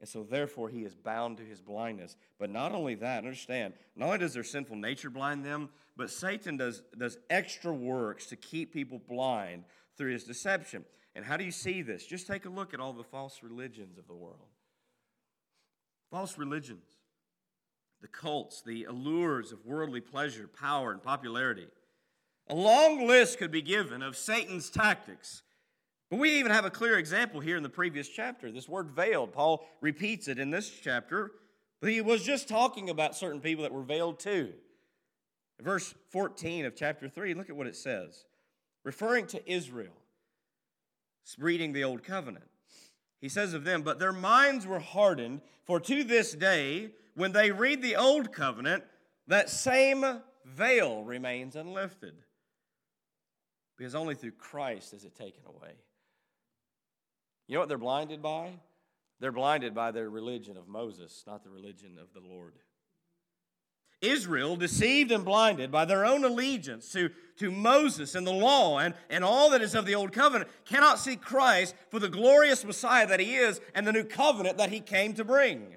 And 0.00 0.08
so, 0.08 0.22
therefore, 0.22 0.70
he 0.70 0.82
is 0.82 0.94
bound 0.94 1.36
to 1.36 1.44
his 1.44 1.60
blindness. 1.60 2.16
But 2.38 2.50
not 2.50 2.72
only 2.72 2.94
that, 2.96 3.18
understand, 3.18 3.74
not 3.94 4.06
only 4.06 4.18
does 4.18 4.34
their 4.34 4.44
sinful 4.44 4.76
nature 4.76 5.10
blind 5.10 5.44
them, 5.44 5.68
but 5.96 6.10
Satan 6.10 6.56
does, 6.56 6.82
does 6.98 7.18
extra 7.30 7.72
works 7.72 8.26
to 8.26 8.36
keep 8.36 8.72
people 8.72 8.98
blind 8.98 9.64
through 9.96 10.12
his 10.12 10.24
deception. 10.24 10.84
And 11.14 11.24
how 11.24 11.36
do 11.36 11.44
you 11.44 11.50
see 11.50 11.82
this? 11.82 12.06
Just 12.06 12.26
take 12.26 12.44
a 12.44 12.50
look 12.50 12.74
at 12.74 12.80
all 12.80 12.92
the 12.92 13.04
false 13.04 13.42
religions 13.42 13.98
of 13.98 14.06
the 14.06 14.14
world. 14.14 14.48
False 16.10 16.38
religions, 16.38 16.84
the 18.00 18.08
cults, 18.08 18.62
the 18.62 18.84
allures 18.84 19.52
of 19.52 19.64
worldly 19.64 20.00
pleasure, 20.00 20.48
power, 20.48 20.92
and 20.92 21.02
popularity. 21.02 21.66
A 22.48 22.54
long 22.54 23.06
list 23.06 23.38
could 23.38 23.50
be 23.50 23.62
given 23.62 24.02
of 24.02 24.16
Satan's 24.16 24.70
tactics 24.70 25.42
but 26.14 26.20
we 26.20 26.38
even 26.38 26.52
have 26.52 26.64
a 26.64 26.70
clear 26.70 26.98
example 26.98 27.40
here 27.40 27.56
in 27.56 27.64
the 27.64 27.68
previous 27.68 28.08
chapter. 28.08 28.50
This 28.50 28.68
word 28.68 28.90
veiled, 28.90 29.32
Paul 29.32 29.66
repeats 29.80 30.28
it 30.28 30.38
in 30.38 30.50
this 30.50 30.70
chapter, 30.70 31.32
but 31.80 31.90
he 31.90 32.00
was 32.00 32.22
just 32.22 32.46
talking 32.46 32.88
about 32.88 33.16
certain 33.16 33.40
people 33.40 33.62
that 33.62 33.72
were 33.72 33.82
veiled 33.82 34.20
too. 34.20 34.52
Verse 35.60 35.92
14 36.10 36.66
of 36.66 36.76
chapter 36.76 37.08
3, 37.08 37.34
look 37.34 37.50
at 37.50 37.56
what 37.56 37.66
it 37.66 37.74
says. 37.74 38.26
Referring 38.84 39.26
to 39.28 39.50
Israel, 39.50 39.96
reading 41.38 41.72
the 41.72 41.84
Old 41.84 42.04
Covenant. 42.04 42.44
He 43.20 43.30
says 43.30 43.54
of 43.54 43.64
them, 43.64 43.82
But 43.82 43.98
their 43.98 44.12
minds 44.12 44.66
were 44.66 44.78
hardened, 44.78 45.40
for 45.64 45.80
to 45.80 46.04
this 46.04 46.32
day, 46.32 46.90
when 47.14 47.32
they 47.32 47.50
read 47.50 47.80
the 47.80 47.96
Old 47.96 48.32
Covenant, 48.32 48.84
that 49.26 49.48
same 49.48 50.04
veil 50.44 51.02
remains 51.02 51.56
unlifted. 51.56 52.14
Because 53.76 53.94
only 53.94 54.14
through 54.14 54.32
Christ 54.32 54.92
is 54.92 55.04
it 55.04 55.14
taken 55.14 55.42
away. 55.46 55.72
You 57.48 57.54
know 57.54 57.60
what 57.60 57.68
they're 57.68 57.78
blinded 57.78 58.22
by? 58.22 58.50
They're 59.20 59.32
blinded 59.32 59.74
by 59.74 59.90
their 59.90 60.10
religion 60.10 60.56
of 60.56 60.68
Moses, 60.68 61.24
not 61.26 61.44
the 61.44 61.50
religion 61.50 61.98
of 62.00 62.12
the 62.12 62.26
Lord. 62.26 62.52
Israel, 64.00 64.56
deceived 64.56 65.10
and 65.10 65.24
blinded 65.24 65.70
by 65.70 65.84
their 65.84 66.04
own 66.04 66.24
allegiance 66.24 66.92
to, 66.92 67.10
to 67.38 67.50
Moses 67.50 68.14
and 68.14 68.26
the 68.26 68.32
law 68.32 68.78
and, 68.78 68.94
and 69.10 69.24
all 69.24 69.50
that 69.50 69.62
is 69.62 69.74
of 69.74 69.86
the 69.86 69.94
old 69.94 70.12
covenant, 70.12 70.50
cannot 70.64 70.98
see 70.98 71.16
Christ 71.16 71.74
for 71.90 71.98
the 71.98 72.08
glorious 72.08 72.64
Messiah 72.64 73.06
that 73.06 73.20
he 73.20 73.34
is 73.34 73.60
and 73.74 73.86
the 73.86 73.92
new 73.92 74.04
covenant 74.04 74.58
that 74.58 74.70
he 74.70 74.80
came 74.80 75.14
to 75.14 75.24
bring. 75.24 75.76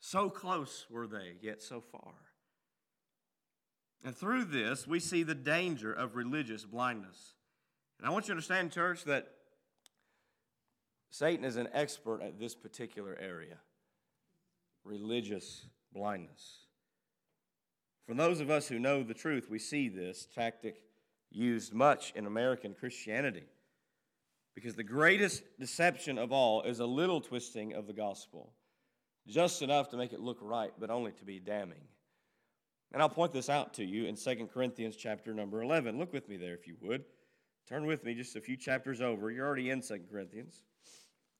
So 0.00 0.28
close 0.30 0.86
were 0.90 1.06
they, 1.06 1.36
yet 1.40 1.62
so 1.62 1.80
far. 1.80 2.12
And 4.04 4.14
through 4.14 4.44
this, 4.44 4.86
we 4.86 5.00
see 5.00 5.22
the 5.22 5.34
danger 5.34 5.92
of 5.92 6.14
religious 6.14 6.64
blindness. 6.64 7.34
And 7.98 8.06
I 8.06 8.10
want 8.10 8.24
you 8.24 8.28
to 8.28 8.32
understand, 8.32 8.70
church, 8.70 9.04
that 9.04 9.28
Satan 11.08 11.44
is 11.44 11.56
an 11.56 11.68
expert 11.72 12.20
at 12.20 12.38
this 12.38 12.54
particular 12.54 13.16
area 13.20 13.58
religious 14.84 15.64
blindness. 15.94 16.63
For 18.06 18.14
those 18.14 18.40
of 18.40 18.50
us 18.50 18.68
who 18.68 18.78
know 18.78 19.02
the 19.02 19.14
truth, 19.14 19.48
we 19.50 19.58
see 19.58 19.88
this 19.88 20.28
tactic 20.34 20.82
used 21.30 21.72
much 21.72 22.12
in 22.14 22.26
American 22.26 22.74
Christianity. 22.74 23.44
Because 24.54 24.76
the 24.76 24.84
greatest 24.84 25.42
deception 25.58 26.18
of 26.18 26.30
all 26.30 26.62
is 26.62 26.80
a 26.80 26.86
little 26.86 27.20
twisting 27.20 27.72
of 27.72 27.86
the 27.86 27.92
gospel, 27.92 28.52
just 29.26 29.62
enough 29.62 29.88
to 29.88 29.96
make 29.96 30.12
it 30.12 30.20
look 30.20 30.38
right, 30.40 30.72
but 30.78 30.90
only 30.90 31.12
to 31.12 31.24
be 31.24 31.40
damning. 31.40 31.80
And 32.92 33.02
I'll 33.02 33.08
point 33.08 33.32
this 33.32 33.50
out 33.50 33.74
to 33.74 33.84
you 33.84 34.06
in 34.06 34.14
2 34.14 34.48
Corinthians 34.52 34.94
chapter 34.94 35.34
number 35.34 35.62
11. 35.62 35.98
Look 35.98 36.12
with 36.12 36.28
me 36.28 36.36
there 36.36 36.54
if 36.54 36.68
you 36.68 36.76
would. 36.80 37.04
Turn 37.68 37.86
with 37.86 38.04
me 38.04 38.14
just 38.14 38.36
a 38.36 38.40
few 38.40 38.56
chapters 38.56 39.00
over. 39.00 39.30
You're 39.30 39.46
already 39.46 39.70
in 39.70 39.80
2 39.80 40.00
Corinthians. 40.08 40.62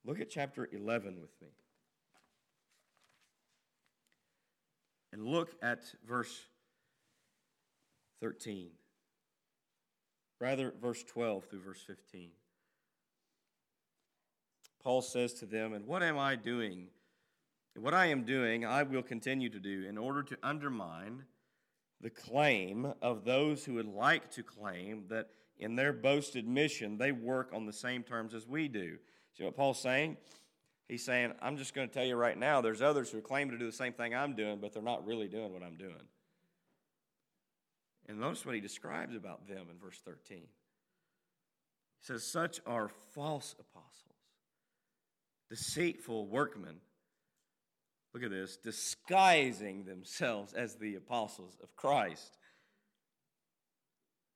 Look 0.05 0.21
at 0.21 0.31
chapter 0.31 0.69
11 0.73 1.21
with 1.21 1.31
me. 1.41 1.49
And 5.13 5.23
look 5.23 5.55
at 5.63 5.85
verse 6.05 6.47
13. 8.21 8.71
Rather, 10.41 10.73
verse 10.81 11.03
12 11.05 11.45
through 11.45 11.61
verse 11.61 11.83
15. 11.87 12.31
Paul 14.83 15.01
says 15.01 15.33
to 15.35 15.47
them, 15.47 15.73
And 15.73 15.87
what 15.87 16.03
am 16.03 16.19
I 16.19 16.37
doing? 16.37 16.89
What 17.77 17.95
I 17.95 18.07
am 18.07 18.25
doing, 18.25 18.65
I 18.65 18.83
will 18.83 19.03
continue 19.03 19.49
to 19.49 19.59
do 19.59 19.85
in 19.89 19.99
order 19.99 20.23
to 20.23 20.37
undermine 20.43 21.25
the 22.01 22.11
claim 22.11 22.93
of 23.01 23.25
those 23.25 23.65
who 23.65 23.75
would 23.75 23.87
like 23.87 24.31
to 24.33 24.43
claim 24.43 25.05
that 25.09 25.29
in 25.59 25.75
their 25.75 25.93
boasted 25.93 26.47
mission 26.47 26.99
they 26.99 27.13
work 27.13 27.51
on 27.53 27.67
the 27.67 27.73
same 27.73 28.03
terms 28.03 28.35
as 28.35 28.47
we 28.47 28.69
do. 28.69 28.99
See 29.37 29.45
what 29.45 29.57
Paul's 29.57 29.81
saying? 29.81 30.17
He's 30.89 31.05
saying, 31.05 31.33
I'm 31.41 31.57
just 31.57 31.75
going 31.75 31.89
to 31.89 31.95
tell 31.95 32.05
you 32.05 32.17
right 32.17 32.39
now, 32.39 32.61
there's 32.61 32.83
others 32.83 33.11
who 33.11 33.21
claim 33.23 33.51
to 33.51 33.59
do 33.59 33.65
the 33.65 33.73
same 33.73 33.95
thing 33.95 34.15
I'm 34.15 34.37
doing, 34.37 34.59
but 34.61 34.75
they're 34.75 34.83
not 34.83 35.07
really 35.07 35.29
doing 35.29 35.53
what 35.53 35.63
I'm 35.63 35.77
doing. 35.77 35.95
And 38.07 38.21
notice 38.21 38.45
what 38.45 38.55
he 38.55 38.61
describes 38.61 39.17
about 39.17 39.49
them 39.49 39.67
in 39.71 39.79
verse 39.79 40.01
13. 40.05 40.39
He 40.39 40.47
says, 42.01 42.23
Such 42.23 42.61
are 42.67 42.91
false 43.15 43.55
apostles, 43.59 44.15
deceitful 45.49 46.27
workmen. 46.27 46.77
Look 48.13 48.23
at 48.23 48.31
this, 48.31 48.57
disguising 48.57 49.85
themselves 49.85 50.53
as 50.53 50.77
the 50.77 50.95
apostles 50.95 51.57
of 51.63 51.75
Christ. 51.75 52.39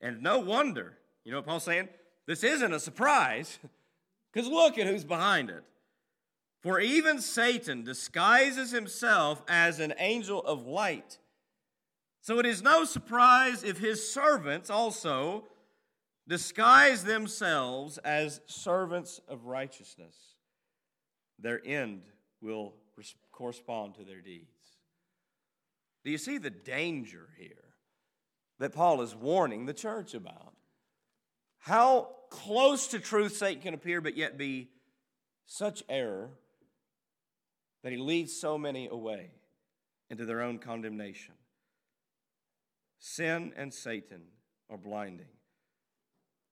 And 0.01 0.23
no 0.23 0.41
wonder 0.41 0.97
You 1.25 1.33
know 1.33 1.39
what 1.39 1.47
Paul's 1.47 1.64
saying? 1.64 1.89
This 2.27 2.43
isn't 2.43 2.73
a 2.73 2.81
surprise, 2.81 3.59
because 4.33 4.49
look 4.49 4.79
at 4.79 4.87
who's 4.87 5.05
behind 5.05 5.51
it. 5.51 5.62
For 6.61 6.81
even 6.81 7.21
Satan 7.21 7.85
disguises 7.85 8.73
himself 8.73 9.43
as 9.49 9.79
an 9.79 9.95
angel 9.99 10.43
of 10.43 10.66
light. 10.66 11.19
So 12.21 12.39
it 12.39 12.47
is 12.47 12.62
no 12.62 12.85
surprise 12.85 13.64
if 13.64 13.79
his 13.79 14.12
servants 14.12 14.71
also 14.71 15.45
disguise 16.27 17.05
themselves 17.05 17.99
as 17.99 18.41
servants 18.47 19.21
of 19.29 19.47
righteousness. 19.47 20.14
Their 21.39 21.61
end 21.64 22.03
will 22.43 22.75
correspond 23.33 23.95
to 23.95 24.05
their 24.05 24.21
deeds. 24.21 24.47
Do 26.05 26.11
you 26.11 26.19
see 26.19 26.39
the 26.39 26.51
danger 26.51 27.29
here 27.39 27.64
that 28.59 28.75
Paul 28.75 29.03
is 29.03 29.14
warning 29.14 29.66
the 29.66 29.75
church 29.75 30.14
about? 30.14 30.55
How 31.59 32.11
close 32.31 32.89
to 32.89 32.99
truth 32.99 33.37
Satan 33.37 33.62
can 33.62 33.75
appear, 33.75 34.01
but 34.01 34.16
yet 34.16 34.37
be 34.37 34.69
such 35.47 35.83
error 35.89 36.31
that 37.83 37.93
he 37.93 37.99
leads 37.99 38.39
so 38.39 38.59
many 38.59 38.89
away 38.89 39.31
into 40.11 40.25
their 40.25 40.43
own 40.43 40.59
condemnation. 40.59 41.35
Sin 42.99 43.53
and 43.57 43.73
Satan 43.73 44.23
are 44.71 44.77
blinding. 44.77 45.27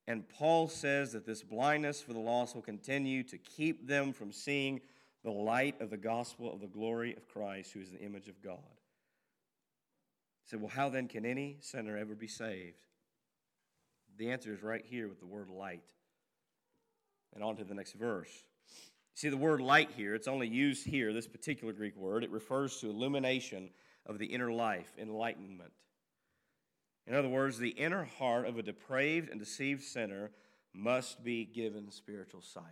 And 0.08 0.28
Paul 0.28 0.68
says 0.68 1.12
that 1.12 1.26
this 1.26 1.42
blindness 1.42 2.00
for 2.00 2.12
the 2.12 2.20
lost 2.20 2.54
will 2.54 2.62
continue 2.62 3.24
to 3.24 3.38
keep 3.38 3.88
them 3.88 4.12
from 4.12 4.30
seeing 4.30 4.80
the 5.24 5.32
light 5.32 5.80
of 5.80 5.90
the 5.90 5.96
gospel 5.96 6.52
of 6.52 6.60
the 6.60 6.68
glory 6.68 7.16
of 7.16 7.26
Christ, 7.26 7.72
who 7.72 7.80
is 7.80 7.90
the 7.90 7.98
image 7.98 8.28
of 8.28 8.40
God. 8.40 8.58
He 10.44 10.50
said, 10.50 10.60
Well, 10.60 10.70
how 10.70 10.88
then 10.88 11.08
can 11.08 11.26
any 11.26 11.56
sinner 11.60 11.96
ever 11.96 12.14
be 12.14 12.28
saved? 12.28 12.84
The 14.16 14.30
answer 14.30 14.52
is 14.52 14.62
right 14.62 14.84
here 14.84 15.08
with 15.08 15.18
the 15.18 15.26
word 15.26 15.50
light. 15.50 15.82
And 17.34 17.42
on 17.42 17.56
to 17.56 17.64
the 17.64 17.74
next 17.74 17.94
verse. 17.94 18.30
See, 19.14 19.28
the 19.28 19.36
word 19.36 19.60
light 19.60 19.90
here, 19.96 20.14
it's 20.14 20.28
only 20.28 20.46
used 20.46 20.86
here, 20.86 21.12
this 21.12 21.26
particular 21.26 21.72
Greek 21.72 21.96
word. 21.96 22.22
It 22.22 22.30
refers 22.30 22.78
to 22.78 22.88
illumination 22.88 23.70
of 24.06 24.18
the 24.18 24.26
inner 24.26 24.52
life, 24.52 24.92
enlightenment. 24.98 25.72
In 27.06 27.14
other 27.14 27.28
words, 27.28 27.58
the 27.58 27.70
inner 27.70 28.04
heart 28.18 28.46
of 28.46 28.58
a 28.58 28.62
depraved 28.62 29.30
and 29.30 29.38
deceived 29.38 29.82
sinner 29.82 30.32
must 30.74 31.22
be 31.22 31.44
given 31.44 31.90
spiritual 31.90 32.42
sight. 32.42 32.64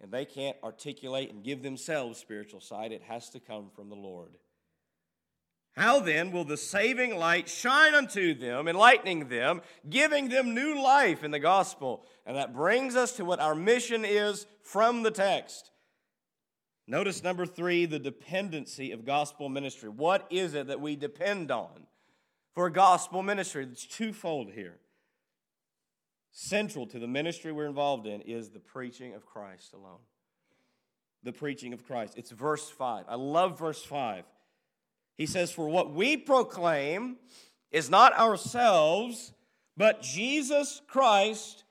And 0.00 0.12
they 0.12 0.24
can't 0.24 0.56
articulate 0.62 1.30
and 1.30 1.44
give 1.44 1.62
themselves 1.62 2.18
spiritual 2.18 2.60
sight, 2.60 2.92
it 2.92 3.02
has 3.02 3.28
to 3.30 3.40
come 3.40 3.70
from 3.74 3.88
the 3.88 3.96
Lord. 3.96 4.36
How 5.76 6.00
then 6.00 6.32
will 6.32 6.44
the 6.44 6.56
saving 6.56 7.16
light 7.16 7.48
shine 7.48 7.94
unto 7.94 8.34
them, 8.34 8.66
enlightening 8.66 9.28
them, 9.28 9.62
giving 9.88 10.28
them 10.28 10.54
new 10.54 10.82
life 10.82 11.22
in 11.22 11.30
the 11.30 11.38
gospel? 11.38 12.04
And 12.26 12.36
that 12.36 12.54
brings 12.54 12.96
us 12.96 13.12
to 13.12 13.24
what 13.24 13.40
our 13.40 13.54
mission 13.54 14.04
is 14.04 14.46
from 14.62 15.02
the 15.02 15.12
text. 15.12 15.70
Notice 16.86 17.22
number 17.22 17.46
three, 17.46 17.86
the 17.86 18.00
dependency 18.00 18.90
of 18.90 19.04
gospel 19.04 19.48
ministry. 19.48 19.88
What 19.88 20.26
is 20.28 20.54
it 20.54 20.66
that 20.66 20.80
we 20.80 20.96
depend 20.96 21.52
on? 21.52 21.86
For 22.60 22.68
gospel 22.68 23.22
ministry. 23.22 23.64
It's 23.64 23.86
twofold 23.86 24.50
here. 24.50 24.76
Central 26.30 26.86
to 26.88 26.98
the 26.98 27.06
ministry 27.06 27.52
we're 27.52 27.64
involved 27.64 28.06
in 28.06 28.20
is 28.20 28.50
the 28.50 28.58
preaching 28.58 29.14
of 29.14 29.24
Christ 29.24 29.72
alone. 29.72 30.00
The 31.22 31.32
preaching 31.32 31.72
of 31.72 31.86
Christ. 31.86 32.18
It's 32.18 32.30
verse 32.30 32.68
5. 32.68 33.06
I 33.08 33.14
love 33.14 33.58
verse 33.58 33.82
5. 33.82 34.26
He 35.16 35.24
says, 35.24 35.50
For 35.50 35.70
what 35.70 35.94
we 35.94 36.18
proclaim 36.18 37.16
is 37.70 37.88
not 37.88 38.12
ourselves, 38.18 39.32
but 39.78 40.02
Jesus 40.02 40.82
Christ 40.86 41.64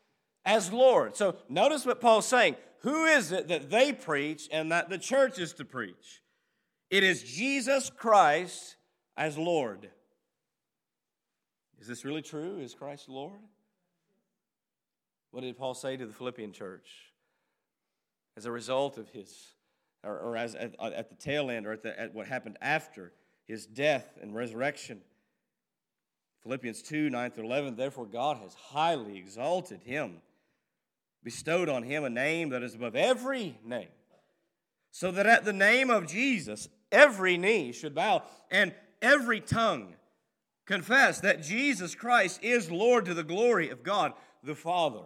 as 0.44 0.74
Lord. 0.74 1.16
So 1.16 1.36
notice 1.50 1.86
what 1.86 2.02
Paul's 2.02 2.26
saying. 2.26 2.56
Who 2.80 3.06
is 3.06 3.32
it 3.32 3.48
that 3.50 3.70
they 3.70 3.94
preach 3.94 4.50
and 4.52 4.72
that 4.72 4.90
the 4.90 4.98
church 4.98 5.38
is 5.38 5.54
to 5.54 5.66
preach? 5.66 6.24
It 6.90 7.04
is 7.04 7.22
Jesus 7.22 7.92
Christ 7.92 8.76
as 9.16 9.38
Lord. 9.38 9.92
Is 11.80 11.88
this 11.88 12.04
really 12.04 12.22
true? 12.22 12.60
Is 12.60 12.74
Christ 12.74 13.08
Lord? 13.08 13.40
What 15.32 15.42
did 15.42 15.58
Paul 15.58 15.74
say 15.74 15.96
to 15.96 16.06
the 16.06 16.14
Philippian 16.14 16.52
church? 16.52 16.90
As 18.36 18.46
a 18.46 18.52
result 18.52 18.98
of 18.98 19.10
his, 19.10 19.34
or, 20.04 20.18
or 20.18 20.38
as 20.38 20.56
at, 20.56 20.76
at, 20.80 21.10
the 21.10 21.16
tail 21.16 21.50
end, 21.50 21.66
or 21.66 21.74
at, 21.74 21.84
the, 21.84 22.00
at 22.00 22.14
what 22.14 22.28
happened 22.28 22.58
after 22.62 23.14
his 23.46 23.66
death 23.66 24.18
and 24.22 24.36
resurrection. 24.36 25.02
Philippians 26.44 26.82
2 26.82 27.10
9 27.10 27.32
through 27.32 27.46
11. 27.46 27.76
Therefore, 27.76 28.06
God 28.06 28.38
has 28.38 28.54
highly 28.54 29.18
exalted 29.18 29.82
him, 29.84 30.22
bestowed 31.24 31.70
on 31.70 31.84
him 31.84 32.04
a 32.04 32.10
name 32.10 32.50
that 32.50 32.64
is 32.64 32.76
above 32.76 32.96
every 32.96 33.58
name, 33.64 33.90
so 34.92 35.12
that 35.12 35.26
at 35.26 35.46
the 35.46 35.54
name 35.54 35.90
of 35.90 36.08
Jesus, 36.08 36.70
every 36.92 37.38
knee 37.38 37.72
should 37.72 37.94
bow 37.94 38.24
and 38.50 38.74
every 39.02 39.42
tongue 39.42 39.96
confess 40.70 41.20
that 41.22 41.42
Jesus 41.42 41.96
Christ 41.96 42.44
is 42.44 42.70
Lord 42.70 43.06
to 43.06 43.16
the 43.16 43.24
glory 43.24 43.70
of 43.70 43.82
God 43.82 44.14
the 44.44 44.54
Father. 44.54 45.02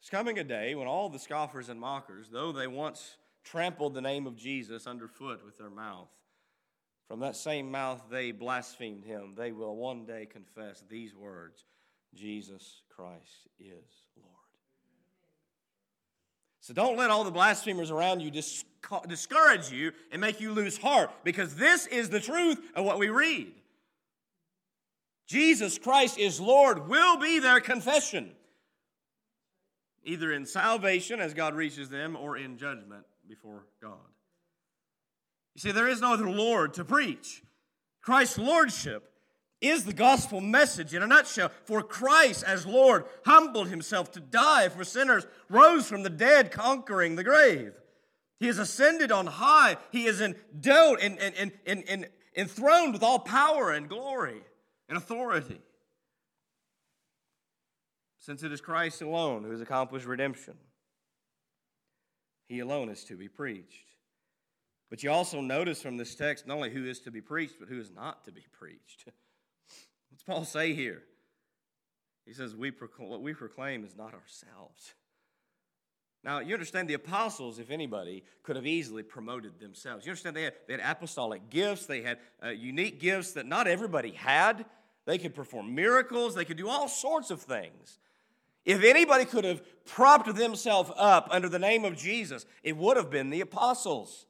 It's 0.00 0.10
coming 0.10 0.40
a 0.40 0.44
day 0.44 0.74
when 0.74 0.88
all 0.88 1.08
the 1.08 1.20
scoffers 1.20 1.68
and 1.68 1.78
mockers, 1.78 2.26
though 2.32 2.50
they 2.50 2.66
once 2.66 3.16
trampled 3.44 3.94
the 3.94 4.00
name 4.00 4.26
of 4.26 4.36
Jesus 4.36 4.88
underfoot 4.88 5.44
with 5.44 5.56
their 5.56 5.70
mouth, 5.70 6.08
from 7.06 7.20
that 7.20 7.36
same 7.36 7.70
mouth 7.70 8.02
they 8.10 8.32
blasphemed 8.32 9.04
him, 9.04 9.34
they 9.36 9.52
will 9.52 9.76
one 9.76 10.04
day 10.04 10.26
confess 10.26 10.82
these 10.90 11.14
words 11.14 11.64
Jesus 12.12 12.82
Christ 12.88 13.46
is 13.60 13.84
Lord. 14.16 14.35
So 16.66 16.74
don't 16.74 16.96
let 16.96 17.10
all 17.10 17.22
the 17.22 17.30
blasphemers 17.30 17.92
around 17.92 18.22
you 18.22 18.28
dis- 18.32 18.64
discourage 19.06 19.70
you 19.70 19.92
and 20.10 20.20
make 20.20 20.40
you 20.40 20.50
lose 20.50 20.76
heart 20.76 21.12
because 21.22 21.54
this 21.54 21.86
is 21.86 22.10
the 22.10 22.18
truth 22.18 22.58
of 22.74 22.84
what 22.84 22.98
we 22.98 23.08
read. 23.08 23.52
Jesus 25.28 25.78
Christ 25.78 26.18
is 26.18 26.40
Lord 26.40 26.88
will 26.88 27.18
be 27.18 27.38
their 27.38 27.60
confession, 27.60 28.32
either 30.02 30.32
in 30.32 30.44
salvation 30.44 31.20
as 31.20 31.34
God 31.34 31.54
reaches 31.54 31.88
them 31.88 32.16
or 32.16 32.36
in 32.36 32.58
judgment 32.58 33.04
before 33.28 33.68
God. 33.80 34.10
You 35.54 35.60
see, 35.60 35.70
there 35.70 35.86
is 35.86 36.00
no 36.00 36.14
other 36.14 36.28
Lord 36.28 36.74
to 36.74 36.84
preach. 36.84 37.44
Christ's 38.02 38.38
Lordship 38.38 39.08
is 39.68 39.84
the 39.84 39.92
gospel 39.92 40.40
message 40.40 40.94
in 40.94 41.02
a 41.02 41.06
nutshell. 41.06 41.50
For 41.64 41.82
Christ, 41.82 42.44
as 42.44 42.66
Lord, 42.66 43.04
humbled 43.24 43.68
himself 43.68 44.12
to 44.12 44.20
die 44.20 44.68
for 44.68 44.84
sinners, 44.84 45.26
rose 45.48 45.88
from 45.88 46.02
the 46.02 46.10
dead, 46.10 46.50
conquering 46.50 47.16
the 47.16 47.24
grave. 47.24 47.74
He 48.38 48.48
is 48.48 48.58
ascended 48.58 49.10
on 49.10 49.26
high. 49.26 49.76
He 49.90 50.06
is 50.06 50.20
endowed 50.20 51.00
and, 51.00 51.18
and, 51.18 51.52
and, 51.66 51.84
and 51.88 52.08
enthroned 52.36 52.92
with 52.92 53.02
all 53.02 53.18
power 53.18 53.70
and 53.70 53.88
glory 53.88 54.42
and 54.88 54.98
authority. 54.98 55.60
Since 58.18 58.42
it 58.42 58.52
is 58.52 58.60
Christ 58.60 59.02
alone 59.02 59.44
who 59.44 59.50
has 59.52 59.60
accomplished 59.60 60.06
redemption, 60.06 60.54
he 62.48 62.60
alone 62.60 62.88
is 62.88 63.04
to 63.04 63.16
be 63.16 63.28
preached. 63.28 63.86
But 64.90 65.02
you 65.02 65.10
also 65.10 65.40
notice 65.40 65.82
from 65.82 65.96
this 65.96 66.14
text 66.14 66.46
not 66.46 66.56
only 66.56 66.70
who 66.70 66.86
is 66.86 67.00
to 67.00 67.10
be 67.10 67.20
preached, 67.20 67.54
but 67.58 67.68
who 67.68 67.80
is 67.80 67.90
not 67.90 68.24
to 68.24 68.32
be 68.32 68.44
preached. 68.52 69.08
Paul 70.26 70.44
say 70.44 70.74
here? 70.74 71.02
He 72.24 72.32
says, 72.32 72.54
we 72.54 72.70
proclaim, 72.70 73.08
What 73.08 73.22
we 73.22 73.34
proclaim 73.34 73.84
is 73.84 73.96
not 73.96 74.12
ourselves. 74.14 74.94
Now, 76.24 76.40
you 76.40 76.54
understand 76.54 76.88
the 76.88 76.94
apostles, 76.94 77.60
if 77.60 77.70
anybody, 77.70 78.24
could 78.42 78.56
have 78.56 78.66
easily 78.66 79.04
promoted 79.04 79.60
themselves. 79.60 80.04
You 80.04 80.10
understand 80.10 80.34
they 80.34 80.42
had, 80.42 80.54
they 80.66 80.72
had 80.72 80.82
apostolic 80.82 81.50
gifts, 81.50 81.86
they 81.86 82.02
had 82.02 82.18
uh, 82.44 82.48
unique 82.48 82.98
gifts 82.98 83.32
that 83.34 83.46
not 83.46 83.68
everybody 83.68 84.10
had. 84.10 84.64
They 85.04 85.18
could 85.18 85.36
perform 85.36 85.72
miracles, 85.72 86.34
they 86.34 86.44
could 86.44 86.56
do 86.56 86.68
all 86.68 86.88
sorts 86.88 87.30
of 87.30 87.40
things. 87.40 88.00
If 88.64 88.82
anybody 88.82 89.24
could 89.24 89.44
have 89.44 89.62
propped 89.84 90.34
themselves 90.34 90.90
up 90.96 91.28
under 91.30 91.48
the 91.48 91.60
name 91.60 91.84
of 91.84 91.96
Jesus, 91.96 92.44
it 92.64 92.76
would 92.76 92.96
have 92.96 93.08
been 93.08 93.30
the 93.30 93.40
apostles. 93.40 94.26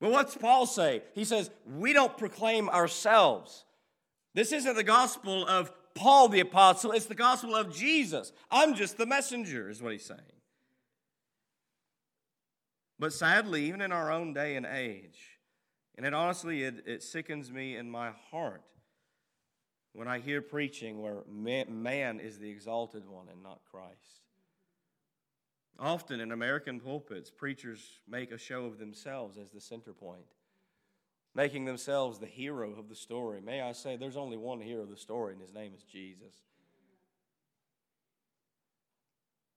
But 0.00 0.12
what's 0.12 0.36
Paul 0.36 0.66
say? 0.66 1.02
He 1.14 1.24
says, 1.24 1.50
We 1.66 1.92
don't 1.92 2.16
proclaim 2.16 2.68
ourselves. 2.68 3.64
This 4.34 4.52
isn't 4.52 4.76
the 4.76 4.84
gospel 4.84 5.46
of 5.46 5.72
Paul 5.94 6.28
the 6.28 6.40
apostle, 6.40 6.92
it's 6.92 7.06
the 7.06 7.14
gospel 7.14 7.54
of 7.54 7.74
Jesus. 7.74 8.32
I'm 8.50 8.74
just 8.74 8.96
the 8.96 9.06
messenger, 9.06 9.68
is 9.68 9.82
what 9.82 9.92
he's 9.92 10.04
saying. 10.04 10.20
But 12.98 13.12
sadly, 13.12 13.64
even 13.64 13.80
in 13.80 13.92
our 13.92 14.12
own 14.12 14.32
day 14.32 14.56
and 14.56 14.66
age, 14.66 15.38
and 15.96 16.06
it 16.06 16.14
honestly, 16.14 16.62
it, 16.62 16.84
it 16.86 17.02
sickens 17.02 17.50
me 17.50 17.76
in 17.76 17.90
my 17.90 18.10
heart 18.30 18.62
when 19.92 20.06
I 20.06 20.18
hear 20.18 20.40
preaching 20.40 21.02
where 21.02 21.22
man, 21.28 21.82
man 21.82 22.20
is 22.20 22.38
the 22.38 22.48
exalted 22.48 23.08
one 23.08 23.28
and 23.30 23.42
not 23.42 23.60
Christ. 23.70 24.20
Often 25.78 26.20
in 26.20 26.30
American 26.30 26.78
pulpits, 26.78 27.30
preachers 27.30 28.00
make 28.06 28.30
a 28.30 28.38
show 28.38 28.66
of 28.66 28.78
themselves 28.78 29.38
as 29.38 29.50
the 29.50 29.60
center 29.60 29.92
point. 29.92 30.26
Making 31.40 31.64
themselves 31.64 32.18
the 32.18 32.26
hero 32.26 32.74
of 32.78 32.90
the 32.90 32.94
story. 32.94 33.40
May 33.40 33.62
I 33.62 33.72
say, 33.72 33.96
there's 33.96 34.18
only 34.18 34.36
one 34.36 34.60
hero 34.60 34.82
of 34.82 34.90
the 34.90 34.96
story, 34.98 35.32
and 35.32 35.40
his 35.40 35.54
name 35.54 35.72
is 35.74 35.82
Jesus. 35.84 36.34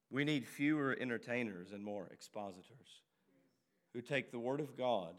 We 0.09 0.23
need 0.23 0.47
fewer 0.47 0.95
entertainers 0.97 1.73
and 1.73 1.83
more 1.83 2.07
expositors 2.13 3.01
who 3.93 3.99
take 3.99 4.31
the 4.31 4.39
Word 4.39 4.61
of 4.61 4.77
God 4.77 5.13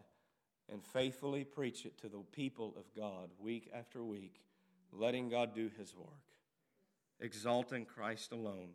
and 0.73 0.83
faithfully 0.83 1.45
preach 1.45 1.85
it 1.85 1.99
to 1.99 2.09
the 2.09 2.23
people 2.33 2.73
of 2.79 2.85
God 2.99 3.29
week 3.39 3.71
after 3.79 4.03
week, 4.03 4.41
letting 4.91 5.29
God 5.29 5.55
do 5.55 5.71
His 5.77 5.95
work, 5.95 6.09
exalting 7.21 7.85
Christ 7.85 8.33
alone, 8.33 8.71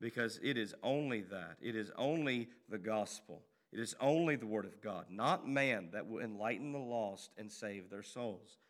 because 0.00 0.40
it 0.42 0.58
is 0.58 0.74
only 0.82 1.20
that. 1.20 1.58
It 1.62 1.76
is 1.76 1.92
only 1.96 2.48
the 2.68 2.78
gospel. 2.78 3.42
It 3.74 3.80
is 3.80 3.96
only 3.98 4.36
the 4.36 4.46
Word 4.46 4.66
of 4.66 4.80
God, 4.80 5.10
not 5.10 5.48
man, 5.48 5.90
that 5.90 6.06
will 6.06 6.20
enlighten 6.20 6.70
the 6.70 6.78
lost 6.78 7.32
and 7.36 7.50
save 7.50 7.90
their 7.90 8.04
souls. 8.04 8.60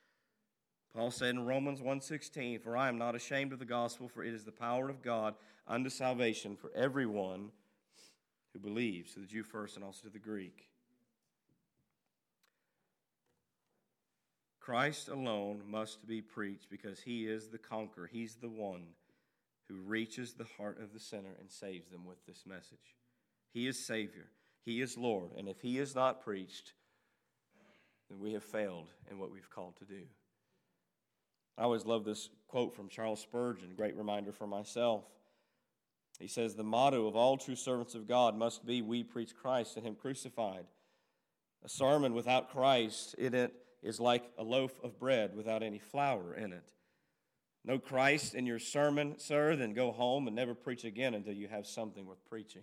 Paul 0.95 1.11
said 1.11 1.29
in 1.31 1.45
Romans 1.45 1.83
1:16, 1.83 2.59
"For 2.59 2.75
I 2.75 2.89
am 2.89 2.97
not 2.97 3.15
ashamed 3.15 3.53
of 3.53 3.59
the 3.59 3.67
gospel, 3.67 4.09
for 4.09 4.25
it 4.25 4.33
is 4.33 4.47
the 4.47 4.53
power 4.53 4.89
of 4.89 5.03
God 5.03 5.37
unto 5.67 5.91
salvation 5.91 6.57
for 6.57 6.71
everyone 6.73 7.53
who 8.55 8.61
believes, 8.61 9.13
to 9.13 9.21
the 9.21 9.27
Jew 9.27 9.43
first 9.43 9.77
and 9.77 9.85
also 9.85 10.05
to 10.05 10.11
the 10.11 10.19
Greek." 10.19 10.71
Christ 14.59 15.09
alone 15.09 15.69
must 15.69 16.07
be 16.07 16.23
preached 16.23 16.71
because 16.71 17.03
he 17.03 17.27
is 17.27 17.51
the 17.51 17.59
conqueror. 17.59 18.07
He's 18.07 18.37
the 18.37 18.49
one 18.49 18.95
who 19.69 19.83
reaches 19.83 20.33
the 20.33 20.45
heart 20.45 20.81
of 20.81 20.95
the 20.95 21.01
sinner 21.01 21.35
and 21.35 21.51
saves 21.51 21.91
them 21.91 22.07
with 22.07 22.25
this 22.25 22.47
message. 22.47 22.97
He 23.51 23.67
is 23.67 23.85
Savior, 23.85 24.31
He 24.65 24.81
is 24.81 24.97
Lord, 24.97 25.31
and 25.37 25.49
if 25.49 25.61
He 25.61 25.79
is 25.79 25.95
not 25.95 26.23
preached, 26.23 26.73
then 28.09 28.19
we 28.19 28.33
have 28.33 28.43
failed 28.43 28.89
in 29.11 29.19
what 29.19 29.31
we've 29.31 29.51
called 29.51 29.77
to 29.77 29.85
do. 29.85 30.03
I 31.57 31.63
always 31.63 31.85
love 31.85 32.05
this 32.05 32.31
quote 32.49 32.75
from 32.75 32.89
Charles 32.89 33.21
Spurgeon, 33.21 33.75
great 33.77 33.97
reminder 33.97 34.33
for 34.33 34.47
myself. 34.47 35.05
He 36.19 36.29
says, 36.29 36.55
The 36.55 36.65
motto 36.65 37.07
of 37.07 37.17
all 37.17 37.37
true 37.37 37.57
servants 37.57 37.95
of 37.95 38.09
God 38.09 38.37
must 38.37 38.65
be, 38.65 38.83
We 38.83 39.03
preach 39.03 39.35
Christ 39.35 39.77
and 39.77 39.87
Him 39.87 39.95
crucified. 39.95 40.65
A 41.65 41.69
sermon 41.69 42.15
without 42.15 42.51
Christ 42.51 43.15
in 43.15 43.35
it 43.35 43.53
is 43.83 44.01
like 44.01 44.25
a 44.39 44.43
loaf 44.43 44.73
of 44.83 44.99
bread 44.99 45.37
without 45.37 45.63
any 45.63 45.79
flour 45.79 46.35
in 46.35 46.53
it. 46.53 46.73
No 47.65 47.79
Christ 47.79 48.35
in 48.35 48.45
your 48.47 48.59
sermon, 48.59 49.19
sir, 49.19 49.57
then 49.57 49.73
go 49.73 49.91
home 49.91 50.27
and 50.27 50.37
never 50.37 50.55
preach 50.55 50.85
again 50.85 51.15
until 51.15 51.33
you 51.33 51.49
have 51.49 51.67
something 51.67 52.05
worth 52.05 52.23
preaching. 52.29 52.63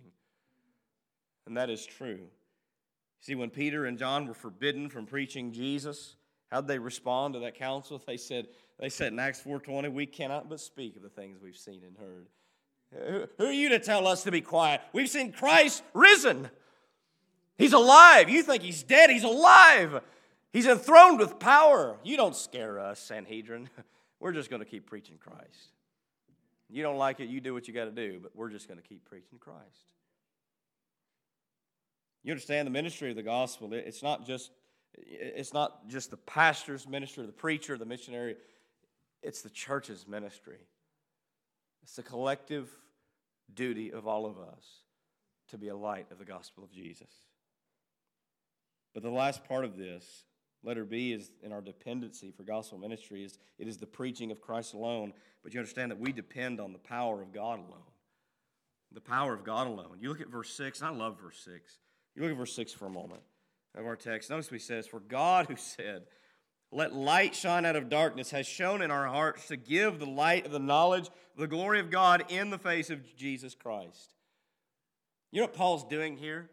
And 1.46 1.56
that 1.56 1.70
is 1.70 1.84
true. 1.84 2.20
See, 3.20 3.34
when 3.34 3.50
Peter 3.50 3.86
and 3.86 3.98
John 3.98 4.26
were 4.26 4.34
forbidden 4.34 4.88
from 4.88 5.06
preaching 5.06 5.52
Jesus, 5.52 6.16
how'd 6.50 6.66
they 6.66 6.78
respond 6.78 7.34
to 7.34 7.40
that 7.40 7.54
counsel? 7.54 8.02
They 8.06 8.16
said, 8.16 8.48
they 8.78 8.88
said 8.88 9.12
in 9.12 9.18
Acts 9.18 9.40
4.20, 9.42 9.92
we 9.92 10.06
cannot 10.06 10.48
but 10.48 10.60
speak 10.60 10.96
of 10.96 11.02
the 11.02 11.08
things 11.08 11.38
we've 11.40 11.56
seen 11.56 11.82
and 11.86 11.96
heard. 11.96 13.28
Who 13.38 13.46
are 13.46 13.52
you 13.52 13.70
to 13.70 13.78
tell 13.78 14.06
us 14.06 14.24
to 14.24 14.30
be 14.30 14.42
quiet? 14.42 14.82
We've 14.92 15.08
seen 15.08 15.32
Christ 15.32 15.82
risen. 15.94 16.50
He's 17.56 17.72
alive. 17.72 18.28
You 18.28 18.42
think 18.42 18.62
he's 18.62 18.82
dead. 18.82 19.08
He's 19.08 19.24
alive. 19.24 20.02
He's 20.52 20.66
enthroned 20.66 21.18
with 21.18 21.38
power. 21.38 21.96
You 22.02 22.16
don't 22.16 22.36
scare 22.36 22.78
us, 22.78 23.00
Sanhedrin. 23.00 23.70
We're 24.20 24.32
just 24.32 24.50
going 24.50 24.60
to 24.60 24.68
keep 24.68 24.86
preaching 24.86 25.16
Christ. 25.18 25.72
You 26.68 26.82
don't 26.82 26.96
like 26.96 27.20
it, 27.20 27.28
you 27.28 27.40
do 27.40 27.52
what 27.54 27.68
you 27.68 27.74
got 27.74 27.84
to 27.84 27.90
do, 27.90 28.18
but 28.22 28.34
we're 28.34 28.48
just 28.48 28.66
going 28.66 28.80
to 28.80 28.86
keep 28.86 29.04
preaching 29.04 29.38
Christ. 29.38 29.84
You 32.22 32.32
understand 32.32 32.66
the 32.66 32.72
ministry 32.72 33.10
of 33.10 33.16
the 33.16 33.22
gospel? 33.22 33.72
It's 33.72 34.02
not 34.02 34.26
just 34.26 34.50
it's 34.94 35.54
not 35.54 35.88
just 35.88 36.10
the 36.10 36.18
pastor's 36.18 36.86
ministry, 36.86 37.24
the 37.24 37.32
preacher, 37.32 37.78
the 37.78 37.86
missionary. 37.86 38.36
It's 39.22 39.40
the 39.40 39.50
church's 39.50 40.06
ministry. 40.06 40.58
It's 41.82 41.96
the 41.96 42.02
collective 42.02 42.70
duty 43.54 43.90
of 43.92 44.06
all 44.06 44.26
of 44.26 44.38
us 44.38 44.82
to 45.48 45.58
be 45.58 45.68
a 45.68 45.76
light 45.76 46.06
of 46.10 46.18
the 46.18 46.24
gospel 46.24 46.62
of 46.62 46.70
Jesus. 46.70 47.10
But 48.94 49.02
the 49.02 49.10
last 49.10 49.44
part 49.44 49.64
of 49.64 49.76
this 49.76 50.24
Letter 50.64 50.84
B 50.84 51.12
is 51.12 51.30
in 51.42 51.52
our 51.52 51.60
dependency 51.60 52.30
for 52.30 52.44
gospel 52.44 52.78
ministry 52.78 53.24
is 53.24 53.38
it 53.58 53.66
is 53.66 53.78
the 53.78 53.86
preaching 53.86 54.30
of 54.30 54.40
Christ 54.40 54.74
alone. 54.74 55.12
But 55.42 55.52
you 55.52 55.60
understand 55.60 55.90
that 55.90 55.98
we 55.98 56.12
depend 56.12 56.60
on 56.60 56.72
the 56.72 56.78
power 56.78 57.20
of 57.20 57.32
God 57.32 57.58
alone. 57.58 57.82
The 58.92 59.00
power 59.00 59.34
of 59.34 59.42
God 59.42 59.66
alone. 59.66 59.96
You 60.00 60.10
look 60.10 60.20
at 60.20 60.28
verse 60.28 60.50
6, 60.54 60.80
and 60.80 60.88
I 60.88 60.92
love 60.92 61.18
verse 61.20 61.40
6. 61.44 61.78
You 62.14 62.22
look 62.22 62.32
at 62.32 62.36
verse 62.36 62.54
6 62.54 62.72
for 62.72 62.86
a 62.86 62.90
moment 62.90 63.22
of 63.76 63.86
our 63.86 63.96
text. 63.96 64.30
Notice 64.30 64.50
what 64.50 64.60
he 64.60 64.64
says, 64.64 64.86
For 64.86 65.00
God 65.00 65.46
who 65.46 65.56
said, 65.56 66.02
Let 66.70 66.94
light 66.94 67.34
shine 67.34 67.64
out 67.64 67.76
of 67.76 67.88
darkness, 67.88 68.30
has 68.30 68.46
shone 68.46 68.82
in 68.82 68.90
our 68.90 69.06
hearts 69.06 69.48
to 69.48 69.56
give 69.56 69.98
the 69.98 70.06
light 70.06 70.46
of 70.46 70.52
the 70.52 70.58
knowledge 70.58 71.10
the 71.36 71.46
glory 71.46 71.80
of 71.80 71.90
God 71.90 72.24
in 72.28 72.50
the 72.50 72.58
face 72.58 72.90
of 72.90 73.16
Jesus 73.16 73.54
Christ. 73.54 74.14
You 75.30 75.40
know 75.40 75.44
what 75.44 75.54
Paul's 75.54 75.84
doing 75.84 76.18
here? 76.18 76.50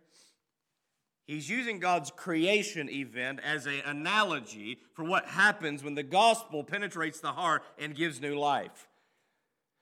He's 1.28 1.50
using 1.50 1.78
God's 1.80 2.10
creation 2.10 2.90
event 2.90 3.40
as 3.44 3.68
an 3.68 3.82
analogy 3.86 4.80
for 4.94 5.04
what 5.04 5.28
happens 5.28 5.84
when 5.84 5.94
the 5.94 6.02
gospel 6.02 6.64
penetrates 6.64 7.20
the 7.20 7.34
heart 7.34 7.62
and 7.78 7.96
gives 7.96 8.20
new 8.20 8.36
life. 8.40 8.88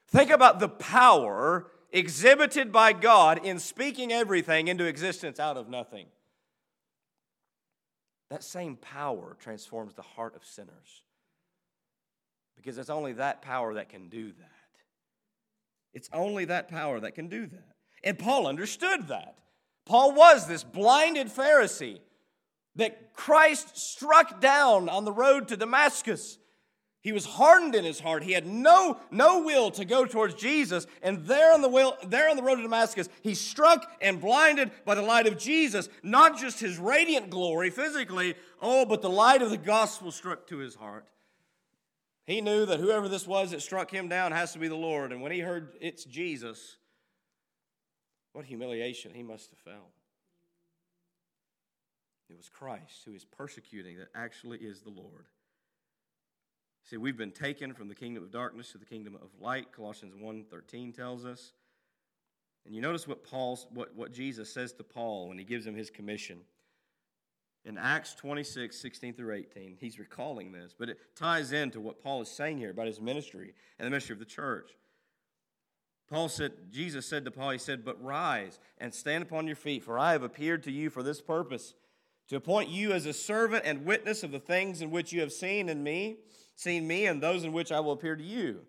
Think 0.10 0.30
about 0.30 0.60
the 0.60 0.68
power 0.68 1.68
exhibited 1.92 2.72
by 2.72 2.94
God 2.94 3.46
in 3.46 3.60
speaking 3.60 4.12
everything 4.12 4.68
into 4.68 4.86
existence 4.86 5.40
out 5.40 5.58
of 5.58 5.70
nothing. 5.70 6.08
That 8.30 8.44
same 8.44 8.76
power 8.76 9.38
transforms 9.40 9.96
the 9.96 10.02
heart 10.02 10.36
of 10.36 10.44
sinners 10.46 11.04
because 12.56 12.78
it's 12.78 12.90
only 12.90 13.14
that 13.14 13.42
power 13.42 13.76
that 13.76 13.90
can 13.90 14.10
do 14.10 14.28
that. 14.34 14.52
It's 15.94 16.10
only 16.12 16.46
that 16.46 16.68
power 16.68 17.00
that 17.00 17.16
can 17.16 17.28
do 17.28 17.48
that. 17.48 17.76
And 18.04 18.20
Paul 18.20 18.48
understood 18.48 19.08
that. 19.08 19.36
Paul 19.86 20.14
was 20.14 20.48
this 20.48 20.64
blinded 20.64 21.28
Pharisee 21.28 22.00
that 22.76 23.14
Christ 23.14 23.78
struck 23.78 24.42
down 24.42 24.90
on 24.90 25.06
the 25.06 25.12
road 25.12 25.48
to 25.48 25.58
Damascus. 25.58 26.38
He 27.02 27.12
was 27.12 27.26
hardened 27.26 27.76
in 27.76 27.86
his 27.86 28.00
heart. 28.00 28.24
He 28.24 28.34
had 28.34 28.46
no, 28.46 29.00
no 29.12 29.42
will 29.42 29.72
to 29.72 29.86
go 29.86 30.06
towards 30.06 30.34
Jesus. 30.34 30.88
And 31.02 31.26
there 31.26 31.54
on, 31.54 31.62
the 31.62 31.70
will, 31.70 31.96
there 32.06 32.30
on 32.30 32.36
the 32.36 32.44
road 32.44 32.56
to 32.56 32.64
Damascus, 32.64 33.08
he 33.22 33.34
struck 33.34 33.90
and 34.02 34.20
blinded 34.20 34.72
by 34.84 34.96
the 34.96 35.02
light 35.02 35.28
of 35.28 35.38
Jesus, 35.38 35.90
not 36.04 36.38
just 36.38 36.60
his 36.60 36.78
radiant 36.78 37.30
glory 37.30 37.70
physically, 37.70 38.36
oh, 38.62 38.86
but 38.86 39.02
the 39.02 39.10
light 39.10 39.42
of 39.42 39.52
the 39.52 39.58
gospel 39.58 40.12
struck 40.12 40.48
to 40.48 40.58
his 40.58 40.76
heart. 40.76 41.06
He 42.26 42.42
knew 42.42 42.66
that 42.66 42.82
whoever 42.82 43.08
this 43.08 43.26
was 43.26 43.52
that 43.52 43.62
struck 43.62 43.90
him 43.90 44.10
down 44.10 44.34
has 44.34 44.52
to 44.54 44.60
be 44.60 44.68
the 44.68 44.76
Lord. 44.76 45.14
And 45.14 45.22
when 45.22 45.32
he 45.32 45.40
heard 45.40 45.78
it's 45.80 46.04
Jesus, 46.04 46.76
what 48.34 48.46
humiliation 48.46 49.14
he 49.14 49.24
must 49.24 49.50
have 49.52 49.60
felt. 49.60 49.94
It 52.30 52.36
was 52.36 52.50
Christ 52.50 53.04
who 53.06 53.14
is 53.14 53.24
persecuting 53.24 53.98
that 53.98 54.10
actually 54.14 54.58
is 54.58 54.82
the 54.82 54.90
Lord. 54.90 55.28
See, 56.90 56.96
we've 56.96 57.18
been 57.18 57.32
taken 57.32 57.74
from 57.74 57.90
the 57.90 57.96
kingdom 57.96 58.24
of 58.24 58.32
darkness 58.32 58.72
to 58.72 58.78
the 58.78 58.86
kingdom 58.86 59.16
of 59.16 59.30
light, 59.42 59.74
Colossians 59.74 60.16
1:13 60.16 60.94
tells 60.94 61.26
us. 61.26 61.52
And 62.66 62.74
you 62.74 62.82
notice 62.82 63.06
what 63.06 63.26
Paul's 63.26 63.68
what, 63.72 63.94
what 63.94 64.14
Jesus 64.14 64.50
says 64.50 64.72
to 64.74 64.86
Paul 64.86 65.28
when 65.28 65.38
he 65.38 65.44
gives 65.44 65.68
him 65.68 65.76
his 65.76 65.90
commission. 65.90 66.46
In 67.66 67.78
Acts 67.78 68.16
26, 68.16 68.78
16 68.78 69.16
through 69.16 69.36
18, 69.36 69.76
he's 69.78 70.00
recalling 70.00 70.54
this, 70.54 70.74
but 70.78 70.88
it 70.88 70.98
ties 71.14 71.52
into 71.52 71.82
what 71.82 72.02
Paul 72.02 72.22
is 72.22 72.30
saying 72.30 72.58
here 72.58 72.70
about 72.70 72.88
his 72.88 73.02
ministry 73.02 73.54
and 73.78 73.86
the 73.86 73.90
ministry 73.90 74.14
of 74.14 74.20
the 74.20 74.26
church. 74.26 74.72
Paul 76.08 76.30
said, 76.30 76.72
Jesus 76.72 77.06
said 77.06 77.26
to 77.26 77.32
Paul, 77.32 77.50
He 77.50 77.58
said, 77.58 77.84
But 77.84 78.02
rise 78.02 78.60
and 78.78 78.94
stand 78.94 79.24
upon 79.24 79.46
your 79.46 79.58
feet, 79.58 79.84
for 79.84 80.00
I 80.00 80.14
have 80.14 80.24
appeared 80.24 80.64
to 80.64 80.72
you 80.72 80.90
for 80.90 81.04
this 81.04 81.20
purpose, 81.20 81.74
to 82.30 82.38
appoint 82.38 82.70
you 82.70 82.94
as 82.94 83.06
a 83.06 83.12
servant 83.12 83.66
and 83.66 83.84
witness 83.84 84.24
of 84.24 84.32
the 84.32 84.40
things 84.40 84.82
in 84.82 84.90
which 84.90 85.12
you 85.12 85.20
have 85.20 85.34
seen 85.34 85.68
in 85.68 85.84
me, 85.84 86.20
seen 86.58 86.86
me, 86.88 87.06
and 87.06 87.22
those 87.22 87.44
in 87.44 87.54
which 87.54 87.72
I 87.72 87.80
will 87.80 87.94
appear 87.94 88.16
to 88.16 88.24
you, 88.24 88.62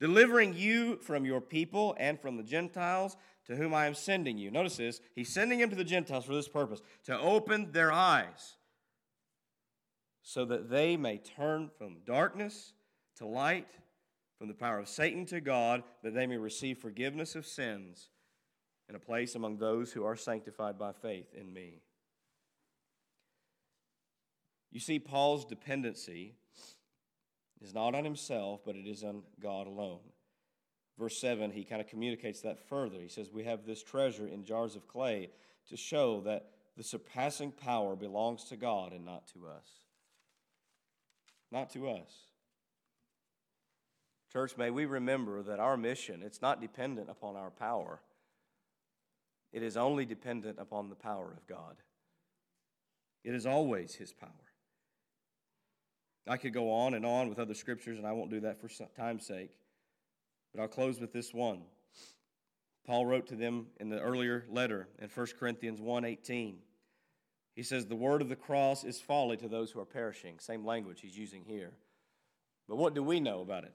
delivering 0.00 0.54
you 0.54 0.96
from 0.96 1.24
your 1.24 1.40
people 1.40 1.94
and 1.98 2.18
from 2.18 2.36
the 2.36 2.42
Gentiles 2.42 3.16
to 3.46 3.54
whom 3.54 3.74
I 3.74 3.86
am 3.86 3.94
sending 3.94 4.38
you. 4.38 4.50
Notice 4.50 4.78
this, 4.78 5.00
He's 5.14 5.32
sending 5.32 5.60
him 5.60 5.70
to 5.70 5.76
the 5.76 5.84
Gentiles 5.84 6.24
for 6.24 6.34
this 6.34 6.48
purpose, 6.48 6.80
to 7.04 7.18
open 7.18 7.70
their 7.72 7.92
eyes, 7.92 8.56
so 10.22 10.44
that 10.46 10.70
they 10.70 10.96
may 10.96 11.18
turn 11.18 11.70
from 11.76 11.98
darkness 12.06 12.72
to 13.16 13.26
light 13.26 13.68
from 14.38 14.48
the 14.48 14.54
power 14.54 14.78
of 14.78 14.88
Satan 14.88 15.26
to 15.26 15.40
God, 15.40 15.82
that 16.02 16.14
they 16.14 16.26
may 16.26 16.38
receive 16.38 16.78
forgiveness 16.78 17.34
of 17.34 17.46
sins 17.46 18.08
and 18.88 18.96
a 18.96 19.00
place 19.00 19.34
among 19.34 19.58
those 19.58 19.92
who 19.92 20.04
are 20.04 20.16
sanctified 20.16 20.78
by 20.78 20.92
faith 20.92 21.32
in 21.34 21.52
me. 21.52 21.82
You 24.70 24.80
see, 24.80 24.98
Paul's 24.98 25.44
dependency 25.44 26.36
is 27.62 27.74
not 27.74 27.94
on 27.94 28.04
himself, 28.04 28.60
but 28.64 28.76
it 28.76 28.86
is 28.86 29.04
on 29.04 29.22
God 29.40 29.66
alone. 29.66 30.00
Verse 30.98 31.18
7, 31.20 31.50
he 31.50 31.64
kind 31.64 31.80
of 31.80 31.88
communicates 31.88 32.42
that 32.42 32.58
further. 32.68 33.00
He 33.00 33.08
says, 33.08 33.30
We 33.32 33.44
have 33.44 33.64
this 33.64 33.82
treasure 33.82 34.26
in 34.26 34.44
jars 34.44 34.76
of 34.76 34.86
clay 34.88 35.30
to 35.68 35.76
show 35.76 36.20
that 36.22 36.50
the 36.76 36.84
surpassing 36.84 37.52
power 37.52 37.96
belongs 37.96 38.44
to 38.44 38.56
God 38.56 38.92
and 38.92 39.04
not 39.04 39.26
to 39.28 39.46
us. 39.46 39.66
not 41.50 41.70
to 41.70 41.88
us. 41.88 42.12
Church, 44.32 44.56
may 44.56 44.70
we 44.70 44.86
remember 44.86 45.42
that 45.42 45.60
our 45.60 45.76
mission, 45.76 46.22
it's 46.22 46.40
not 46.40 46.62
dependent 46.62 47.10
upon 47.10 47.36
our 47.36 47.50
power. 47.50 48.00
It 49.52 49.62
is 49.62 49.76
only 49.76 50.06
dependent 50.06 50.58
upon 50.58 50.88
the 50.88 50.94
power 50.94 51.30
of 51.36 51.46
God. 51.46 51.76
It 53.22 53.34
is 53.34 53.44
always 53.44 53.94
His 53.94 54.14
power. 54.14 54.51
I 56.26 56.36
could 56.36 56.54
go 56.54 56.70
on 56.70 56.94
and 56.94 57.04
on 57.04 57.28
with 57.28 57.38
other 57.38 57.54
scriptures, 57.54 57.98
and 57.98 58.06
I 58.06 58.12
won't 58.12 58.30
do 58.30 58.40
that 58.40 58.60
for 58.60 58.68
time's 58.96 59.26
sake. 59.26 59.50
But 60.54 60.62
I'll 60.62 60.68
close 60.68 61.00
with 61.00 61.12
this 61.12 61.32
one. 61.34 61.62
Paul 62.86 63.06
wrote 63.06 63.28
to 63.28 63.36
them 63.36 63.66
in 63.80 63.88
the 63.88 64.00
earlier 64.00 64.44
letter 64.48 64.88
in 65.00 65.08
1 65.08 65.26
Corinthians 65.38 65.80
1:18. 65.80 66.56
He 67.54 67.62
says, 67.62 67.86
The 67.86 67.96
word 67.96 68.22
of 68.22 68.28
the 68.28 68.36
cross 68.36 68.84
is 68.84 69.00
folly 69.00 69.36
to 69.38 69.48
those 69.48 69.70
who 69.70 69.80
are 69.80 69.84
perishing. 69.84 70.38
Same 70.38 70.64
language 70.64 71.00
he's 71.00 71.16
using 71.18 71.44
here. 71.44 71.72
But 72.68 72.76
what 72.76 72.94
do 72.94 73.02
we 73.02 73.20
know 73.20 73.40
about 73.40 73.64
it? 73.64 73.74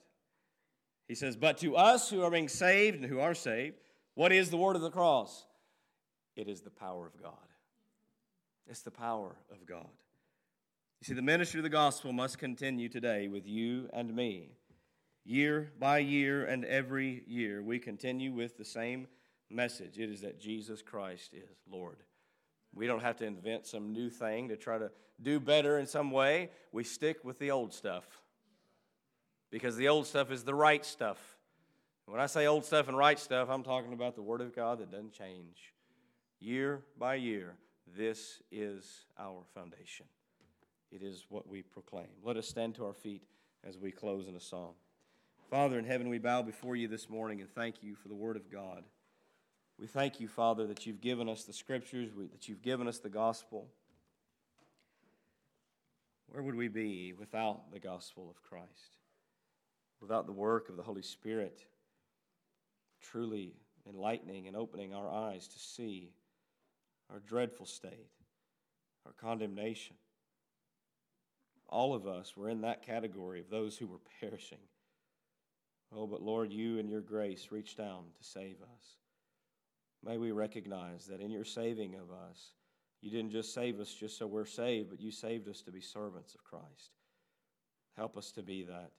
He 1.07 1.15
says, 1.15 1.35
But 1.35 1.59
to 1.59 1.75
us 1.75 2.09
who 2.09 2.23
are 2.23 2.31
being 2.31 2.49
saved 2.49 2.97
and 2.97 3.05
who 3.05 3.19
are 3.19 3.35
saved, 3.35 3.77
what 4.15 4.31
is 4.31 4.49
the 4.49 4.57
word 4.57 4.75
of 4.75 4.81
the 4.81 4.89
cross? 4.89 5.45
It 6.35 6.47
is 6.47 6.61
the 6.61 6.69
power 6.69 7.05
of 7.05 7.21
God. 7.21 7.33
It's 8.67 8.81
the 8.81 8.91
power 8.91 9.35
of 9.51 9.65
God. 9.65 9.87
You 10.99 11.05
see, 11.05 11.13
the 11.13 11.21
ministry 11.21 11.59
of 11.59 11.63
the 11.63 11.69
gospel 11.69 12.11
must 12.11 12.39
continue 12.39 12.89
today 12.89 13.27
with 13.27 13.45
you 13.45 13.87
and 13.93 14.15
me. 14.15 14.49
Year 15.23 15.71
by 15.77 15.99
year 15.99 16.45
and 16.45 16.65
every 16.65 17.23
year, 17.27 17.61
we 17.61 17.77
continue 17.79 18.31
with 18.31 18.57
the 18.57 18.65
same 18.65 19.07
message 19.49 19.97
it 19.99 20.09
is 20.09 20.21
that 20.21 20.39
Jesus 20.39 20.81
Christ 20.81 21.33
is 21.33 21.57
Lord. 21.69 21.97
We 22.73 22.87
don't 22.87 23.01
have 23.01 23.17
to 23.17 23.25
invent 23.25 23.65
some 23.65 23.93
new 23.93 24.09
thing 24.09 24.49
to 24.49 24.57
try 24.57 24.77
to 24.77 24.91
do 25.21 25.39
better 25.39 25.79
in 25.79 25.87
some 25.87 26.11
way. 26.11 26.49
We 26.71 26.83
stick 26.83 27.23
with 27.23 27.39
the 27.39 27.51
old 27.51 27.73
stuff 27.73 28.05
because 29.51 29.75
the 29.75 29.87
old 29.87 30.07
stuff 30.07 30.31
is 30.31 30.43
the 30.43 30.55
right 30.55 30.85
stuff. 30.85 31.19
When 32.05 32.19
I 32.19 32.25
say 32.25 32.47
old 32.47 32.65
stuff 32.65 32.87
and 32.87 32.97
right 32.97 33.19
stuff, 33.19 33.49
I'm 33.49 33.63
talking 33.63 33.93
about 33.93 34.15
the 34.15 34.21
Word 34.21 34.41
of 34.41 34.55
God 34.55 34.79
that 34.79 34.91
doesn't 34.91 35.13
change. 35.13 35.73
Year 36.39 36.81
by 36.97 37.15
year, 37.15 37.55
this 37.95 38.41
is 38.51 39.05
our 39.19 39.43
foundation. 39.53 40.05
It 40.91 41.03
is 41.03 41.25
what 41.29 41.47
we 41.47 41.61
proclaim. 41.61 42.07
Let 42.23 42.37
us 42.37 42.47
stand 42.47 42.75
to 42.75 42.85
our 42.85 42.93
feet 42.93 43.23
as 43.67 43.77
we 43.77 43.91
close 43.91 44.27
in 44.27 44.35
a 44.35 44.39
song. 44.39 44.73
Father 45.49 45.79
in 45.79 45.85
heaven, 45.85 46.09
we 46.09 46.17
bow 46.17 46.41
before 46.41 46.75
you 46.75 46.87
this 46.87 47.09
morning 47.09 47.41
and 47.41 47.49
thank 47.49 47.83
you 47.83 47.95
for 47.95 48.07
the 48.07 48.15
Word 48.15 48.35
of 48.35 48.51
God. 48.51 48.83
We 49.79 49.87
thank 49.87 50.19
you, 50.19 50.27
Father, 50.27 50.65
that 50.67 50.85
you've 50.85 51.01
given 51.01 51.29
us 51.29 51.43
the 51.43 51.53
scriptures, 51.53 52.09
that 52.31 52.49
you've 52.49 52.61
given 52.61 52.87
us 52.87 52.99
the 52.99 53.09
gospel. 53.09 53.67
Where 56.27 56.43
would 56.43 56.55
we 56.55 56.67
be 56.67 57.13
without 57.13 57.71
the 57.71 57.79
gospel 57.79 58.29
of 58.29 58.41
Christ? 58.41 58.97
Without 60.01 60.25
the 60.25 60.33
work 60.33 60.69
of 60.69 60.77
the 60.77 60.83
Holy 60.83 61.01
Spirit 61.01 61.65
truly 63.01 63.53
enlightening 63.87 64.47
and 64.47 64.55
opening 64.55 64.93
our 64.93 65.09
eyes 65.09 65.47
to 65.47 65.59
see 65.59 66.11
our 67.11 67.19
dreadful 67.19 67.65
state, 67.65 68.09
our 69.05 69.13
condemnation. 69.13 69.95
All 71.69 71.93
of 71.93 72.07
us 72.07 72.35
were 72.37 72.49
in 72.49 72.61
that 72.61 72.85
category 72.85 73.39
of 73.39 73.49
those 73.49 73.77
who 73.77 73.87
were 73.87 73.99
perishing. 74.19 74.59
Oh, 75.93 76.07
but 76.07 76.21
Lord, 76.21 76.51
you 76.51 76.77
in 76.77 76.87
your 76.87 77.01
grace 77.01 77.47
reached 77.51 77.77
down 77.77 78.05
to 78.17 78.23
save 78.23 78.57
us. 78.61 78.95
May 80.03 80.17
we 80.17 80.31
recognize 80.31 81.05
that 81.07 81.21
in 81.21 81.31
your 81.31 81.43
saving 81.43 81.95
of 81.95 82.11
us, 82.11 82.53
you 83.01 83.11
didn't 83.11 83.31
just 83.31 83.53
save 83.53 83.79
us 83.79 83.93
just 83.93 84.17
so 84.17 84.27
we're 84.27 84.45
saved, 84.45 84.89
but 84.89 84.99
you 84.99 85.11
saved 85.11 85.47
us 85.47 85.61
to 85.61 85.71
be 85.71 85.81
servants 85.81 86.33
of 86.35 86.43
Christ. 86.43 86.91
Help 87.95 88.17
us 88.17 88.31
to 88.33 88.43
be 88.43 88.63
that. 88.63 88.91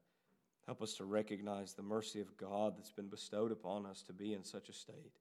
Help 0.66 0.82
us 0.82 0.94
to 0.94 1.04
recognize 1.04 1.72
the 1.72 1.82
mercy 1.82 2.20
of 2.20 2.36
God 2.36 2.74
that's 2.76 2.92
been 2.92 3.08
bestowed 3.08 3.52
upon 3.52 3.86
us 3.86 4.02
to 4.02 4.12
be 4.12 4.34
in 4.34 4.44
such 4.44 4.68
a 4.68 4.74
state. 4.74 5.18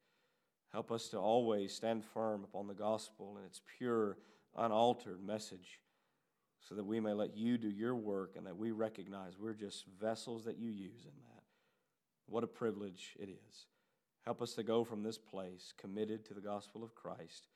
Help 0.74 0.92
us 0.92 1.08
to 1.10 1.18
always 1.18 1.74
stand 1.74 2.04
firm 2.04 2.44
upon 2.44 2.68
the 2.68 2.74
gospel 2.74 3.36
and 3.38 3.46
its 3.46 3.62
pure, 3.78 4.18
unaltered 4.58 5.26
message 5.26 5.80
so 6.62 6.76
that 6.76 6.86
we 6.86 7.00
may 7.00 7.14
let 7.14 7.36
you 7.36 7.58
do 7.58 7.70
your 7.70 7.96
work 7.96 8.36
and 8.36 8.46
that 8.46 8.58
we 8.58 8.72
recognize 8.72 9.40
we're 9.40 9.54
just 9.54 9.86
vessels 10.00 10.46
that 10.46 10.58
you 10.58 10.70
use 10.70 11.06
in 11.06 11.12
that. 11.22 11.44
What 12.28 12.44
a 12.44 12.48
privilege 12.48 13.16
it 13.20 13.30
is. 13.30 13.66
Help 14.26 14.42
us 14.42 14.54
to 14.54 14.64
go 14.64 14.84
from 14.84 15.04
this 15.04 15.18
place 15.18 15.74
committed 15.78 16.26
to 16.26 16.34
the 16.34 16.42
gospel 16.42 16.84
of 16.84 16.94
Christ. 16.94 17.48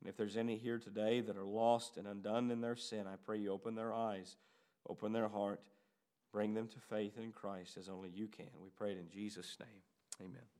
And 0.00 0.08
if 0.08 0.16
there's 0.16 0.36
any 0.36 0.56
here 0.56 0.78
today 0.78 1.20
that 1.22 1.36
are 1.36 1.46
lost 1.46 1.96
and 1.96 2.06
undone 2.06 2.50
in 2.50 2.60
their 2.60 2.76
sin, 2.76 3.06
I 3.06 3.16
pray 3.24 3.38
you 3.38 3.52
open 3.52 3.74
their 3.74 3.94
eyes, 3.94 4.36
open 4.88 5.12
their 5.12 5.28
heart, 5.28 5.60
bring 6.32 6.54
them 6.54 6.68
to 6.68 6.78
faith 6.78 7.18
in 7.18 7.32
Christ 7.32 7.76
as 7.78 7.88
only 7.88 8.10
you 8.10 8.28
can. 8.28 8.50
We 8.62 8.68
pray 8.76 8.92
it 8.92 8.98
in 8.98 9.08
Jesus' 9.10 9.56
name. 9.58 9.80
Amen. 10.20 10.57